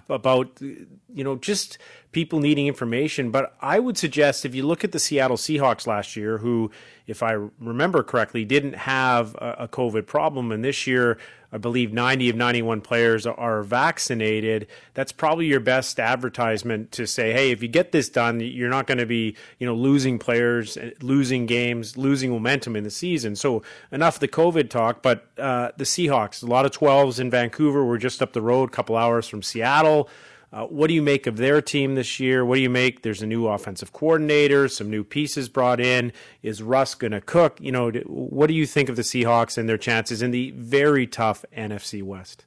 about 0.09 0.59
you 0.61 1.23
know 1.23 1.37
just 1.37 1.77
people 2.13 2.41
needing 2.41 2.67
information, 2.67 3.31
but 3.31 3.55
I 3.61 3.79
would 3.79 3.99
suggest 3.99 4.47
if 4.47 4.55
you 4.55 4.67
look 4.67 4.85
at 4.85 4.93
the 4.93 4.99
Seattle 4.99 5.37
Seahawks 5.37 5.87
last 5.87 6.17
year, 6.17 6.39
who, 6.39 6.71
if 7.07 7.23
I 7.23 7.33
remember 7.61 8.03
correctly, 8.03 8.47
didn't 8.47 8.73
have 8.73 9.35
a, 9.35 9.57
a 9.61 9.69
COVID 9.69 10.07
problem, 10.07 10.51
and 10.51 10.65
this 10.65 10.87
year 10.87 11.19
I 11.53 11.59
believe 11.59 11.93
90 11.93 12.31
of 12.31 12.37
91 12.37 12.81
players 12.81 13.27
are 13.27 13.63
vaccinated. 13.63 14.67
That's 14.95 15.13
probably 15.13 15.47
your 15.47 15.61
best 15.61 15.99
advertisement 16.01 16.93
to 16.93 17.07
say, 17.07 17.33
hey, 17.33 17.51
if 17.51 17.63
you 17.63 17.69
get 17.69 17.93
this 17.93 18.09
done, 18.09 18.41
you're 18.41 18.71
not 18.71 18.87
going 18.87 18.99
to 18.99 19.07
be, 19.07 19.37
you 19.59 19.67
know, 19.67 19.75
losing 19.75 20.19
players, 20.19 20.77
losing 21.01 21.47
games, 21.47 21.97
losing 21.97 22.31
momentum 22.31 22.77
in 22.77 22.85
the 22.85 22.91
season. 22.91 23.37
So 23.37 23.63
enough 23.93 24.17
of 24.17 24.21
the 24.21 24.29
COVID 24.29 24.71
talk, 24.71 25.03
but 25.03 25.27
uh, 25.39 25.71
the 25.77 25.85
Seahawks, 25.85 26.43
a 26.43 26.47
lot 26.47 26.67
of 26.67 26.73
12s 26.73 27.21
in 27.21 27.31
Vancouver. 27.31 27.85
We're 27.85 27.99
just 27.99 28.23
up 28.23 28.33
the 28.33 28.43
road, 28.43 28.71
a 28.71 28.73
couple 28.73 28.97
hours 28.97 29.29
from 29.29 29.43
Seattle. 29.43 30.09
Uh, 30.53 30.65
what 30.65 30.87
do 30.87 30.95
you 30.95 31.03
make 31.03 31.27
of 31.27 31.37
their 31.37 31.61
team 31.61 31.97
this 31.97 32.21
year? 32.21 32.45
What 32.45 32.55
do 32.55 32.61
you 32.61 32.71
make? 32.71 33.03
There's 33.03 33.21
a 33.21 33.27
new 33.27 33.49
offensive 33.49 33.93
coordinator, 33.93 34.69
some 34.69 34.89
new 34.89 35.03
pieces 35.03 35.49
brought 35.49 35.81
in. 35.81 36.13
Is 36.43 36.63
Russ 36.63 36.95
going 36.95 37.13
to 37.13 37.21
cook? 37.21 37.61
You 37.61 37.73
know, 37.73 37.91
what 37.91 38.47
do 38.47 38.55
you 38.55 38.67
think 38.67 38.89
of 38.89 38.97
the 38.97 39.03
Seahawks 39.03 39.59
and 39.59 39.69
their 39.69 39.79
chances 39.79 40.23
in 40.23 40.31
the 40.31 40.53
very 40.53 41.07
tough 41.07 41.45
NFC 41.57 42.03
West? 42.03 42.45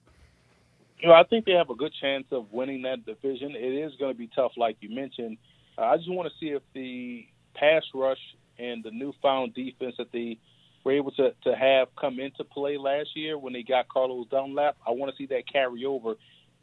You 0.99 1.09
know, 1.09 1.13
I 1.13 1.23
think 1.23 1.45
they 1.45 1.53
have 1.53 1.69
a 1.69 1.75
good 1.75 1.93
chance 1.99 2.25
of 2.31 2.51
winning 2.51 2.81
that 2.83 3.05
division. 3.05 3.55
It 3.55 3.73
is 3.73 3.93
going 3.99 4.13
to 4.13 4.17
be 4.17 4.29
tough, 4.33 4.53
like 4.57 4.77
you 4.81 4.93
mentioned. 4.93 5.38
Uh, 5.77 5.83
I 5.83 5.97
just 5.97 6.09
want 6.09 6.29
to 6.29 6.39
see 6.39 6.51
if 6.51 6.62
the 6.73 7.25
pass 7.53 7.83
rush 7.93 8.19
and 8.57 8.83
the 8.83 8.91
newfound 8.91 9.53
defense 9.53 9.95
that 9.97 10.12
they 10.12 10.38
were 10.83 10.93
able 10.93 11.12
to, 11.12 11.33
to 11.43 11.55
have 11.55 11.89
come 11.99 12.19
into 12.19 12.43
play 12.43 12.77
last 12.77 13.09
year 13.15 13.38
when 13.38 13.53
they 13.53 13.63
got 13.63 13.88
Carlos 13.89 14.27
Dunlap. 14.29 14.77
I 14.85 14.91
want 14.91 15.12
to 15.12 15.17
see 15.17 15.25
that 15.27 15.43
carry 15.51 15.85
over 15.85 16.15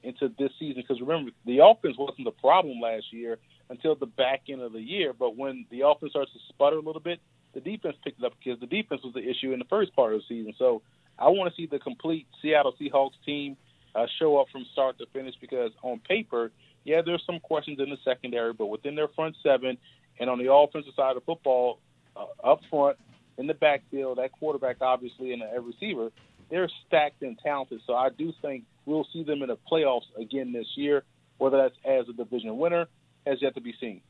into 0.06 0.32
this 0.38 0.50
season 0.58 0.82
because 0.82 1.00
remember 1.00 1.32
the 1.44 1.58
offense 1.58 1.96
wasn't 1.98 2.24
the 2.24 2.30
problem 2.30 2.80
last 2.80 3.12
year 3.12 3.38
until 3.70 3.94
the 3.94 4.06
back 4.06 4.42
end 4.48 4.62
of 4.62 4.72
the 4.72 4.80
year. 4.80 5.12
But 5.12 5.36
when 5.36 5.66
the 5.70 5.86
offense 5.86 6.12
starts 6.12 6.32
to 6.32 6.38
sputter 6.48 6.76
a 6.76 6.80
little 6.80 7.00
bit, 7.00 7.20
the 7.54 7.60
defense 7.60 7.96
picked 8.04 8.20
it 8.20 8.24
up 8.24 8.32
because 8.42 8.60
the 8.60 8.66
defense 8.66 9.02
was 9.02 9.14
the 9.14 9.28
issue 9.28 9.52
in 9.52 9.58
the 9.58 9.64
first 9.66 9.94
part 9.96 10.14
of 10.14 10.20
the 10.20 10.26
season. 10.28 10.54
So 10.58 10.82
I 11.18 11.28
want 11.28 11.52
to 11.52 11.56
see 11.56 11.66
the 11.66 11.78
complete 11.78 12.26
Seattle 12.40 12.74
Seahawks 12.80 13.18
team 13.24 13.56
uh, 13.94 14.06
show 14.18 14.38
up 14.38 14.46
from 14.52 14.64
start 14.72 14.98
to 14.98 15.06
finish 15.12 15.34
because 15.40 15.72
on 15.82 16.00
paper, 16.00 16.52
yeah, 16.84 17.00
there's 17.04 17.22
some 17.26 17.40
questions 17.40 17.80
in 17.80 17.90
the 17.90 17.96
secondary, 18.04 18.52
but 18.52 18.66
within 18.66 18.94
their 18.94 19.08
front 19.08 19.36
seven 19.42 19.78
and 20.20 20.30
on 20.30 20.38
the 20.38 20.52
offensive 20.52 20.92
side 20.94 21.16
of 21.16 21.24
football, 21.24 21.80
uh, 22.16 22.26
up 22.44 22.60
front 22.70 22.96
in 23.38 23.46
the 23.46 23.54
backfield, 23.54 24.18
that 24.18 24.32
quarterback 24.32 24.76
obviously 24.80 25.32
and 25.32 25.42
a 25.42 25.60
receiver, 25.60 26.10
they're 26.50 26.70
stacked 26.86 27.22
and 27.22 27.38
talented. 27.38 27.80
So 27.86 27.94
I 27.94 28.10
do 28.10 28.32
think 28.40 28.64
we'll 28.86 29.06
see 29.12 29.22
them 29.22 29.42
in 29.42 29.48
the 29.48 29.58
playoffs 29.70 30.06
again 30.18 30.52
this 30.52 30.66
year. 30.76 31.04
Whether 31.38 31.58
that's 31.58 31.76
as 31.84 32.08
a 32.08 32.14
division 32.14 32.56
winner 32.56 32.86
has 33.26 33.42
yet 33.42 33.54
to 33.56 33.60
be 33.60 33.74
seen. 33.78 34.00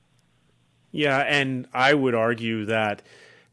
Yeah, 0.93 1.19
and 1.19 1.67
I 1.75 1.93
would 1.93 2.15
argue 2.15 2.65
that 2.67 3.03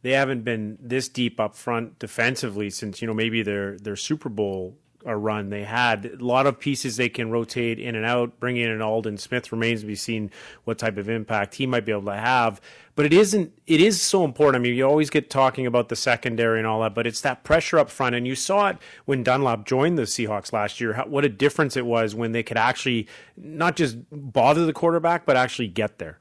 they 0.03 0.11
haven't 0.11 0.43
been 0.43 0.77
this 0.79 1.09
deep 1.09 1.39
up 1.39 1.55
front 1.55 1.97
defensively 1.97 2.69
since 2.69 3.01
you 3.01 3.07
know 3.07 3.13
maybe 3.13 3.41
their 3.41 3.77
their 3.79 3.95
Super 3.95 4.29
Bowl 4.29 4.77
a 5.05 5.15
run. 5.15 5.49
They 5.49 5.63
had 5.63 6.05
a 6.19 6.23
lot 6.23 6.47
of 6.47 6.59
pieces 6.59 6.97
they 6.97 7.09
can 7.09 7.31
rotate 7.31 7.79
in 7.79 7.95
and 7.95 8.05
out. 8.05 8.39
Bringing 8.39 8.63
in 8.63 8.81
Aldon 8.81 9.17
Smith 9.17 9.51
remains 9.51 9.81
to 9.81 9.87
be 9.87 9.95
seen 9.95 10.31
what 10.63 10.77
type 10.77 10.97
of 10.97 11.09
impact 11.09 11.55
he 11.55 11.65
might 11.65 11.85
be 11.85 11.91
able 11.91 12.05
to 12.05 12.15
have. 12.15 12.61
But 12.95 13.05
it 13.05 13.13
isn't. 13.13 13.51
It 13.65 13.81
is 13.81 14.01
so 14.01 14.23
important. 14.23 14.61
I 14.61 14.63
mean, 14.63 14.75
you 14.75 14.85
always 14.85 15.09
get 15.09 15.29
talking 15.29 15.65
about 15.65 15.89
the 15.89 15.95
secondary 15.95 16.59
and 16.59 16.67
all 16.67 16.81
that, 16.81 16.93
but 16.93 17.07
it's 17.07 17.21
that 17.21 17.43
pressure 17.43 17.79
up 17.79 17.89
front. 17.89 18.15
And 18.15 18.27
you 18.27 18.35
saw 18.35 18.69
it 18.69 18.77
when 19.05 19.23
Dunlap 19.23 19.65
joined 19.65 19.97
the 19.97 20.03
Seahawks 20.03 20.53
last 20.53 20.79
year. 20.79 20.93
How, 20.93 21.05
what 21.07 21.25
a 21.25 21.29
difference 21.29 21.75
it 21.75 21.85
was 21.85 22.13
when 22.13 22.31
they 22.31 22.43
could 22.43 22.57
actually 22.57 23.07
not 23.35 23.75
just 23.75 23.97
bother 24.11 24.65
the 24.65 24.73
quarterback, 24.73 25.25
but 25.25 25.35
actually 25.35 25.67
get 25.67 25.97
there. 25.97 26.19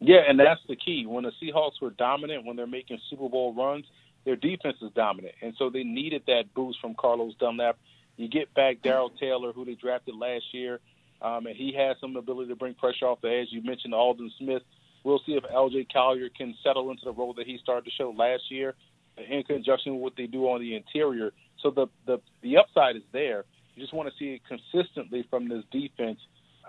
Yeah, 0.00 0.22
and 0.28 0.38
that's 0.38 0.60
the 0.68 0.76
key. 0.76 1.06
When 1.06 1.24
the 1.24 1.32
Seahawks 1.42 1.80
were 1.80 1.90
dominant, 1.90 2.44
when 2.44 2.56
they're 2.56 2.66
making 2.66 2.98
Super 3.08 3.28
Bowl 3.28 3.54
runs, 3.54 3.86
their 4.24 4.36
defense 4.36 4.76
is 4.80 4.90
dominant, 4.94 5.34
and 5.42 5.54
so 5.58 5.70
they 5.70 5.84
needed 5.84 6.22
that 6.26 6.54
boost 6.54 6.80
from 6.80 6.94
Carlos 6.94 7.34
Dunlap. 7.38 7.76
You 8.16 8.28
get 8.28 8.54
back 8.54 8.82
Darrell 8.82 9.10
Taylor, 9.10 9.52
who 9.52 9.64
they 9.64 9.74
drafted 9.74 10.14
last 10.14 10.44
year, 10.52 10.80
um, 11.20 11.46
and 11.46 11.56
he 11.56 11.74
has 11.76 11.96
some 12.00 12.16
ability 12.16 12.48
to 12.50 12.56
bring 12.56 12.74
pressure 12.74 13.06
off 13.06 13.20
the 13.20 13.28
edge. 13.28 13.48
You 13.50 13.62
mentioned 13.62 13.94
Aldon 13.94 14.32
Smith. 14.38 14.62
We'll 15.02 15.20
see 15.26 15.32
if 15.32 15.44
L.J. 15.52 15.88
Collier 15.92 16.28
can 16.34 16.54
settle 16.62 16.90
into 16.90 17.04
the 17.04 17.12
role 17.12 17.34
that 17.34 17.46
he 17.46 17.58
started 17.62 17.84
to 17.84 17.90
show 17.90 18.14
last 18.16 18.50
year, 18.50 18.74
in 19.16 19.42
conjunction 19.44 19.94
with 19.94 20.02
what 20.02 20.16
they 20.16 20.26
do 20.26 20.44
on 20.46 20.60
the 20.60 20.74
interior. 20.74 21.32
So 21.62 21.70
the 21.70 21.86
the 22.06 22.20
the 22.42 22.56
upside 22.56 22.96
is 22.96 23.02
there. 23.12 23.44
You 23.74 23.82
just 23.82 23.94
want 23.94 24.08
to 24.08 24.14
see 24.18 24.34
it 24.34 24.42
consistently 24.48 25.26
from 25.28 25.48
this 25.48 25.64
defense 25.70 26.18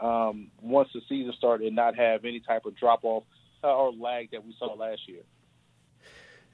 um, 0.01 0.47
once 0.61 0.89
the 0.93 1.01
season 1.07 1.33
started 1.37 1.67
and 1.67 1.75
not 1.75 1.95
have 1.95 2.25
any 2.25 2.39
type 2.39 2.65
of 2.65 2.75
drop 2.75 3.03
off 3.03 3.23
uh, 3.63 3.73
or 3.73 3.93
lag 3.93 4.31
that 4.31 4.43
we 4.43 4.55
saw 4.57 4.73
last 4.73 5.01
year. 5.07 5.21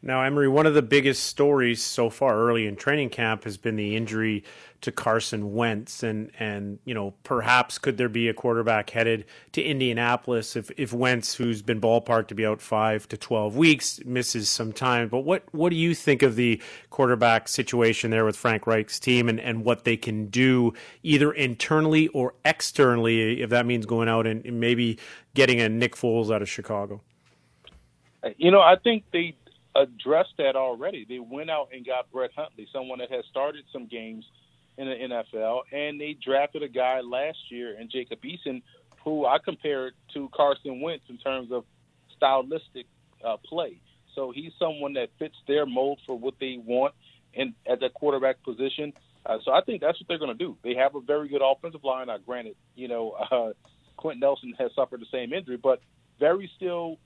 Now, 0.04 0.24
Emory, 0.24 0.48
one 0.48 0.66
of 0.66 0.74
the 0.74 0.82
biggest 0.82 1.24
stories 1.26 1.82
so 1.82 2.10
far 2.10 2.36
early 2.36 2.66
in 2.66 2.76
training 2.76 3.12
camp 3.12 3.44
has 3.44 3.58
been 3.58 3.76
the 3.76 3.96
injury 3.96 4.44
to 4.82 4.92
Carson 4.92 5.54
Wentz, 5.54 6.02
and 6.02 6.32
and 6.40 6.80
you 6.86 6.96
know 6.96 7.14
perhaps 7.24 7.78
could 7.78 7.98
there 7.98 8.10
be 8.10 8.28
a 8.28 8.34
quarterback 8.34 8.90
headed 8.90 9.26
to 9.52 9.62
Indianapolis 9.62 10.56
if 10.56 10.72
if 10.76 10.92
Wentz, 10.92 11.36
who's 11.36 11.62
been 11.62 11.80
ballparked 11.80 12.28
to 12.30 12.36
be 12.36 12.48
out 12.48 12.62
five 12.62 13.08
to 13.10 13.18
twelve 13.18 13.56
weeks, 13.56 14.00
misses 14.04 14.50
some 14.50 14.74
time. 14.74 15.08
But 15.08 15.20
what 15.20 15.44
what 15.52 15.70
do 15.70 15.76
you 15.76 15.94
think 15.94 16.24
of 16.24 16.36
the 16.36 16.60
quarterback 16.90 17.48
situation 17.48 18.10
there 18.10 18.26
with 18.26 18.36
Frank 18.36 18.66
Reich's 18.66 19.00
team, 19.00 19.30
and 19.30 19.40
and 19.40 19.64
what 19.64 19.84
they 19.84 19.98
can 19.98 20.28
do 20.28 20.74
either 21.04 21.32
internally 21.32 22.08
or 22.08 22.34
externally, 22.44 23.42
if 23.42 23.52
that 23.52 23.68
means 23.68 23.86
going 23.86 24.10
out 24.10 24.26
and 24.26 24.44
maybe 24.60 24.98
getting 25.36 25.62
a 25.62 25.70
Nick 25.70 25.96
Foles 25.96 26.34
out 26.34 26.42
of 26.42 26.50
Chicago? 26.50 27.02
You 28.38 28.52
know, 28.52 28.62
I 28.62 28.76
think 28.76 29.04
they 29.12 29.36
addressed 29.76 30.34
that 30.38 30.56
already. 30.56 31.06
They 31.08 31.20
went 31.20 31.50
out 31.50 31.70
and 31.74 31.86
got 31.86 32.12
Brett 32.12 32.32
Hundley, 32.36 32.68
someone 32.74 33.00
that 33.00 33.12
has 33.12 33.26
started 33.30 33.64
some 33.72 33.88
games 33.88 34.26
in 34.78 34.88
the 34.88 34.96
NFL, 34.96 35.62
and 35.72 36.00
they 36.00 36.14
drafted 36.14 36.64
a 36.64 36.68
guy 36.68 37.02
last 37.02 37.38
year 37.50 37.80
in 37.80 37.90
Jacob 37.90 38.20
Eason, 38.24 38.62
who 39.04 39.26
I 39.26 39.38
compared 39.44 39.94
to 40.14 40.30
Carson 40.34 40.82
Wentz 40.82 41.06
in 41.10 41.18
terms 41.18 41.52
of 41.52 41.66
stylistic 42.16 42.86
uh, 43.24 43.38
play. 43.38 43.80
So 44.16 44.32
he's 44.32 44.52
someone 44.60 44.94
that 44.94 45.10
fits 45.20 45.36
their 45.48 45.66
mold 45.66 46.00
for 46.06 46.18
what 46.18 46.36
they 46.40 46.58
want 46.64 46.94
in 47.34 47.54
at 47.70 47.80
that 47.80 47.94
quarterback 47.94 48.44
position. 48.44 48.94
Uh, 49.26 49.38
so 49.44 49.52
I 49.52 49.62
think 49.62 49.82
that's 49.82 50.00
what 50.00 50.08
they're 50.08 50.20
going 50.20 50.36
to 50.36 50.44
do. 50.44 50.58
They 50.64 50.76
have 50.76 50.96
a 50.96 51.02
very 51.02 51.30
good 51.30 51.42
offensive 51.44 51.84
line. 51.84 52.08
Now, 52.08 52.18
granted, 52.18 52.56
you 52.76 52.88
know, 52.88 53.12
uh, 53.32 53.54
Quenton 53.98 54.20
Nelson 54.20 54.54
has 54.60 54.72
suffered 54.76 55.02
the 55.02 55.06
same 55.12 55.34
injury, 55.34 55.58
but 55.58 55.82
very 56.20 56.52
still 56.56 56.98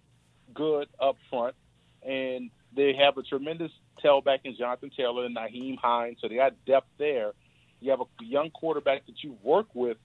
good 0.53 0.87
up 0.99 1.17
front 1.29 1.55
and 2.05 2.49
they 2.75 2.93
have 2.93 3.17
a 3.17 3.23
tremendous 3.23 3.71
tailback 4.03 4.39
in 4.43 4.55
Jonathan 4.57 4.91
Taylor 4.95 5.25
and 5.25 5.35
Nyheim 5.35 5.77
Hines, 5.77 6.17
so 6.21 6.27
they 6.27 6.35
got 6.35 6.53
depth 6.65 6.87
there. 6.97 7.31
You 7.81 7.91
have 7.91 8.01
a 8.01 8.05
young 8.23 8.51
quarterback 8.51 9.05
that 9.05 9.23
you 9.23 9.37
work 9.43 9.67
with 9.73 9.97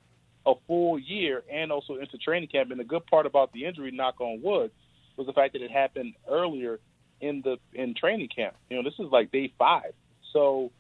a 0.47 0.55
full 0.67 0.99
year 0.99 1.43
and 1.53 1.71
also 1.71 1.97
into 1.97 2.19
training 2.19 2.49
camp. 2.49 2.71
And 2.71 2.81
the 2.81 2.85
good 2.85 3.07
part 3.07 3.27
about 3.27 3.53
the 3.53 3.67
injury, 3.67 3.91
knock 3.91 4.21
on 4.21 4.41
wood, 4.43 4.71
was 5.17 5.27
the 5.27 5.33
fact 5.33 5.53
that 5.53 5.63
it 5.63 5.71
happened 5.71 6.15
earlier 6.29 6.81
in 7.21 7.43
the 7.43 7.59
in 7.75 7.95
training 7.95 8.29
camp. 8.35 8.55
You 8.69 8.77
know, 8.77 8.83
this 8.83 8.99
is 8.99 9.11
like 9.13 9.31
day 9.31 9.53
five. 9.59 9.93
So, 10.33 10.71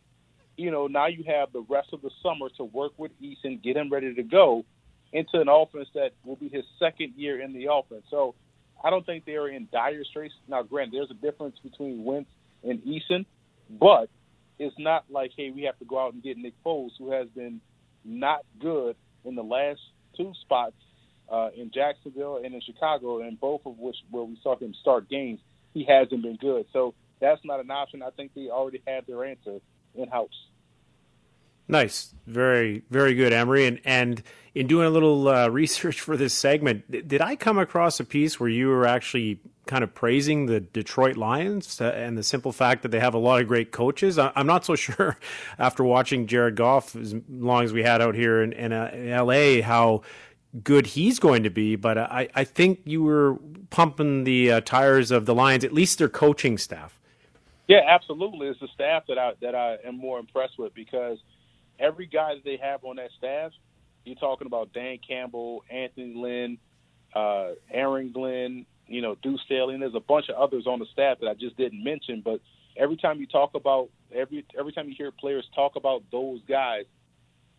you 0.56 0.70
know, 0.70 0.86
now 0.86 1.06
you 1.06 1.24
have 1.24 1.52
the 1.52 1.64
rest 1.68 1.88
of 1.92 2.02
the 2.02 2.10
summer 2.22 2.48
to 2.56 2.64
work 2.64 2.92
with 2.96 3.12
Eason, 3.20 3.62
get 3.62 3.76
him 3.76 3.90
ready 3.90 4.14
to 4.14 4.22
go 4.22 4.64
into 5.12 5.40
an 5.40 5.48
offense 5.48 5.88
that 5.94 6.12
will 6.24 6.36
be 6.36 6.48
his 6.48 6.64
second 6.78 7.14
year 7.16 7.40
in 7.40 7.52
the 7.52 7.66
offense. 7.70 8.04
So 8.10 8.34
I 8.82 8.90
don't 8.90 9.04
think 9.04 9.24
they 9.24 9.36
are 9.36 9.48
in 9.48 9.68
dire 9.70 10.04
straits. 10.04 10.34
Now, 10.48 10.62
granted, 10.62 10.94
there's 10.94 11.10
a 11.10 11.14
difference 11.14 11.56
between 11.62 12.04
Wentz 12.04 12.30
and 12.62 12.80
Eason, 12.80 13.26
but 13.68 14.08
it's 14.58 14.74
not 14.78 15.04
like, 15.10 15.32
hey, 15.36 15.50
we 15.50 15.62
have 15.62 15.78
to 15.78 15.84
go 15.84 15.98
out 15.98 16.12
and 16.12 16.22
get 16.22 16.36
Nick 16.36 16.54
Foles, 16.64 16.90
who 16.98 17.12
has 17.12 17.28
been 17.28 17.60
not 18.04 18.40
good 18.60 18.96
in 19.24 19.34
the 19.34 19.42
last 19.42 19.80
two 20.16 20.32
spots 20.42 20.76
uh, 21.30 21.48
in 21.56 21.70
Jacksonville 21.72 22.40
and 22.44 22.54
in 22.54 22.60
Chicago, 22.60 23.20
and 23.20 23.38
both 23.38 23.62
of 23.66 23.78
which 23.78 23.96
where 24.10 24.24
we 24.24 24.38
saw 24.42 24.56
him 24.58 24.74
start 24.80 25.08
games, 25.08 25.40
he 25.72 25.84
hasn't 25.84 26.22
been 26.22 26.36
good. 26.36 26.66
So 26.72 26.94
that's 27.20 27.40
not 27.44 27.60
an 27.60 27.70
option. 27.70 28.02
I 28.02 28.10
think 28.10 28.32
they 28.34 28.48
already 28.48 28.82
have 28.86 29.06
their 29.06 29.24
answer 29.24 29.60
in 29.94 30.08
house. 30.08 30.28
Nice, 31.70 32.12
very, 32.26 32.82
very 32.90 33.14
good, 33.14 33.32
Emory. 33.32 33.66
And 33.66 33.80
and 33.84 34.22
in 34.54 34.66
doing 34.66 34.86
a 34.86 34.90
little 34.90 35.28
uh, 35.28 35.48
research 35.50 36.00
for 36.00 36.16
this 36.16 36.34
segment, 36.34 36.90
did 36.90 37.20
I 37.20 37.36
come 37.36 37.58
across 37.58 38.00
a 38.00 38.04
piece 38.04 38.40
where 38.40 38.48
you 38.48 38.68
were 38.68 38.86
actually 38.86 39.38
kind 39.66 39.84
of 39.84 39.94
praising 39.94 40.46
the 40.46 40.58
Detroit 40.58 41.16
Lions 41.16 41.80
uh, 41.80 41.92
and 41.94 42.18
the 42.18 42.24
simple 42.24 42.50
fact 42.50 42.82
that 42.82 42.88
they 42.88 42.98
have 42.98 43.14
a 43.14 43.18
lot 43.18 43.40
of 43.40 43.46
great 43.46 43.70
coaches? 43.70 44.18
I, 44.18 44.32
am 44.34 44.48
not 44.48 44.64
so 44.64 44.74
sure 44.76 45.16
after 45.58 45.84
watching 45.84 46.26
Jared 46.26 46.56
Goff 46.56 46.96
as 46.96 47.14
long 47.28 47.62
as 47.62 47.72
we 47.72 47.84
had 47.84 48.02
out 48.02 48.16
here 48.16 48.42
in, 48.42 48.52
in, 48.52 48.72
uh, 48.72 48.90
in 48.92 49.08
L.A. 49.08 49.60
how 49.60 50.02
good 50.64 50.86
he's 50.86 51.20
going 51.20 51.44
to 51.44 51.50
be. 51.50 51.76
But 51.76 51.98
I, 51.98 52.28
I 52.34 52.42
think 52.42 52.80
you 52.84 53.04
were 53.04 53.38
pumping 53.70 54.24
the 54.24 54.50
uh, 54.50 54.60
tires 54.62 55.12
of 55.12 55.24
the 55.26 55.36
Lions, 55.36 55.62
at 55.62 55.72
least 55.72 55.98
their 55.98 56.08
coaching 56.08 56.58
staff. 56.58 56.98
Yeah, 57.68 57.82
absolutely. 57.86 58.48
It's 58.48 58.58
the 58.58 58.66
staff 58.74 59.04
that 59.06 59.16
I 59.16 59.34
that 59.40 59.54
I 59.54 59.76
am 59.84 59.96
more 59.96 60.18
impressed 60.18 60.58
with 60.58 60.74
because 60.74 61.18
every 61.80 62.06
guy 62.06 62.34
that 62.34 62.44
they 62.44 62.58
have 62.62 62.84
on 62.84 62.96
that 62.96 63.10
staff, 63.18 63.52
you're 64.04 64.16
talking 64.16 64.46
about 64.46 64.72
Dan 64.72 64.98
Campbell, 65.06 65.64
Anthony 65.70 66.14
Lynn, 66.14 66.58
uh, 67.14 67.52
Aaron 67.70 68.12
Glenn, 68.12 68.66
you 68.86 69.02
know, 69.02 69.16
Deuce 69.22 69.40
Staley, 69.46 69.74
and 69.74 69.82
there's 69.82 69.94
a 69.94 70.00
bunch 70.00 70.28
of 70.28 70.36
others 70.36 70.66
on 70.66 70.78
the 70.78 70.86
staff 70.92 71.18
that 71.20 71.28
I 71.28 71.34
just 71.34 71.56
didn't 71.56 71.82
mention. 71.82 72.22
But 72.24 72.40
every 72.76 72.96
time 72.96 73.20
you 73.20 73.26
talk 73.26 73.54
about 73.54 73.90
every 74.14 74.44
every 74.58 74.72
time 74.72 74.88
you 74.88 74.94
hear 74.96 75.10
players 75.10 75.46
talk 75.54 75.76
about 75.76 76.02
those 76.12 76.40
guys, 76.48 76.84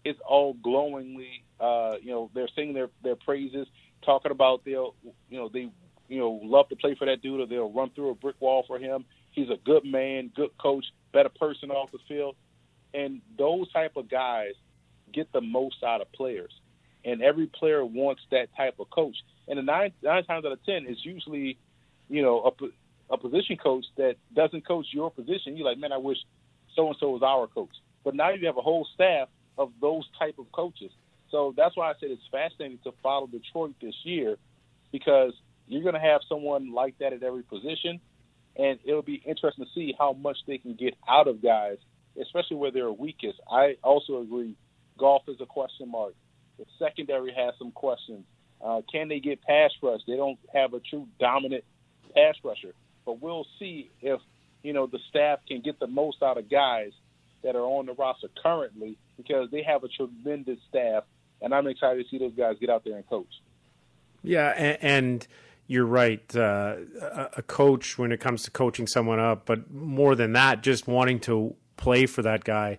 it's 0.04 0.20
all 0.28 0.54
glowingly. 0.54 1.44
Uh, 1.60 1.96
you 2.02 2.12
know, 2.12 2.30
they're 2.34 2.50
singing 2.56 2.74
their 2.74 2.90
their 3.04 3.16
praises, 3.16 3.68
talking 4.04 4.32
about 4.32 4.66
they'll 4.66 4.96
you 5.30 5.38
know 5.38 5.50
they 5.50 5.70
you 6.08 6.20
know 6.20 6.40
love 6.44 6.70
to 6.70 6.76
play 6.76 6.96
for 6.96 7.06
that 7.06 7.22
dude 7.22 7.40
or 7.40 7.46
they'll 7.46 7.72
run 7.72 7.90
through 7.92 8.12
a 8.12 8.16
brick 8.16 8.36
wall 8.40 8.64
for 8.68 8.78
him. 8.78 9.06
He's 9.32 9.50
a 9.50 9.58
good 9.64 9.86
man, 9.86 10.32
good 10.36 10.50
coach, 10.58 10.86
better 11.14 11.30
person 11.30 11.72
off 11.72 11.92
the 11.92 12.00
field 12.08 12.36
and 12.94 13.22
those 13.38 13.72
type 13.72 13.96
of 13.96 14.10
guys 14.10 14.54
get 15.14 15.32
the 15.32 15.42
most 15.42 15.84
out 15.86 16.02
of 16.02 16.12
players. 16.12 16.52
And 17.04 17.22
every 17.22 17.48
player 17.48 17.84
wants 17.84 18.22
that 18.32 18.48
type 18.56 18.76
of 18.80 18.90
coach. 18.90 19.16
And 19.48 19.58
the 19.58 19.64
nine 19.64 19.92
nine 20.04 20.24
times 20.24 20.46
out 20.46 20.52
of 20.52 20.64
ten 20.66 20.86
is 20.88 20.98
usually, 21.04 21.58
you 22.10 22.22
know, 22.22 22.54
a, 23.10 23.14
a 23.14 23.18
position 23.18 23.58
coach 23.58 23.86
that 23.98 24.16
doesn't 24.36 24.68
coach 24.68 24.86
your 24.92 25.10
position. 25.12 25.58
You're 25.58 25.66
like, 25.66 25.80
man, 25.80 25.92
I 25.92 25.98
wish 25.98 26.18
so 26.76 26.88
and 26.88 26.96
so 27.00 27.10
was 27.10 27.24
our 27.24 27.48
coach. 27.48 27.76
But 28.04 28.16
now 28.16 28.30
you 28.30 28.46
have 28.48 28.58
a 28.58 28.62
whole 28.62 28.88
staff 28.94 29.30
of 29.58 29.72
those 29.82 30.04
type 30.18 30.36
of 30.40 30.52
coaches. 30.52 30.92
So 31.30 31.54
that's 31.56 31.76
why 31.76 31.90
I 31.90 31.94
said 32.00 32.12
it's 32.12 32.22
fascinating 32.32 32.80
to 32.84 32.92
follow 33.02 33.28
Detroit 33.28 33.76
this 33.82 33.96
year 34.04 34.38
because 34.92 35.34
you're 35.68 35.84
going 35.84 35.96
to 35.96 36.00
have 36.00 36.22
someone 36.28 36.74
like 36.74 36.98
that 37.00 37.14
at 37.14 37.24
every 37.24 37.44
position, 37.44 38.02
and 38.58 38.78
it'll 38.84 39.02
be 39.02 39.22
interesting 39.26 39.66
to 39.66 39.72
see 39.74 39.94
how 39.98 40.14
much 40.14 40.38
they 40.46 40.58
can 40.58 40.74
get 40.74 40.96
out 41.08 41.28
of 41.28 41.42
guys 41.42 41.78
especially 42.20 42.58
where 42.58 42.72
they're 42.72 42.92
weakest. 42.92 43.40
I 43.50 43.78
also 43.84 44.22
agree. 44.22 44.56
Goff 44.98 45.24
is 45.28 45.38
a 45.42 45.46
question 45.46 45.90
mark. 45.90 46.14
The 46.58 46.66
secondary 46.78 47.34
has 47.34 47.54
some 47.58 47.72
questions. 47.72 48.26
Uh, 48.64 48.82
can 48.92 49.08
they 49.08 49.20
get 49.20 49.42
pass 49.42 49.72
rush? 49.82 50.02
They 50.08 50.16
don't 50.16 50.38
have 50.54 50.74
a 50.74 50.80
true 50.80 51.08
dominant 51.20 51.64
pass 52.14 52.36
rusher, 52.44 52.74
but 53.06 53.22
we'll 53.22 53.48
see 53.58 53.90
if 54.02 54.20
you 54.62 54.74
know 54.74 54.86
the 54.86 55.00
staff 55.10 55.40
can 55.48 55.62
get 55.62 55.80
the 55.80 55.88
most 55.88 56.22
out 56.22 56.38
of 56.38 56.50
guys 56.50 56.92
that 57.44 57.56
are 57.56 57.64
on 57.64 57.88
the 57.88 57.94
roster 57.94 58.28
currently 58.44 58.98
because 59.18 59.50
they 59.52 59.64
have 59.64 59.84
a 59.84 59.88
tremendous 59.88 60.60
staff, 60.70 61.04
and 61.42 61.54
I'm 61.54 61.68
excited 61.68 62.04
to 62.04 62.10
see 62.10 62.20
those 62.20 62.36
guys 62.36 62.58
get 62.60 62.70
out 62.70 62.84
there 62.84 62.96
and 62.96 63.08
coach. 63.10 63.42
Yeah, 64.22 64.50
and, 64.50 64.78
and 64.82 65.28
you're 65.68 65.86
right. 65.86 66.36
Uh, 66.36 66.76
a 67.36 67.42
coach 67.42 67.98
when 67.98 68.12
it 68.12 68.20
comes 68.20 68.44
to 68.44 68.52
coaching 68.52 68.86
someone 68.86 69.20
up, 69.20 69.46
but 69.46 69.72
more 69.72 70.16
than 70.16 70.34
that, 70.34 70.62
just 70.62 70.88
wanting 70.88 71.20
to 71.22 71.56
play 71.82 72.06
for 72.06 72.22
that 72.22 72.44
guy 72.44 72.78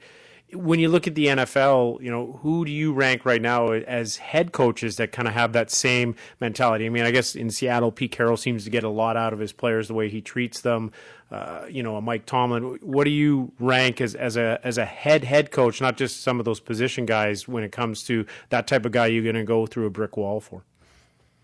when 0.54 0.78
you 0.80 0.88
look 0.88 1.06
at 1.06 1.14
the 1.14 1.26
NFL, 1.26 2.02
you 2.02 2.10
know, 2.10 2.38
who 2.42 2.64
do 2.64 2.70
you 2.70 2.92
rank 2.92 3.24
right 3.24 3.40
now 3.40 3.72
as 3.72 4.16
head 4.16 4.52
coaches 4.52 4.96
that 4.96 5.10
kind 5.10 5.26
of 5.26 5.34
have 5.34 5.52
that 5.54 5.70
same 5.70 6.14
mentality? 6.40 6.84
I 6.86 6.88
mean, 6.90 7.04
I 7.04 7.10
guess 7.10 7.34
in 7.34 7.50
Seattle, 7.50 7.90
Pete 7.90 8.12
Carroll 8.12 8.36
seems 8.36 8.64
to 8.64 8.70
get 8.70 8.84
a 8.84 8.88
lot 8.88 9.16
out 9.16 9.32
of 9.32 9.38
his 9.38 9.52
players, 9.52 9.88
the 9.88 9.94
way 9.94 10.08
he 10.08 10.20
treats 10.20 10.60
them. 10.60 10.92
Uh, 11.30 11.64
you 11.70 11.82
know, 11.82 11.96
a 11.96 12.02
Mike 12.02 12.26
Tomlin. 12.26 12.78
What 12.82 13.04
do 13.04 13.10
you 13.10 13.52
rank 13.58 14.02
as, 14.02 14.14
as 14.14 14.36
a 14.36 14.60
as 14.62 14.76
a 14.76 14.84
head 14.84 15.24
head 15.24 15.50
coach, 15.50 15.80
not 15.80 15.96
just 15.96 16.22
some 16.22 16.38
of 16.38 16.44
those 16.44 16.60
position 16.60 17.06
guys, 17.06 17.48
when 17.48 17.64
it 17.64 17.72
comes 17.72 18.02
to 18.04 18.26
that 18.50 18.66
type 18.66 18.84
of 18.84 18.92
guy 18.92 19.06
you're 19.06 19.22
going 19.22 19.34
to 19.34 19.44
go 19.44 19.66
through 19.66 19.86
a 19.86 19.90
brick 19.90 20.18
wall 20.18 20.40
for? 20.40 20.62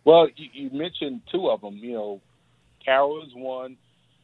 Well, 0.05 0.29
you, 0.37 0.49
you 0.53 0.79
mentioned 0.79 1.23
two 1.33 1.49
of 1.49 1.63
them. 1.63 1.77
You 1.77 1.93
know, 1.93 2.21
Carroll 2.85 3.25
is 3.25 3.35
one. 3.35 3.79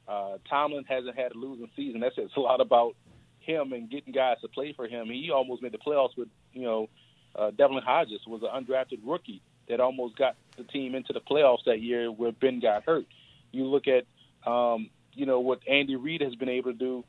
Uh, 0.06 0.36
Tomlin 0.50 0.84
hasn't 0.86 1.16
had 1.16 1.32
a 1.32 1.38
losing 1.38 1.70
season. 1.74 2.00
That 2.00 2.12
says 2.14 2.28
a 2.36 2.40
lot 2.40 2.60
about 2.60 2.94
him 3.44 3.72
and 3.72 3.90
getting 3.90 4.12
guys 4.12 4.36
to 4.42 4.48
play 4.48 4.72
for 4.72 4.86
him. 4.86 5.06
He 5.06 5.30
almost 5.30 5.62
made 5.62 5.72
the 5.72 5.78
playoffs 5.78 6.16
with, 6.16 6.28
you 6.52 6.62
know, 6.62 6.88
uh, 7.36 7.50
Devlin 7.50 7.82
Hodges 7.84 8.20
was 8.26 8.42
an 8.42 8.48
undrafted 8.48 9.00
rookie 9.04 9.42
that 9.68 9.80
almost 9.80 10.16
got 10.16 10.36
the 10.56 10.64
team 10.64 10.94
into 10.94 11.12
the 11.12 11.20
playoffs 11.20 11.64
that 11.66 11.80
year 11.80 12.10
where 12.10 12.32
Ben 12.32 12.60
got 12.60 12.84
hurt. 12.84 13.06
You 13.50 13.64
look 13.64 13.84
at, 13.86 14.04
um, 14.48 14.90
you 15.12 15.26
know, 15.26 15.40
what 15.40 15.60
Andy 15.68 15.96
Reid 15.96 16.20
has 16.20 16.34
been 16.34 16.48
able 16.48 16.72
to 16.72 16.78
do 16.78 17.04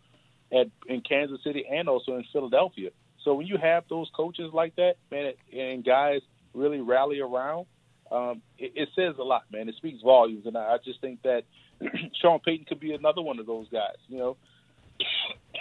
at 0.51 0.67
in 0.87 1.01
Kansas 1.01 1.43
City 1.43 1.65
and 1.69 1.89
also 1.89 2.15
in 2.15 2.25
Philadelphia. 2.31 2.91
So 3.23 3.33
when 3.33 3.47
you 3.47 3.57
have 3.57 3.85
those 3.89 4.09
coaches 4.15 4.51
like 4.53 4.75
that, 4.75 4.95
man, 5.11 5.33
and 5.51 5.83
guys 5.83 6.21
really 6.53 6.79
rally 6.79 7.19
around, 7.19 7.65
um, 8.11 8.41
it, 8.57 8.73
it 8.75 8.89
says 8.95 9.15
a 9.19 9.23
lot, 9.23 9.43
man. 9.51 9.67
It 9.67 9.75
speaks 9.75 10.01
volumes, 10.01 10.45
and 10.45 10.55
I, 10.55 10.73
I 10.73 10.77
just 10.83 11.01
think 11.01 11.23
that 11.23 11.43
Sean 12.21 12.39
Payton 12.39 12.65
could 12.65 12.79
be 12.79 12.93
another 12.93 13.21
one 13.21 13.39
of 13.39 13.47
those 13.47 13.67
guys. 13.69 13.97
You 14.07 14.19
know, 14.19 14.37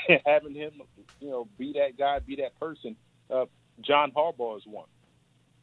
having 0.26 0.54
him, 0.54 0.72
you 1.20 1.30
know, 1.30 1.48
be 1.58 1.72
that 1.74 1.98
guy, 1.98 2.18
be 2.18 2.36
that 2.36 2.58
person. 2.58 2.96
Uh, 3.30 3.46
John 3.80 4.12
Harbaugh 4.12 4.58
is 4.58 4.66
one. 4.66 4.86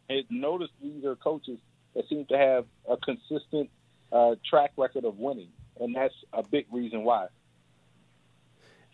And 0.09 0.25
notice 0.29 0.69
these 0.81 1.05
are 1.05 1.15
coaches 1.15 1.59
that 1.95 2.07
seem 2.09 2.25
to 2.25 2.37
have 2.37 2.65
a 2.89 2.97
consistent 2.97 3.69
uh, 4.11 4.35
track 4.49 4.71
record 4.77 5.05
of 5.05 5.17
winning, 5.17 5.49
and 5.79 5.95
that's 5.95 6.13
a 6.33 6.43
big 6.43 6.65
reason 6.71 7.03
why. 7.03 7.27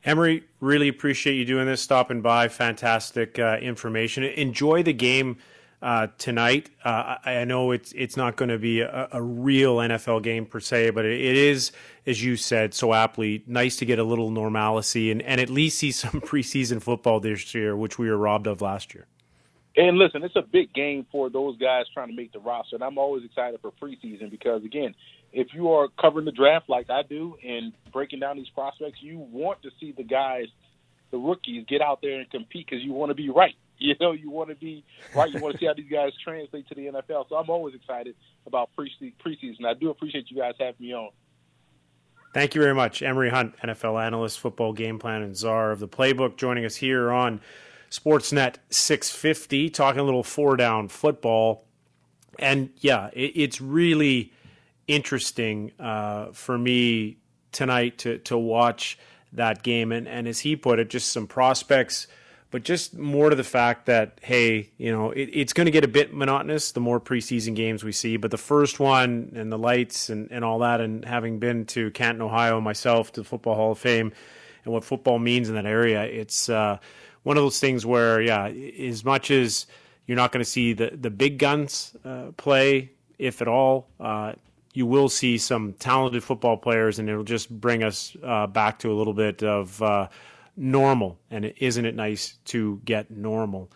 Emory, 0.03 0.43
really 0.59 0.87
appreciate 0.87 1.33
you 1.33 1.45
doing 1.45 1.65
this, 1.65 1.81
stopping 1.81 2.21
by. 2.21 2.47
Fantastic 2.47 3.39
uh, 3.39 3.57
information. 3.61 4.23
Enjoy 4.23 4.83
the 4.83 4.93
game 4.93 5.37
uh, 5.81 6.07
tonight. 6.17 6.69
Uh, 6.83 7.17
I, 7.23 7.31
I, 7.37 7.45
know 7.45 7.71
it's 7.71 7.91
it's 7.93 8.17
not 8.17 8.35
going 8.35 8.49
to 8.49 8.57
be 8.57 8.81
a, 8.81 9.07
a, 9.11 9.21
real 9.21 9.77
NFL 9.77 10.23
game 10.23 10.45
per 10.45 10.59
se, 10.59 10.89
but 10.91 11.05
it, 11.05 11.19
it 11.19 11.37
is, 11.37 11.71
as 12.05 12.23
you 12.23 12.35
said 12.35 12.73
so 12.73 12.93
aptly, 12.93 13.43
nice 13.45 13.75
to 13.77 13.85
get 13.85 13.99
a 13.99 14.03
little 14.03 14.31
normalcy 14.31 15.11
and, 15.11 15.21
and 15.21 15.39
at 15.39 15.49
least 15.49 15.77
see 15.77 15.91
some 16.03 16.21
preseason 16.21 16.81
football 16.81 17.19
this 17.19 17.53
year, 17.53 17.75
which 17.75 17.99
we 17.99 18.09
were 18.09 18.17
robbed 18.17 18.47
of 18.47 18.61
last 18.61 18.95
year. 18.95 19.05
And 19.75 19.99
listen, 19.99 20.23
it's 20.23 20.35
a 20.35 20.41
big 20.41 20.73
game 20.73 21.05
for 21.11 21.29
those 21.29 21.55
guys 21.57 21.85
trying 21.93 22.07
to 22.07 22.15
make 22.15 22.33
the 22.33 22.39
roster, 22.39 22.75
and 22.75 22.83
I'm 22.83 22.97
always 22.97 23.23
excited 23.23 23.61
for 23.61 23.71
preseason 23.71 24.31
because 24.31 24.63
again, 24.63 24.95
if 25.31 25.49
you 25.53 25.71
are 25.71 25.89
covering 26.01 26.25
the 26.25 26.31
draft 26.31 26.67
like 26.69 26.89
I 26.89 27.03
do 27.03 27.37
and 27.45 27.73
breaking 27.93 28.19
down 28.19 28.37
these 28.37 28.49
prospects, 28.49 28.97
you 29.01 29.19
want 29.19 29.61
to 29.61 29.69
see 29.79 29.91
the 29.91 30.03
guys, 30.03 30.47
the 31.11 31.17
rookies, 31.17 31.65
get 31.67 31.81
out 31.81 31.99
there 32.01 32.19
and 32.19 32.29
compete 32.31 32.65
because 32.67 32.83
you 32.83 32.93
want 32.93 33.11
to 33.11 33.13
be 33.13 33.29
right. 33.29 33.53
You 33.87 33.95
know, 34.01 34.11
you 34.11 34.31
want 34.31 34.49
to 34.49 34.55
be 34.55 34.83
right. 35.15 35.31
You 35.31 35.39
want 35.39 35.53
to 35.53 35.59
see 35.59 35.67
how 35.67 35.73
these 35.73 35.89
guys 35.89 36.11
translate 36.23 36.67
to 36.69 36.75
the 36.75 36.87
NFL. 36.87 37.29
So 37.29 37.35
I'm 37.35 37.49
always 37.49 37.75
excited 37.75 38.15
about 38.47 38.71
preseason. 38.75 39.65
I 39.65 39.75
do 39.75 39.91
appreciate 39.91 40.31
you 40.31 40.37
guys 40.37 40.55
having 40.59 40.75
me 40.79 40.93
on. 40.93 41.09
Thank 42.33 42.55
you 42.55 42.61
very 42.61 42.75
much, 42.75 43.01
Emory 43.01 43.29
Hunt, 43.29 43.55
NFL 43.63 44.03
analyst, 44.03 44.39
football 44.39 44.73
game 44.73 44.99
plan, 44.99 45.21
and 45.21 45.35
czar 45.35 45.71
of 45.71 45.79
the 45.79 45.87
playbook, 45.87 46.37
joining 46.37 46.65
us 46.65 46.75
here 46.75 47.11
on 47.11 47.39
Sportsnet 47.89 48.55
650, 48.69 49.69
talking 49.69 49.99
a 49.99 50.03
little 50.03 50.23
four 50.23 50.55
down 50.57 50.87
football. 50.87 51.65
And 52.37 52.69
yeah, 52.77 53.09
it, 53.13 53.31
it's 53.35 53.61
really 53.61 54.33
interesting 54.87 55.71
uh, 55.79 56.31
for 56.31 56.57
me 56.57 57.17
tonight 57.51 57.97
to 57.99 58.17
to 58.19 58.37
watch 58.37 58.97
that 59.33 59.63
game. 59.63 59.91
And, 59.91 60.07
and 60.07 60.27
as 60.27 60.39
he 60.39 60.55
put 60.55 60.79
it, 60.79 60.89
just 60.89 61.11
some 61.11 61.27
prospects 61.27 62.07
but 62.49 62.63
just 62.63 62.97
more 62.97 63.29
to 63.29 63.35
the 63.35 63.43
fact 63.43 63.85
that 63.87 64.19
hey, 64.21 64.69
you 64.77 64.91
know, 64.91 65.11
it, 65.11 65.29
it's 65.33 65.53
going 65.53 65.65
to 65.65 65.71
get 65.71 65.83
a 65.83 65.87
bit 65.87 66.13
monotonous 66.13 66.71
the 66.71 66.79
more 66.79 66.99
preseason 66.99 67.55
games 67.55 67.83
we 67.83 67.91
see. 67.91 68.17
But 68.17 68.31
the 68.31 68.37
first 68.37 68.79
one 68.79 69.33
and 69.35 69.51
the 69.51 69.57
lights 69.57 70.09
and, 70.09 70.31
and 70.31 70.45
all 70.45 70.59
that, 70.59 70.81
and 70.81 71.03
having 71.05 71.39
been 71.39 71.65
to 71.67 71.91
Canton, 71.91 72.21
Ohio 72.21 72.61
myself, 72.61 73.11
to 73.13 73.21
the 73.21 73.25
Football 73.25 73.55
Hall 73.55 73.71
of 73.71 73.79
Fame, 73.79 74.13
and 74.63 74.73
what 74.73 74.83
football 74.83 75.19
means 75.19 75.49
in 75.49 75.55
that 75.55 75.65
area, 75.65 76.03
it's 76.03 76.49
uh, 76.49 76.77
one 77.23 77.37
of 77.37 77.43
those 77.43 77.59
things 77.59 77.85
where, 77.85 78.21
yeah, 78.21 78.47
as 78.47 79.03
much 79.03 79.31
as 79.31 79.67
you're 80.05 80.17
not 80.17 80.31
going 80.31 80.43
to 80.43 80.49
see 80.49 80.73
the 80.73 80.91
the 80.99 81.09
big 81.09 81.37
guns 81.37 81.95
uh, 82.05 82.31
play, 82.37 82.91
if 83.19 83.41
at 83.41 83.47
all. 83.47 83.87
Uh, 83.99 84.33
you 84.73 84.85
will 84.85 85.09
see 85.09 85.39
some 85.39 85.73
talented 85.73 86.23
football 86.23 86.55
players, 86.55 86.99
and 86.99 87.09
it'll 87.09 87.23
just 87.23 87.49
bring 87.49 87.83
us 87.83 88.15
uh, 88.23 88.45
back 88.45 88.77
to 88.77 88.91
a 88.91 88.93
little 88.93 89.13
bit 89.13 89.41
of 89.41 89.81
uh, 89.81 90.07
normal, 90.57 91.19
and 91.31 91.53
isn't 91.57 91.85
it 91.85 91.95
nice 91.95 92.37
to 92.45 92.81
get 92.83 93.11
normal? 93.11 93.71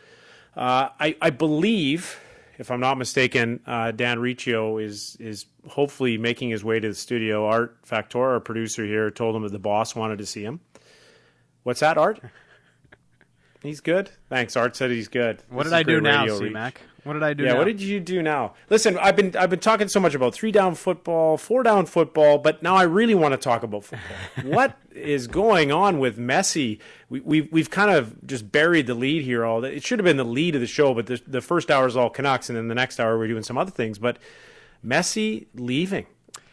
Uh, 0.55 0.89
I, 0.99 1.15
I, 1.21 1.29
believe, 1.29 2.19
if 2.57 2.71
I'm 2.71 2.81
not 2.81 2.97
mistaken, 2.97 3.61
uh, 3.65 3.91
Dan 3.91 4.19
Riccio 4.19 4.79
is 4.79 5.15
is 5.19 5.45
hopefully 5.67 6.17
making 6.17 6.49
his 6.49 6.63
way 6.63 6.79
to 6.79 6.89
the 6.89 6.95
studio. 6.95 7.45
Art 7.45 7.77
Factor, 7.83 8.19
our 8.19 8.39
producer 8.39 8.83
here, 8.85 9.09
told 9.11 9.35
him 9.35 9.43
that 9.43 9.51
the 9.51 9.59
boss 9.59 9.95
wanted 9.95 10.17
to 10.17 10.25
see 10.25 10.43
him. 10.43 10.59
What's 11.63 11.79
that, 11.79 11.97
Art? 11.97 12.19
He's 13.63 13.79
good. 13.79 14.09
Thanks. 14.27 14.57
Art 14.57 14.75
said 14.75 14.89
he's 14.89 15.07
good. 15.07 15.43
What 15.49 15.65
this 15.65 15.71
did 15.71 15.77
I 15.77 15.83
do 15.83 16.01
now, 16.01 16.25
C 16.25 16.49
Mac? 16.49 16.81
What 17.03 17.13
did 17.13 17.23
I 17.23 17.33
do? 17.33 17.43
Yeah, 17.43 17.53
now? 17.53 17.57
what 17.57 17.65
did 17.65 17.81
you 17.81 17.99
do 17.99 18.21
now? 18.21 18.53
Listen, 18.69 18.97
I've 18.99 19.15
been 19.15 19.35
I've 19.35 19.49
been 19.49 19.59
talking 19.59 19.87
so 19.87 19.99
much 19.99 20.13
about 20.13 20.35
three 20.35 20.51
down 20.51 20.75
football, 20.75 21.37
four 21.37 21.63
down 21.63 21.87
football, 21.87 22.37
but 22.37 22.61
now 22.61 22.75
I 22.75 22.83
really 22.83 23.15
want 23.15 23.33
to 23.33 23.37
talk 23.37 23.63
about 23.63 23.85
football. 23.85 24.17
what 24.43 24.77
is 24.91 25.27
going 25.27 25.71
on 25.71 25.97
with 25.97 26.19
Messi? 26.19 26.79
We, 27.09 27.19
we've 27.21 27.51
we've 27.51 27.69
kind 27.71 27.89
of 27.89 28.25
just 28.27 28.51
buried 28.51 28.85
the 28.85 28.93
lead 28.93 29.23
here. 29.23 29.43
All 29.43 29.63
it 29.63 29.83
should 29.83 29.97
have 29.97 30.05
been 30.05 30.17
the 30.17 30.23
lead 30.23 30.53
of 30.53 30.61
the 30.61 30.67
show, 30.67 30.93
but 30.93 31.07
the 31.07 31.19
the 31.25 31.41
first 31.41 31.71
hour 31.71 31.87
is 31.87 31.97
all 31.97 32.09
Canucks, 32.09 32.49
and 32.49 32.57
then 32.57 32.67
the 32.67 32.75
next 32.75 32.99
hour 32.99 33.17
we're 33.17 33.27
doing 33.27 33.43
some 33.43 33.57
other 33.57 33.71
things. 33.71 33.97
But 33.97 34.17
Messi 34.85 35.47
leaving. 35.55 36.05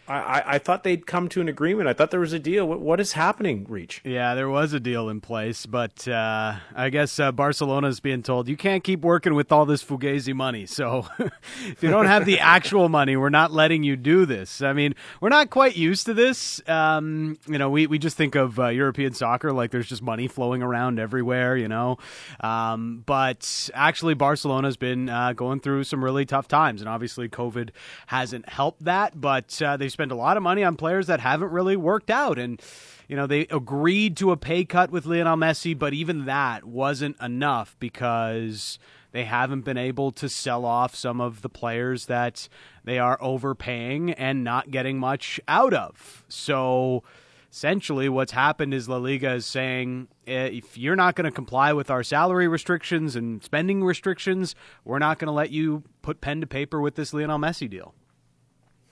I, 0.08 0.42
I, 0.54 0.58
thought 0.58 0.84
they'd 0.84 1.06
come 1.06 1.28
to 1.30 1.40
an 1.40 1.48
agreement. 1.48 1.88
I 1.88 1.92
thought 1.92 2.10
there 2.10 2.20
was 2.20 2.32
a 2.32 2.38
deal. 2.38 2.66
What, 2.66 2.80
what 2.80 2.98
is 2.98 3.12
happening, 3.12 3.66
Reach? 3.68 4.00
Yeah, 4.04 4.34
there 4.34 4.48
was 4.48 4.72
a 4.72 4.80
deal 4.80 5.08
in 5.08 5.20
place, 5.20 5.66
but 5.66 6.08
uh, 6.08 6.56
I 6.74 6.88
guess 6.88 7.20
uh, 7.20 7.30
Barcelona 7.30 7.88
is 7.88 8.00
being 8.00 8.22
told 8.22 8.48
you 8.48 8.56
can't 8.56 8.82
keep 8.82 9.00
working 9.00 9.34
with 9.34 9.52
all 9.52 9.66
this 9.66 9.84
Fugazi 9.84 10.34
money. 10.34 10.64
So 10.64 11.06
if 11.66 11.82
you 11.82 11.90
don't 11.90 12.06
have 12.06 12.24
the 12.24 12.38
actual 12.40 12.88
money, 12.88 13.16
we're 13.16 13.28
not 13.28 13.52
letting 13.52 13.82
you 13.82 13.96
do 13.96 14.24
this. 14.24 14.62
I 14.62 14.72
mean, 14.72 14.94
we're 15.20 15.28
not 15.28 15.50
quite 15.50 15.76
used 15.76 16.06
to 16.06 16.14
this. 16.14 16.66
Um, 16.66 17.38
you 17.46 17.58
know, 17.58 17.68
we, 17.68 17.86
we 17.86 17.98
just 17.98 18.16
think 18.16 18.34
of 18.34 18.58
uh, 18.58 18.68
European 18.68 19.12
soccer 19.12 19.52
like 19.52 19.70
there's 19.70 19.88
just 19.88 20.02
money 20.02 20.26
flowing 20.26 20.62
around 20.62 20.98
everywhere, 20.98 21.56
you 21.56 21.68
know. 21.68 21.98
Um, 22.40 23.02
but 23.04 23.68
actually, 23.74 24.14
Barcelona's 24.14 24.76
been 24.78 25.08
uh, 25.10 25.34
going 25.34 25.60
through 25.60 25.84
some 25.84 26.02
really 26.02 26.24
tough 26.24 26.48
times, 26.48 26.80
and 26.80 26.88
obviously, 26.88 27.28
COVID 27.28 27.70
hasn't 28.06 28.48
helped 28.48 28.84
that, 28.84 29.20
but 29.20 29.60
uh, 29.60 29.76
they've 29.76 29.97
spend 29.98 30.12
a 30.12 30.14
lot 30.14 30.36
of 30.36 30.44
money 30.44 30.62
on 30.62 30.76
players 30.76 31.08
that 31.08 31.18
haven't 31.18 31.50
really 31.50 31.74
worked 31.74 32.08
out. 32.08 32.38
And, 32.38 32.62
you 33.08 33.16
know, 33.16 33.26
they 33.26 33.48
agreed 33.50 34.16
to 34.18 34.30
a 34.30 34.36
pay 34.36 34.64
cut 34.64 34.92
with 34.92 35.06
Lionel 35.06 35.36
Messi, 35.36 35.76
but 35.76 35.92
even 35.92 36.26
that 36.26 36.62
wasn't 36.62 37.20
enough 37.20 37.74
because 37.80 38.78
they 39.10 39.24
haven't 39.24 39.62
been 39.62 39.76
able 39.76 40.12
to 40.12 40.28
sell 40.28 40.64
off 40.64 40.94
some 40.94 41.20
of 41.20 41.42
the 41.42 41.48
players 41.48 42.06
that 42.06 42.48
they 42.84 43.00
are 43.00 43.18
overpaying 43.20 44.12
and 44.12 44.44
not 44.44 44.70
getting 44.70 45.00
much 45.00 45.40
out 45.48 45.74
of. 45.74 46.24
So 46.28 47.02
essentially 47.50 48.08
what's 48.08 48.30
happened 48.30 48.74
is 48.74 48.88
La 48.88 48.98
Liga 48.98 49.32
is 49.32 49.46
saying 49.46 50.06
eh, 50.28 50.50
if 50.52 50.78
you're 50.78 50.94
not 50.94 51.16
going 51.16 51.24
to 51.24 51.32
comply 51.32 51.72
with 51.72 51.90
our 51.90 52.04
salary 52.04 52.46
restrictions 52.46 53.16
and 53.16 53.42
spending 53.42 53.82
restrictions, 53.82 54.54
we're 54.84 55.00
not 55.00 55.18
going 55.18 55.26
to 55.26 55.32
let 55.32 55.50
you 55.50 55.82
put 56.02 56.20
pen 56.20 56.40
to 56.40 56.46
paper 56.46 56.80
with 56.80 56.94
this 56.94 57.12
Lionel 57.12 57.40
Messi 57.40 57.68
deal. 57.68 57.94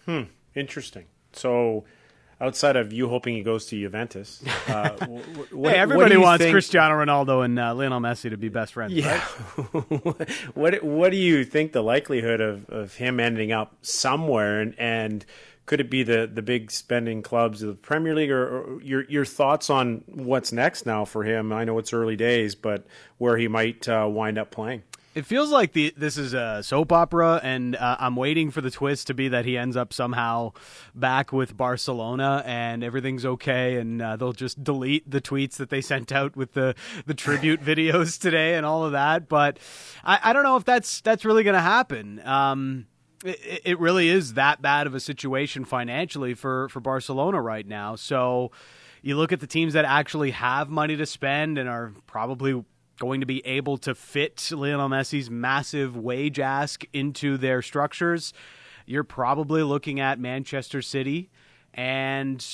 Hmm. 0.05 0.23
Interesting. 0.57 1.05
So, 1.33 1.85
outside 2.41 2.77
of 2.77 2.93
you 2.93 3.09
hoping 3.09 3.37
he 3.37 3.43
goes 3.43 3.67
to 3.67 3.79
Juventus, 3.79 4.43
uh, 4.67 4.91
what, 5.53 5.73
hey, 5.73 5.79
everybody 5.79 6.17
wants 6.17 6.43
think... 6.43 6.53
Cristiano 6.53 6.95
Ronaldo 6.95 7.45
and 7.45 7.59
uh, 7.59 7.75
Lionel 7.75 8.01
Messi 8.01 8.31
to 8.31 8.37
be 8.37 8.49
best 8.49 8.73
friends. 8.73 8.95
Yeah. 8.95 9.23
Right? 9.57 10.29
what 10.55 10.83
What 10.83 11.11
do 11.11 11.19
you 11.19 11.45
think 11.45 11.73
the 11.73 11.83
likelihood 11.83 12.41
of, 12.41 12.69
of 12.71 12.95
him 12.97 13.21
ending 13.21 13.53
up 13.53 13.77
somewhere 13.83 14.61
and 14.61 14.75
and 14.79 15.25
could 15.67 15.81
it 15.81 15.91
be 15.91 16.05
the, 16.05 16.31
the 16.33 16.43
big 16.43 16.71
spending 16.71 17.23
clubs 17.23 17.61
of 17.61 17.69
the 17.69 17.75
Premier 17.75 18.15
League, 18.15 18.31
or, 18.31 18.59
or, 18.59 18.83
your 18.83 19.05
your 19.05 19.25
thoughts 19.25 19.69
on 19.69 20.05
what's 20.07 20.53
next 20.53 20.87
now 20.87 21.05
for 21.05 21.25
him? 21.25 21.53
I 21.53 21.65
know 21.65 21.79
it's 21.79 21.93
early 21.93 22.17
days, 22.17 22.55
but 22.55 22.87
where 23.19 23.37
he 23.37 23.49
might 23.49 23.89
uh, 23.89 24.09
wind 24.09 24.39
up 24.39 24.51
playing. 24.53 24.85
It 25.17 25.25
feels 25.25 25.51
like 25.51 25.73
the 25.73 25.95
this 25.97 26.19
is 26.19 26.35
a 26.35 26.63
soap 26.63 26.93
opera, 26.93 27.41
and 27.43 27.75
uh, 27.75 27.97
I'm 27.99 28.17
waiting 28.17 28.51
for 28.51 28.61
the 28.61 28.71
twist 28.71 29.07
to 29.07 29.15
be 29.15 29.29
that 29.29 29.47
he 29.47 29.57
ends 29.57 29.75
up 29.75 29.95
somehow 29.95 30.53
back 30.95 31.33
with 31.33 31.57
Barcelona 31.57 32.43
and 32.45 32.85
everything's 32.85 33.25
okay, 33.25 33.77
and 33.77 34.03
uh, 34.03 34.17
they'll 34.17 34.35
just 34.35 34.63
delete 34.63 35.11
the 35.11 35.23
tweets 35.23 35.57
that 35.57 35.71
they 35.71 35.81
sent 35.81 36.13
out 36.13 36.37
with 36.37 36.53
the 36.53 36.75
the 37.07 37.15
tribute 37.15 37.61
videos 37.65 38.21
today 38.21 38.57
and 38.57 38.67
all 38.67 38.85
of 38.85 38.93
that. 38.93 39.27
But 39.27 39.59
I, 40.05 40.19
I 40.23 40.33
don't 40.35 40.43
know 40.43 40.57
if 40.57 40.67
that's 40.67 41.01
that's 41.01 41.25
really 41.25 41.45
going 41.45 41.55
to 41.55 41.63
happen. 41.63 42.21
Um, 42.23 42.87
it, 43.25 43.63
it 43.65 43.81
really 43.81 44.11
is 44.11 44.35
that 44.35 44.61
bad 44.61 44.87
of 44.87 44.95
a 44.95 45.01
situation 45.01 45.65
financially 45.65 46.35
for 46.35 46.69
for 46.69 46.81
Barcelona 46.81 47.41
right 47.41 47.67
now. 47.67 47.97
So 47.97 48.53
you 49.01 49.17
look 49.17 49.33
at 49.33 49.41
the 49.41 49.47
teams 49.47 49.73
that 49.73 49.87
actually 49.87 50.33
have 50.33 50.69
money 50.69 50.95
to 50.95 51.07
spend 51.07 51.57
and 51.57 51.71
are 51.71 51.95
probably 52.07 52.63
going 52.99 53.21
to 53.21 53.27
be 53.27 53.45
able 53.47 53.79
to 53.79 53.95
fit 53.95 54.51
Lionel 54.53 54.89
Messi's 54.89 55.31
massive 55.31 55.97
wage 55.97 56.41
ask 56.41 56.85
into 56.93 57.37
their 57.37 57.63
structures, 57.63 58.33
you're 58.87 59.05
probably 59.05 59.63
looking 59.63 60.01
at 60.01 60.19
Manchester 60.19 60.81
City 60.81 61.31
and 61.75 62.45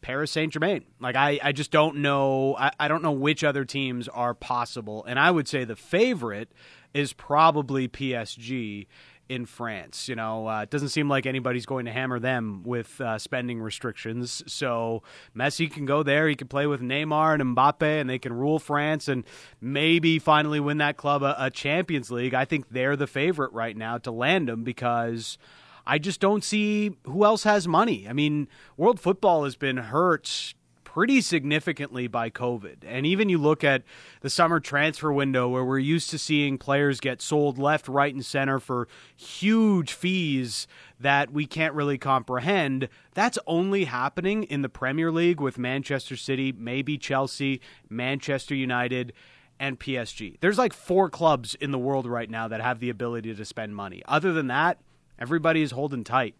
Paris 0.00 0.32
Saint 0.32 0.52
Germain. 0.52 0.84
Like 1.00 1.16
I, 1.16 1.38
I 1.42 1.52
just 1.52 1.70
don't 1.70 1.96
know 1.96 2.56
I, 2.58 2.72
I 2.78 2.88
don't 2.88 3.02
know 3.02 3.12
which 3.12 3.44
other 3.44 3.64
teams 3.64 4.08
are 4.08 4.34
possible. 4.34 5.04
And 5.04 5.18
I 5.18 5.30
would 5.30 5.48
say 5.48 5.64
the 5.64 5.76
favorite 5.76 6.52
is 6.92 7.12
probably 7.12 7.88
PSG 7.88 8.86
in 9.30 9.46
France. 9.46 10.08
You 10.08 10.16
know, 10.16 10.48
uh, 10.48 10.62
it 10.62 10.70
doesn't 10.70 10.88
seem 10.88 11.08
like 11.08 11.24
anybody's 11.24 11.64
going 11.64 11.86
to 11.86 11.92
hammer 11.92 12.18
them 12.18 12.64
with 12.64 13.00
uh, 13.00 13.16
spending 13.16 13.62
restrictions. 13.62 14.42
So 14.48 15.04
Messi 15.36 15.70
can 15.70 15.86
go 15.86 16.02
there. 16.02 16.28
He 16.28 16.34
can 16.34 16.48
play 16.48 16.66
with 16.66 16.80
Neymar 16.80 17.40
and 17.40 17.56
Mbappe, 17.56 18.00
and 18.00 18.10
they 18.10 18.18
can 18.18 18.32
rule 18.32 18.58
France 18.58 19.06
and 19.06 19.22
maybe 19.60 20.18
finally 20.18 20.58
win 20.58 20.78
that 20.78 20.96
club 20.96 21.22
a, 21.22 21.36
a 21.38 21.48
Champions 21.48 22.10
League. 22.10 22.34
I 22.34 22.44
think 22.44 22.70
they're 22.70 22.96
the 22.96 23.06
favorite 23.06 23.52
right 23.52 23.76
now 23.76 23.96
to 23.98 24.10
land 24.10 24.50
him 24.50 24.64
because. 24.64 25.38
I 25.86 25.98
just 25.98 26.20
don't 26.20 26.44
see 26.44 26.94
who 27.04 27.24
else 27.24 27.42
has 27.44 27.66
money. 27.66 28.06
I 28.06 28.12
mean, 28.12 28.48
world 28.76 29.00
football 29.00 29.44
has 29.44 29.56
been 29.56 29.78
hurt 29.78 30.54
pretty 30.92 31.20
significantly 31.20 32.08
by 32.08 32.28
COVID. 32.28 32.78
And 32.84 33.06
even 33.06 33.28
you 33.28 33.38
look 33.38 33.62
at 33.62 33.84
the 34.22 34.28
summer 34.30 34.58
transfer 34.58 35.12
window 35.12 35.48
where 35.48 35.64
we're 35.64 35.78
used 35.78 36.10
to 36.10 36.18
seeing 36.18 36.58
players 36.58 36.98
get 36.98 37.22
sold 37.22 37.58
left, 37.58 37.86
right, 37.86 38.12
and 38.12 38.26
center 38.26 38.58
for 38.58 38.88
huge 39.14 39.92
fees 39.92 40.66
that 40.98 41.32
we 41.32 41.46
can't 41.46 41.74
really 41.74 41.96
comprehend. 41.96 42.88
That's 43.14 43.38
only 43.46 43.84
happening 43.84 44.42
in 44.42 44.62
the 44.62 44.68
Premier 44.68 45.12
League 45.12 45.40
with 45.40 45.58
Manchester 45.58 46.16
City, 46.16 46.50
maybe 46.50 46.98
Chelsea, 46.98 47.60
Manchester 47.88 48.56
United 48.56 49.12
and 49.60 49.78
PSG. 49.78 50.40
There's 50.40 50.58
like 50.58 50.72
four 50.72 51.08
clubs 51.08 51.54
in 51.54 51.70
the 51.70 51.78
world 51.78 52.04
right 52.04 52.28
now 52.28 52.48
that 52.48 52.60
have 52.60 52.80
the 52.80 52.90
ability 52.90 53.32
to 53.32 53.44
spend 53.44 53.76
money. 53.76 54.02
Other 54.08 54.32
than 54.32 54.48
that, 54.48 54.78
everybody 55.20 55.62
is 55.62 55.70
holding 55.70 56.02
tight. 56.02 56.34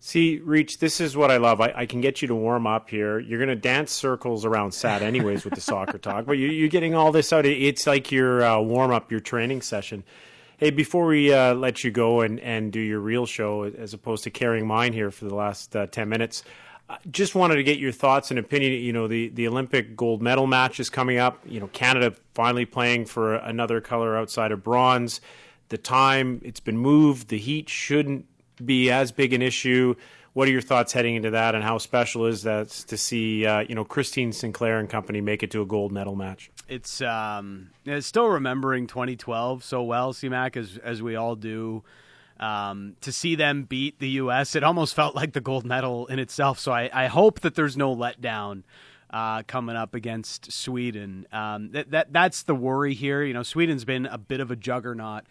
See, 0.00 0.38
Reach, 0.38 0.78
this 0.78 1.00
is 1.00 1.16
what 1.16 1.30
I 1.30 1.38
love. 1.38 1.60
I, 1.60 1.72
I 1.74 1.86
can 1.86 2.00
get 2.00 2.22
you 2.22 2.28
to 2.28 2.34
warm 2.34 2.68
up 2.68 2.88
here. 2.88 3.18
You're 3.18 3.40
going 3.40 3.48
to 3.48 3.56
dance 3.56 3.90
circles 3.90 4.44
around 4.44 4.72
SAT 4.72 5.02
anyways 5.02 5.44
with 5.44 5.54
the 5.54 5.60
soccer 5.60 5.98
talk, 5.98 6.24
but 6.24 6.32
you, 6.32 6.64
are 6.64 6.68
getting 6.68 6.94
all 6.94 7.10
this 7.10 7.32
out. 7.32 7.44
It's 7.44 7.84
like 7.86 8.12
your 8.12 8.44
uh, 8.44 8.60
warm 8.60 8.92
up, 8.92 9.10
your 9.10 9.20
training 9.20 9.62
session. 9.62 10.04
Hey, 10.56 10.70
before 10.70 11.06
we 11.06 11.32
uh, 11.32 11.54
let 11.54 11.82
you 11.82 11.90
go 11.90 12.20
and, 12.20 12.38
and 12.40 12.72
do 12.72 12.80
your 12.80 13.00
real 13.00 13.26
show, 13.26 13.64
as 13.64 13.92
opposed 13.92 14.22
to 14.24 14.30
carrying 14.30 14.68
mine 14.68 14.92
here 14.92 15.10
for 15.10 15.24
the 15.24 15.34
last 15.34 15.74
uh, 15.74 15.86
10 15.86 16.08
minutes, 16.08 16.44
I 16.88 16.98
just 17.10 17.34
wanted 17.34 17.56
to 17.56 17.64
get 17.64 17.78
your 17.78 17.92
thoughts 17.92 18.30
and 18.30 18.38
opinion. 18.38 18.72
You 18.74 18.92
know, 18.92 19.08
the, 19.08 19.30
the 19.30 19.48
Olympic 19.48 19.96
gold 19.96 20.22
medal 20.22 20.46
match 20.46 20.78
is 20.78 20.90
coming 20.90 21.18
up. 21.18 21.40
You 21.44 21.58
know, 21.58 21.68
Canada 21.68 22.14
finally 22.34 22.66
playing 22.66 23.06
for 23.06 23.34
another 23.34 23.80
color 23.80 24.16
outside 24.16 24.52
of 24.52 24.62
bronze. 24.62 25.20
The 25.70 25.78
time, 25.78 26.40
it's 26.44 26.60
been 26.60 26.78
moved. 26.78 27.28
The 27.28 27.38
heat 27.38 27.68
shouldn't 27.68 28.26
be 28.64 28.90
as 28.90 29.12
big 29.12 29.32
an 29.32 29.42
issue. 29.42 29.94
What 30.34 30.46
are 30.46 30.50
your 30.50 30.60
thoughts 30.60 30.92
heading 30.92 31.16
into 31.16 31.30
that, 31.30 31.54
and 31.54 31.64
how 31.64 31.78
special 31.78 32.26
is 32.26 32.42
that 32.42 32.68
to 32.68 32.96
see 32.96 33.44
uh, 33.46 33.60
you 33.60 33.74
know 33.74 33.84
Christine 33.84 34.32
Sinclair 34.32 34.78
and 34.78 34.88
company 34.88 35.20
make 35.20 35.42
it 35.42 35.50
to 35.52 35.62
a 35.62 35.66
gold 35.66 35.90
medal 35.90 36.14
match? 36.14 36.50
It's 36.68 37.00
um, 37.00 37.70
it's 37.84 38.06
still 38.06 38.28
remembering 38.28 38.86
2012 38.86 39.64
so 39.64 39.82
well, 39.82 40.12
CMAC, 40.12 40.56
as 40.56 40.78
as 40.78 41.02
we 41.02 41.16
all 41.16 41.36
do. 41.36 41.82
Um, 42.40 42.94
to 43.00 43.10
see 43.10 43.34
them 43.34 43.64
beat 43.64 43.98
the 43.98 44.10
U.S., 44.10 44.54
it 44.54 44.62
almost 44.62 44.94
felt 44.94 45.16
like 45.16 45.32
the 45.32 45.40
gold 45.40 45.66
medal 45.66 46.06
in 46.06 46.20
itself. 46.20 46.60
So 46.60 46.70
I, 46.70 46.88
I 46.92 47.06
hope 47.08 47.40
that 47.40 47.56
there's 47.56 47.76
no 47.76 47.96
letdown 47.96 48.62
uh, 49.10 49.42
coming 49.44 49.76
up 49.76 49.94
against 49.94 50.52
Sweden. 50.52 51.26
Um, 51.32 51.70
that, 51.72 51.90
that 51.90 52.12
that's 52.12 52.42
the 52.42 52.54
worry 52.54 52.94
here. 52.94 53.22
You 53.22 53.34
know, 53.34 53.42
Sweden's 53.42 53.84
been 53.84 54.06
a 54.06 54.18
bit 54.18 54.40
of 54.40 54.50
a 54.50 54.56
juggernaut 54.56 55.24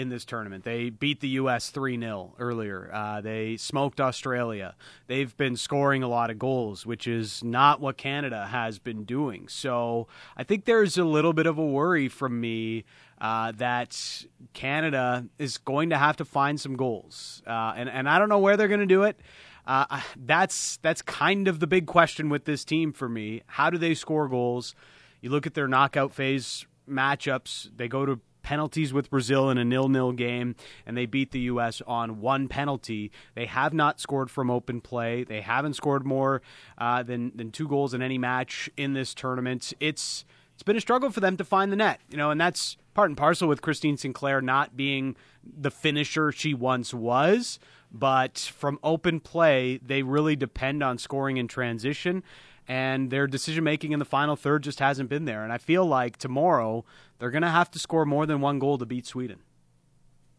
in 0.00 0.08
this 0.08 0.24
tournament. 0.24 0.64
They 0.64 0.88
beat 0.88 1.20
the 1.20 1.28
U.S. 1.28 1.68
3 1.68 2.00
0 2.00 2.34
earlier. 2.38 2.90
Uh, 2.90 3.20
they 3.20 3.58
smoked 3.58 4.00
Australia. 4.00 4.74
They've 5.08 5.36
been 5.36 5.56
scoring 5.56 6.02
a 6.02 6.08
lot 6.08 6.30
of 6.30 6.38
goals, 6.38 6.86
which 6.86 7.06
is 7.06 7.44
not 7.44 7.82
what 7.82 7.98
Canada 7.98 8.46
has 8.46 8.78
been 8.78 9.04
doing. 9.04 9.46
So 9.48 10.08
I 10.38 10.42
think 10.42 10.64
there's 10.64 10.96
a 10.96 11.04
little 11.04 11.34
bit 11.34 11.46
of 11.46 11.58
a 11.58 11.64
worry 11.64 12.08
from 12.08 12.40
me 12.40 12.84
uh, 13.20 13.52
that 13.52 14.24
Canada 14.54 15.26
is 15.38 15.58
going 15.58 15.90
to 15.90 15.98
have 15.98 16.16
to 16.16 16.24
find 16.24 16.58
some 16.58 16.76
goals. 16.76 17.42
Uh, 17.46 17.74
and, 17.76 17.90
and 17.90 18.08
I 18.08 18.18
don't 18.18 18.30
know 18.30 18.38
where 18.38 18.56
they're 18.56 18.68
going 18.68 18.80
to 18.80 18.86
do 18.86 19.02
it. 19.02 19.20
Uh, 19.66 20.00
that's 20.16 20.78
that's 20.78 21.02
kind 21.02 21.46
of 21.46 21.60
the 21.60 21.66
big 21.66 21.86
question 21.86 22.30
with 22.30 22.46
this 22.46 22.64
team 22.64 22.94
for 22.94 23.08
me. 23.08 23.42
How 23.46 23.68
do 23.68 23.76
they 23.76 23.92
score 23.92 24.28
goals? 24.28 24.74
You 25.20 25.28
look 25.28 25.46
at 25.46 25.52
their 25.52 25.68
knockout 25.68 26.14
phase 26.14 26.64
matchups; 26.88 27.68
they 27.76 27.86
go 27.86 28.06
to 28.06 28.20
penalties 28.50 28.92
with 28.92 29.08
Brazil 29.10 29.48
in 29.48 29.58
a 29.58 29.64
nil-nil 29.64 30.10
game, 30.10 30.56
and 30.84 30.96
they 30.96 31.06
beat 31.06 31.30
the 31.30 31.38
U.S. 31.52 31.80
on 31.86 32.20
one 32.20 32.48
penalty. 32.48 33.12
They 33.36 33.46
have 33.46 33.72
not 33.72 34.00
scored 34.00 34.28
from 34.28 34.50
open 34.50 34.80
play. 34.80 35.22
They 35.22 35.40
haven't 35.40 35.74
scored 35.74 36.04
more 36.04 36.42
uh, 36.76 37.04
than 37.04 37.30
than 37.36 37.52
two 37.52 37.68
goals 37.68 37.94
in 37.94 38.02
any 38.02 38.18
match 38.18 38.68
in 38.76 38.92
this 38.92 39.14
tournament. 39.14 39.72
It's 39.78 40.24
it's 40.54 40.64
been 40.64 40.74
a 40.74 40.80
struggle 40.80 41.10
for 41.10 41.20
them 41.20 41.36
to 41.36 41.44
find 41.44 41.70
the 41.70 41.76
net, 41.76 42.00
you 42.10 42.16
know, 42.16 42.32
and 42.32 42.40
that's 42.40 42.76
part 42.92 43.08
and 43.08 43.16
parcel 43.16 43.46
with 43.46 43.62
Christine 43.62 43.96
Sinclair 43.96 44.40
not 44.40 44.76
being 44.76 45.14
the 45.44 45.70
finisher 45.70 46.32
she 46.32 46.52
once 46.52 46.92
was. 46.92 47.60
But 47.92 48.38
from 48.38 48.80
open 48.82 49.20
play, 49.20 49.78
they 49.78 50.02
really 50.02 50.34
depend 50.34 50.82
on 50.82 50.98
scoring 50.98 51.36
in 51.36 51.46
transition 51.46 52.24
and 52.70 53.10
their 53.10 53.26
decision 53.26 53.64
making 53.64 53.90
in 53.90 53.98
the 53.98 54.04
final 54.04 54.36
third 54.36 54.62
just 54.62 54.78
hasn't 54.78 55.08
been 55.08 55.24
there. 55.24 55.42
And 55.42 55.52
I 55.52 55.58
feel 55.58 55.84
like 55.84 56.18
tomorrow 56.18 56.84
they're 57.18 57.32
going 57.32 57.42
to 57.42 57.48
have 57.48 57.68
to 57.72 57.80
score 57.80 58.06
more 58.06 58.26
than 58.26 58.40
one 58.40 58.60
goal 58.60 58.78
to 58.78 58.86
beat 58.86 59.08
Sweden. 59.08 59.40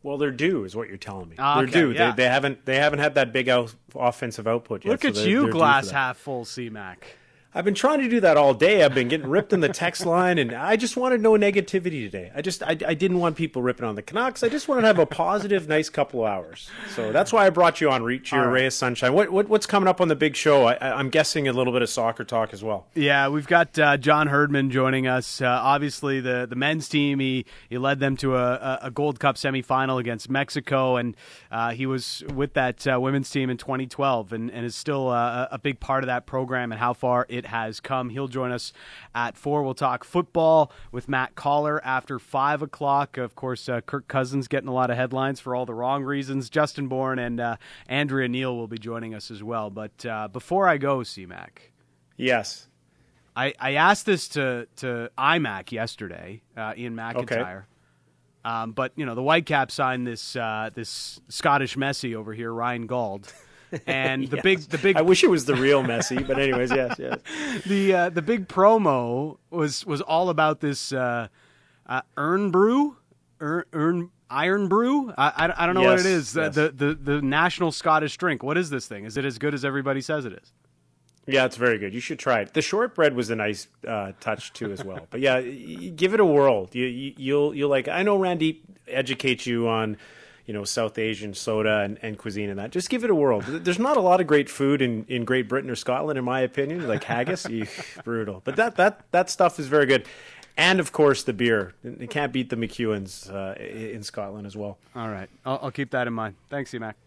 Well, 0.01 0.17
they're 0.17 0.31
due, 0.31 0.63
is 0.63 0.73
what 0.73 0.87
you're 0.87 0.95
telling 0.95 1.27
me. 1.27 1.35
Ah, 1.37 1.59
okay, 1.59 1.69
they're 1.69 1.81
due. 1.83 1.91
Yeah. 1.91 2.11
They, 2.11 2.23
they, 2.23 2.29
haven't. 2.29 2.65
They 2.65 2.77
haven't 2.77 2.99
had 2.99 3.15
that 3.15 3.33
big 3.33 3.49
out, 3.49 3.75
offensive 3.93 4.47
output 4.47 4.85
yet. 4.85 4.91
Look 4.91 5.01
so 5.01 5.09
at 5.09 5.27
you, 5.27 5.51
glass 5.51 5.91
half 5.91 6.17
full, 6.17 6.45
CMAC. 6.45 6.99
I've 7.53 7.65
been 7.65 7.73
trying 7.73 7.99
to 7.99 8.07
do 8.07 8.21
that 8.21 8.37
all 8.37 8.53
day. 8.53 8.81
I've 8.83 8.93
been 8.95 9.09
getting 9.09 9.27
ripped 9.27 9.51
in 9.51 9.59
the 9.59 9.67
text 9.67 10.05
line, 10.05 10.37
and 10.37 10.53
I 10.53 10.77
just 10.77 10.95
wanted 10.95 11.19
no 11.19 11.33
negativity 11.33 12.05
today. 12.09 12.31
I 12.33 12.41
just 12.41 12.63
I, 12.63 12.77
I 12.87 12.93
didn't 12.93 13.19
want 13.19 13.35
people 13.35 13.61
ripping 13.61 13.85
on 13.85 13.95
the 13.95 14.01
Canucks. 14.01 14.41
I 14.41 14.47
just 14.47 14.69
wanted 14.69 14.81
to 14.81 14.87
have 14.87 14.99
a 14.99 15.05
positive, 15.05 15.67
nice 15.67 15.89
couple 15.89 16.21
of 16.21 16.27
hours. 16.31 16.69
So 16.95 17.11
that's 17.11 17.33
why 17.33 17.45
I 17.45 17.49
brought 17.49 17.81
you 17.81 17.91
on 17.91 18.03
Reach 18.03 18.31
Your 18.31 18.45
right. 18.45 18.51
Ray 18.53 18.65
of 18.67 18.73
Sunshine. 18.73 19.11
What, 19.13 19.31
what 19.31 19.49
what's 19.49 19.65
coming 19.65 19.89
up 19.89 19.99
on 19.99 20.07
the 20.07 20.15
big 20.15 20.37
show? 20.37 20.65
I, 20.65 20.77
I'm 20.97 21.09
guessing 21.09 21.49
a 21.49 21.53
little 21.53 21.73
bit 21.73 21.81
of 21.81 21.89
soccer 21.89 22.23
talk 22.23 22.53
as 22.53 22.63
well. 22.63 22.87
Yeah, 22.95 23.27
we've 23.27 23.47
got 23.47 23.77
uh, 23.77 23.97
John 23.97 24.27
Herdman 24.27 24.69
joining 24.71 25.07
us. 25.07 25.41
Uh, 25.41 25.47
obviously, 25.47 26.21
the 26.21 26.45
the 26.49 26.55
men's 26.55 26.87
team 26.87 27.19
he 27.19 27.45
he 27.69 27.77
led 27.77 27.99
them 27.99 28.15
to 28.17 28.37
a, 28.37 28.53
a- 28.53 28.79
a 28.83 28.91
Gold 28.91 29.19
Cup 29.19 29.35
semifinal 29.35 29.99
against 29.99 30.29
Mexico, 30.29 30.95
and 30.95 31.17
uh, 31.51 31.71
he 31.71 31.85
was 31.85 32.23
with 32.33 32.53
that 32.53 32.87
uh, 32.87 32.97
women's 32.99 33.29
team 33.29 33.49
in 33.49 33.57
2012, 33.57 34.31
and, 34.31 34.49
and 34.51 34.65
is 34.65 34.73
still 34.75 35.09
uh, 35.09 35.47
a 35.51 35.59
big 35.59 35.81
part 35.81 36.03
of 36.03 36.07
that 36.07 36.25
program 36.25 36.71
and 36.71 36.79
how 36.79 36.93
far 36.93 37.25
it 37.29 37.40
has 37.45 37.79
come. 37.79 38.09
He'll 38.09 38.27
join 38.27 38.51
us 38.51 38.73
at 39.13 39.37
four. 39.37 39.63
We'll 39.63 39.73
talk 39.73 40.03
football 40.03 40.71
with 40.91 41.07
Matt 41.07 41.35
Collar 41.35 41.83
after 41.85 42.19
five 42.19 42.61
o'clock. 42.61 43.17
Of 43.17 43.35
course, 43.35 43.67
uh, 43.69 43.81
Kirk 43.81 44.07
Cousins 44.07 44.47
getting 44.47 44.69
a 44.69 44.73
lot 44.73 44.89
of 44.89 44.97
headlines 44.97 45.39
for 45.39 45.55
all 45.55 45.65
the 45.65 45.73
wrong 45.73 46.03
reasons. 46.03 46.49
Justin 46.49 46.87
Bourne 46.87 47.19
and 47.19 47.39
uh, 47.39 47.55
Andrea 47.87 48.27
Neal 48.27 48.55
will 48.55 48.67
be 48.67 48.77
joining 48.77 49.13
us 49.13 49.31
as 49.31 49.43
well. 49.43 49.69
But 49.69 50.05
uh, 50.05 50.27
before 50.27 50.67
I 50.67 50.77
go, 50.77 50.99
CMAC. 50.99 51.49
Yes. 52.17 52.67
I, 53.35 53.53
I 53.59 53.73
asked 53.75 54.05
this 54.05 54.27
to, 54.29 54.67
to 54.77 55.09
iMac 55.17 55.71
yesterday, 55.71 56.41
uh, 56.57 56.73
Ian 56.77 56.95
McIntyre. 56.95 57.63
Um, 58.43 58.71
but 58.71 58.91
you 58.95 59.05
know 59.05 59.15
the 59.15 59.21
Whitecaps 59.21 59.73
signed 59.73 60.07
this 60.07 60.35
uh, 60.35 60.71
this 60.73 61.21
Scottish 61.29 61.75
Messi 61.75 62.15
over 62.15 62.33
here, 62.33 62.51
Ryan 62.51 62.87
Gauld, 62.87 63.27
and 63.85 64.27
the 64.29 64.41
big 64.41 64.59
the 64.61 64.77
big 64.77 64.97
I 64.97 65.01
wish 65.01 65.23
it 65.23 65.29
was 65.29 65.45
the 65.45 65.55
real 65.55 65.83
Messi, 65.83 66.25
but 66.25 66.39
anyways, 66.39 66.71
yes, 66.71 66.95
yes. 66.99 67.19
the 67.65 67.93
uh, 67.93 68.09
the 68.09 68.21
big 68.21 68.47
promo 68.47 69.37
was 69.49 69.85
was 69.85 70.01
all 70.01 70.29
about 70.29 70.59
this 70.59 70.91
uh, 70.91 71.27
uh, 71.87 72.01
Earn 72.17 72.51
Brew, 72.51 72.97
Earn, 73.39 73.63
Earn 73.73 74.09
Iron 74.29 74.67
Brew. 74.67 75.11
I, 75.17 75.27
I, 75.47 75.63
I 75.63 75.65
don't 75.65 75.75
know 75.75 75.83
what 75.83 75.99
it 75.99 76.05
is. 76.05 76.33
The- 76.33 76.41
yes. 76.43 76.55
The, 76.55 76.69
the 76.71 76.93
the 76.95 77.21
national 77.21 77.71
Scottish 77.71 78.17
drink. 78.17 78.43
What 78.43 78.57
is 78.57 78.69
this 78.69 78.87
thing? 78.87 79.05
Is 79.05 79.17
it 79.17 79.25
as 79.25 79.37
good 79.37 79.53
as 79.53 79.65
everybody 79.65 80.01
says 80.01 80.25
it 80.25 80.33
is? 80.33 80.53
Yeah, 81.27 81.45
it's 81.45 81.55
very 81.55 81.77
good. 81.77 81.93
You 81.93 81.99
should 81.99 82.17
try 82.17 82.41
it. 82.41 82.53
The 82.53 82.63
shortbread 82.63 83.15
was 83.15 83.29
a 83.29 83.35
nice 83.35 83.67
uh, 83.87 84.13
touch 84.19 84.53
too, 84.53 84.71
as 84.71 84.83
well. 84.83 85.05
But 85.09 85.19
yeah, 85.19 85.39
give 85.41 86.13
it 86.13 86.19
a 86.19 86.25
whirl. 86.25 86.67
You, 86.71 86.85
you, 86.85 87.13
you'll 87.17 87.53
you'll 87.53 87.69
like. 87.69 87.87
I 87.87 88.03
know 88.03 88.17
Randy 88.17 88.61
educates 88.87 89.45
you 89.45 89.67
on 89.67 89.97
you 90.45 90.53
know 90.53 90.63
South 90.63 90.97
Asian 90.97 91.33
soda 91.33 91.79
and, 91.79 91.97
and 92.01 92.17
cuisine 92.17 92.49
and 92.49 92.59
that. 92.59 92.71
Just 92.71 92.89
give 92.89 93.03
it 93.03 93.09
a 93.09 93.15
whirl. 93.15 93.41
There's 93.41 93.79
not 93.79 93.97
a 93.97 94.01
lot 94.01 94.21
of 94.21 94.27
great 94.27 94.49
food 94.49 94.81
in, 94.81 95.05
in 95.07 95.25
Great 95.25 95.47
Britain 95.47 95.69
or 95.69 95.75
Scotland, 95.75 96.17
in 96.17 96.25
my 96.25 96.41
opinion. 96.41 96.87
Like 96.87 97.03
haggis, 97.03 97.45
eek, 97.49 97.69
brutal. 98.03 98.41
But 98.43 98.55
that 98.55 98.75
that 98.77 99.05
that 99.11 99.29
stuff 99.29 99.59
is 99.59 99.67
very 99.67 99.85
good. 99.85 100.05
And 100.57 100.79
of 100.79 100.91
course, 100.91 101.23
the 101.23 101.33
beer. 101.33 101.73
You 101.83 102.07
can't 102.07 102.33
beat 102.33 102.49
the 102.49 102.57
McEwan's 102.57 103.29
uh, 103.29 103.55
in 103.57 104.03
Scotland 104.03 104.45
as 104.45 104.55
well. 104.55 104.77
All 104.95 105.09
right, 105.09 105.29
I'll, 105.45 105.59
I'll 105.63 105.71
keep 105.71 105.91
that 105.91 106.07
in 106.07 106.13
mind. 106.13 106.35
Thanks, 106.49 106.73
you, 106.73 106.79
Mac. 106.79 106.97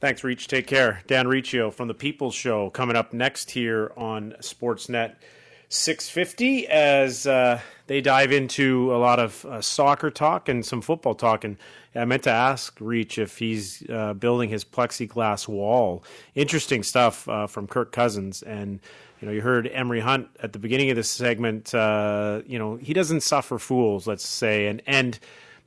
Thanks, 0.00 0.22
Reach. 0.22 0.48
Take 0.48 0.66
care. 0.66 1.02
Dan 1.06 1.28
Riccio 1.28 1.70
from 1.70 1.88
the 1.88 1.94
People's 1.94 2.34
Show 2.34 2.68
coming 2.70 2.94
up 2.94 3.14
next 3.14 3.50
here 3.50 3.92
on 3.96 4.34
Sportsnet 4.40 5.14
650 5.74 6.68
as 6.68 7.26
uh, 7.26 7.60
they 7.88 8.00
dive 8.00 8.30
into 8.30 8.94
a 8.94 8.98
lot 8.98 9.18
of 9.18 9.44
uh, 9.44 9.60
soccer 9.60 10.08
talk 10.10 10.48
and 10.48 10.64
some 10.64 10.80
football 10.80 11.14
talk. 11.14 11.42
And 11.42 11.56
I 11.94 12.04
meant 12.04 12.22
to 12.24 12.30
ask 12.30 12.76
Reach 12.80 13.18
if 13.18 13.38
he's 13.38 13.82
uh, 13.90 14.14
building 14.14 14.48
his 14.48 14.64
plexiglass 14.64 15.48
wall. 15.48 16.04
Interesting 16.34 16.82
stuff 16.82 17.28
uh, 17.28 17.48
from 17.48 17.66
Kirk 17.66 17.90
Cousins. 17.90 18.42
And, 18.42 18.78
you 19.20 19.26
know, 19.26 19.32
you 19.32 19.40
heard 19.40 19.66
Emory 19.66 20.00
Hunt 20.00 20.28
at 20.42 20.52
the 20.52 20.58
beginning 20.60 20.90
of 20.90 20.96
this 20.96 21.10
segment. 21.10 21.74
Uh, 21.74 22.42
you 22.46 22.58
know, 22.58 22.76
he 22.76 22.94
doesn't 22.94 23.22
suffer 23.22 23.58
fools, 23.58 24.06
let's 24.06 24.26
say. 24.26 24.68
And, 24.68 24.80
and, 24.86 25.18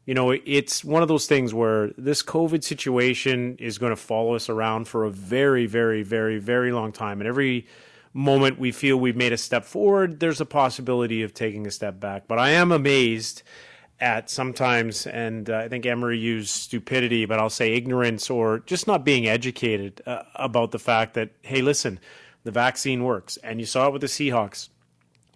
you 0.06 0.14
know, 0.14 0.32
it's 0.32 0.86
one 0.86 1.02
of 1.02 1.10
those 1.10 1.28
things 1.28 1.54
where 1.54 1.90
this 1.98 2.24
COVID 2.24 2.64
situation 2.64 3.58
is 3.60 3.78
going 3.78 3.92
to 3.92 3.98
follow 3.98 4.36
us 4.36 4.48
around 4.48 4.88
for 4.88 5.04
a 5.04 5.12
very, 5.12 5.66
very, 5.66 6.02
very, 6.02 6.40
very 6.40 6.72
long 6.72 6.94
time. 6.94 7.20
And 7.20 7.28
every 7.28 7.68
moment 8.14 8.60
we 8.60 8.72
feel 8.72 8.98
we've 8.98 9.16
made 9.16 9.34
a 9.34 9.38
step 9.38 9.66
forward, 9.66 10.20
there's 10.20 10.42
a 10.42 10.46
possibility 10.46 11.24
of 11.24 11.34
taking 11.34 11.68
a 11.68 11.72
step 11.72 12.00
back. 12.00 12.28
But 12.28 12.40
I 12.40 12.52
am 12.52 12.72
amazed 12.72 13.44
at 14.00 14.30
sometimes, 14.30 15.08
and 15.08 15.50
uh, 15.50 15.58
I 15.58 15.68
think 15.70 15.86
Emory 15.86 16.20
used 16.20 16.50
stupidity, 16.50 17.26
but 17.26 17.40
I'll 17.40 17.50
say 17.50 17.74
ignorance 17.74 18.30
or 18.30 18.60
just 18.60 18.88
not 18.88 19.04
being 19.04 19.28
educated 19.28 20.02
uh, 20.06 20.24
about 20.36 20.72
the 20.72 20.80
fact 20.80 21.16
that, 21.16 21.32
hey, 21.42 21.62
listen, 21.62 22.00
the 22.44 22.52
vaccine 22.52 23.04
works. 23.04 23.38
And 23.38 23.60
you 23.60 23.66
saw 23.66 23.88
it 23.88 23.94
with 23.94 24.02
the 24.02 24.08
Seahawks 24.08 24.70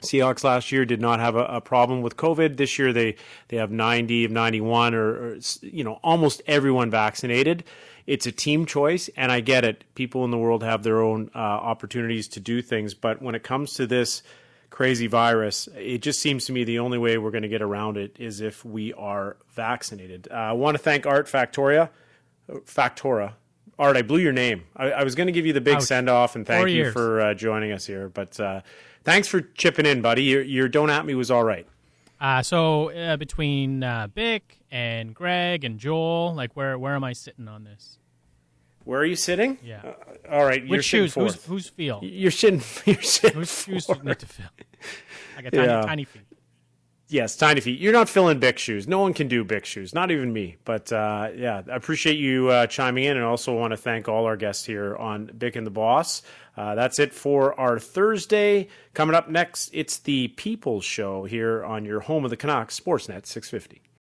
Seahawks 0.01 0.43
last 0.43 0.71
year 0.71 0.83
did 0.85 0.99
not 0.99 1.19
have 1.19 1.35
a, 1.35 1.45
a, 1.45 1.61
problem 1.61 2.01
with 2.01 2.17
COVID. 2.17 2.57
This 2.57 2.79
year 2.79 2.91
they 2.91 3.15
they 3.49 3.57
have 3.57 3.71
90 3.71 4.25
of 4.25 4.31
91 4.31 4.93
or, 4.93 5.09
or, 5.09 5.37
you 5.61 5.83
know 5.83 5.99
almost 6.03 6.41
everyone 6.47 6.89
vaccinated. 6.89 7.63
It's 8.11 8.25
a 8.25 8.31
team 8.31 8.65
choice, 8.65 9.09
and 9.15 9.31
I 9.31 9.39
get 9.39 9.63
it. 9.63 9.83
People 9.95 10.25
in 10.25 10.31
the 10.31 10.37
world 10.37 10.63
have 10.63 10.83
their 10.83 11.01
own 11.01 11.31
uh, 11.33 11.37
opportunities 11.37 12.27
to 12.29 12.39
do 12.39 12.61
things, 12.61 12.93
but 12.93 13.21
when 13.21 13.35
it 13.35 13.43
comes 13.43 13.73
to 13.75 13.87
this 13.87 14.23
crazy 14.69 15.07
virus, 15.07 15.69
it 15.75 15.99
just 15.99 16.19
seems 16.19 16.45
to 16.45 16.53
me 16.53 16.63
the 16.63 16.79
only 16.79 16.97
way 16.97 17.17
we're 17.17 17.31
going 17.31 17.43
to 17.43 17.49
get 17.49 17.61
around 17.61 17.97
it 17.97 18.15
is 18.19 18.41
if 18.41 18.65
we 18.65 18.93
are 18.93 19.37
vaccinated. 19.49 20.27
Uh, 20.29 20.35
I 20.35 20.51
want 20.53 20.75
to 20.75 20.83
thank 20.83 21.05
Art 21.05 21.27
Factoria, 21.27 21.89
Factora. 22.49 23.33
Art, 23.79 23.97
I 23.97 24.01
blew 24.01 24.19
your 24.19 24.33
name. 24.33 24.63
I, 24.75 24.91
I 24.91 25.03
was 25.03 25.15
going 25.15 25.27
to 25.27 25.33
give 25.33 25.45
you 25.45 25.53
the 25.53 25.61
big 25.61 25.81
send 25.81 26.09
off 26.09 26.35
and 26.35 26.45
thank 26.45 26.61
Four 26.61 26.67
you 26.67 26.75
years. 26.75 26.93
for 26.93 27.21
uh, 27.21 27.33
joining 27.33 27.71
us 27.71 27.85
here, 27.85 28.09
but 28.09 28.39
uh, 28.39 28.61
Thanks 29.03 29.27
for 29.27 29.41
chipping 29.41 29.85
in, 29.85 30.01
buddy. 30.01 30.23
Your, 30.23 30.41
your 30.43 30.67
don't 30.67 30.89
at 30.89 31.05
me 31.05 31.15
was 31.15 31.31
all 31.31 31.43
right. 31.43 31.67
Uh, 32.19 32.43
so 32.43 32.91
uh, 32.91 33.17
between 33.17 33.83
uh, 33.83 34.07
Bick 34.13 34.59
and 34.69 35.15
Greg 35.15 35.63
and 35.63 35.79
Joel, 35.79 36.35
like 36.35 36.55
where 36.55 36.77
where 36.77 36.93
am 36.93 37.03
I 37.03 37.13
sitting 37.13 37.47
on 37.47 37.63
this? 37.63 37.97
Where 38.83 38.99
are 38.99 39.05
you 39.05 39.15
sitting? 39.15 39.57
Yeah. 39.63 39.81
Uh, 39.83 40.33
all 40.33 40.45
right. 40.45 40.67
Which 40.67 40.85
shoes? 40.85 41.13
Who's, 41.13 41.43
who's 41.45 41.69
feel? 41.69 41.99
You're 42.03 42.31
sitting. 42.31 42.61
You're 42.85 43.01
sitting. 43.01 43.39
Whose 43.39 43.63
shoes 43.63 43.85
do 43.85 43.95
you 43.95 44.03
need 44.03 44.19
to 44.19 44.25
fill? 44.25 44.45
I 45.37 45.41
got 45.41 45.53
tiny, 45.53 45.67
yeah. 45.67 45.81
tiny 45.81 46.03
feet. 46.05 46.23
Yes, 47.11 47.35
tiny 47.35 47.59
feet. 47.59 47.77
You're 47.77 47.91
not 47.91 48.07
filling 48.07 48.39
big 48.39 48.57
shoes. 48.57 48.87
No 48.87 48.99
one 48.99 49.13
can 49.13 49.27
do 49.27 49.43
big 49.43 49.65
shoes, 49.65 49.93
not 49.93 50.11
even 50.11 50.31
me. 50.31 50.55
But 50.63 50.93
uh, 50.93 51.31
yeah, 51.35 51.61
I 51.69 51.75
appreciate 51.75 52.17
you 52.17 52.47
uh, 52.47 52.67
chiming 52.67 53.03
in, 53.03 53.17
and 53.17 53.25
also 53.25 53.53
want 53.53 53.71
to 53.71 53.77
thank 53.77 54.07
all 54.07 54.23
our 54.25 54.37
guests 54.37 54.63
here 54.63 54.95
on 54.95 55.25
Bick 55.37 55.57
and 55.57 55.67
the 55.67 55.71
Boss. 55.71 56.21
Uh, 56.55 56.73
that's 56.75 56.99
it 56.99 57.13
for 57.13 57.59
our 57.59 57.79
Thursday. 57.79 58.69
Coming 58.93 59.13
up 59.13 59.29
next, 59.29 59.71
it's 59.73 59.97
the 59.99 60.29
People's 60.29 60.85
Show 60.85 61.25
here 61.25 61.65
on 61.65 61.83
your 61.83 61.99
home 61.99 62.23
of 62.23 62.29
the 62.29 62.37
Canucks, 62.37 62.79
Sportsnet 62.79 63.25
650. 63.25 63.81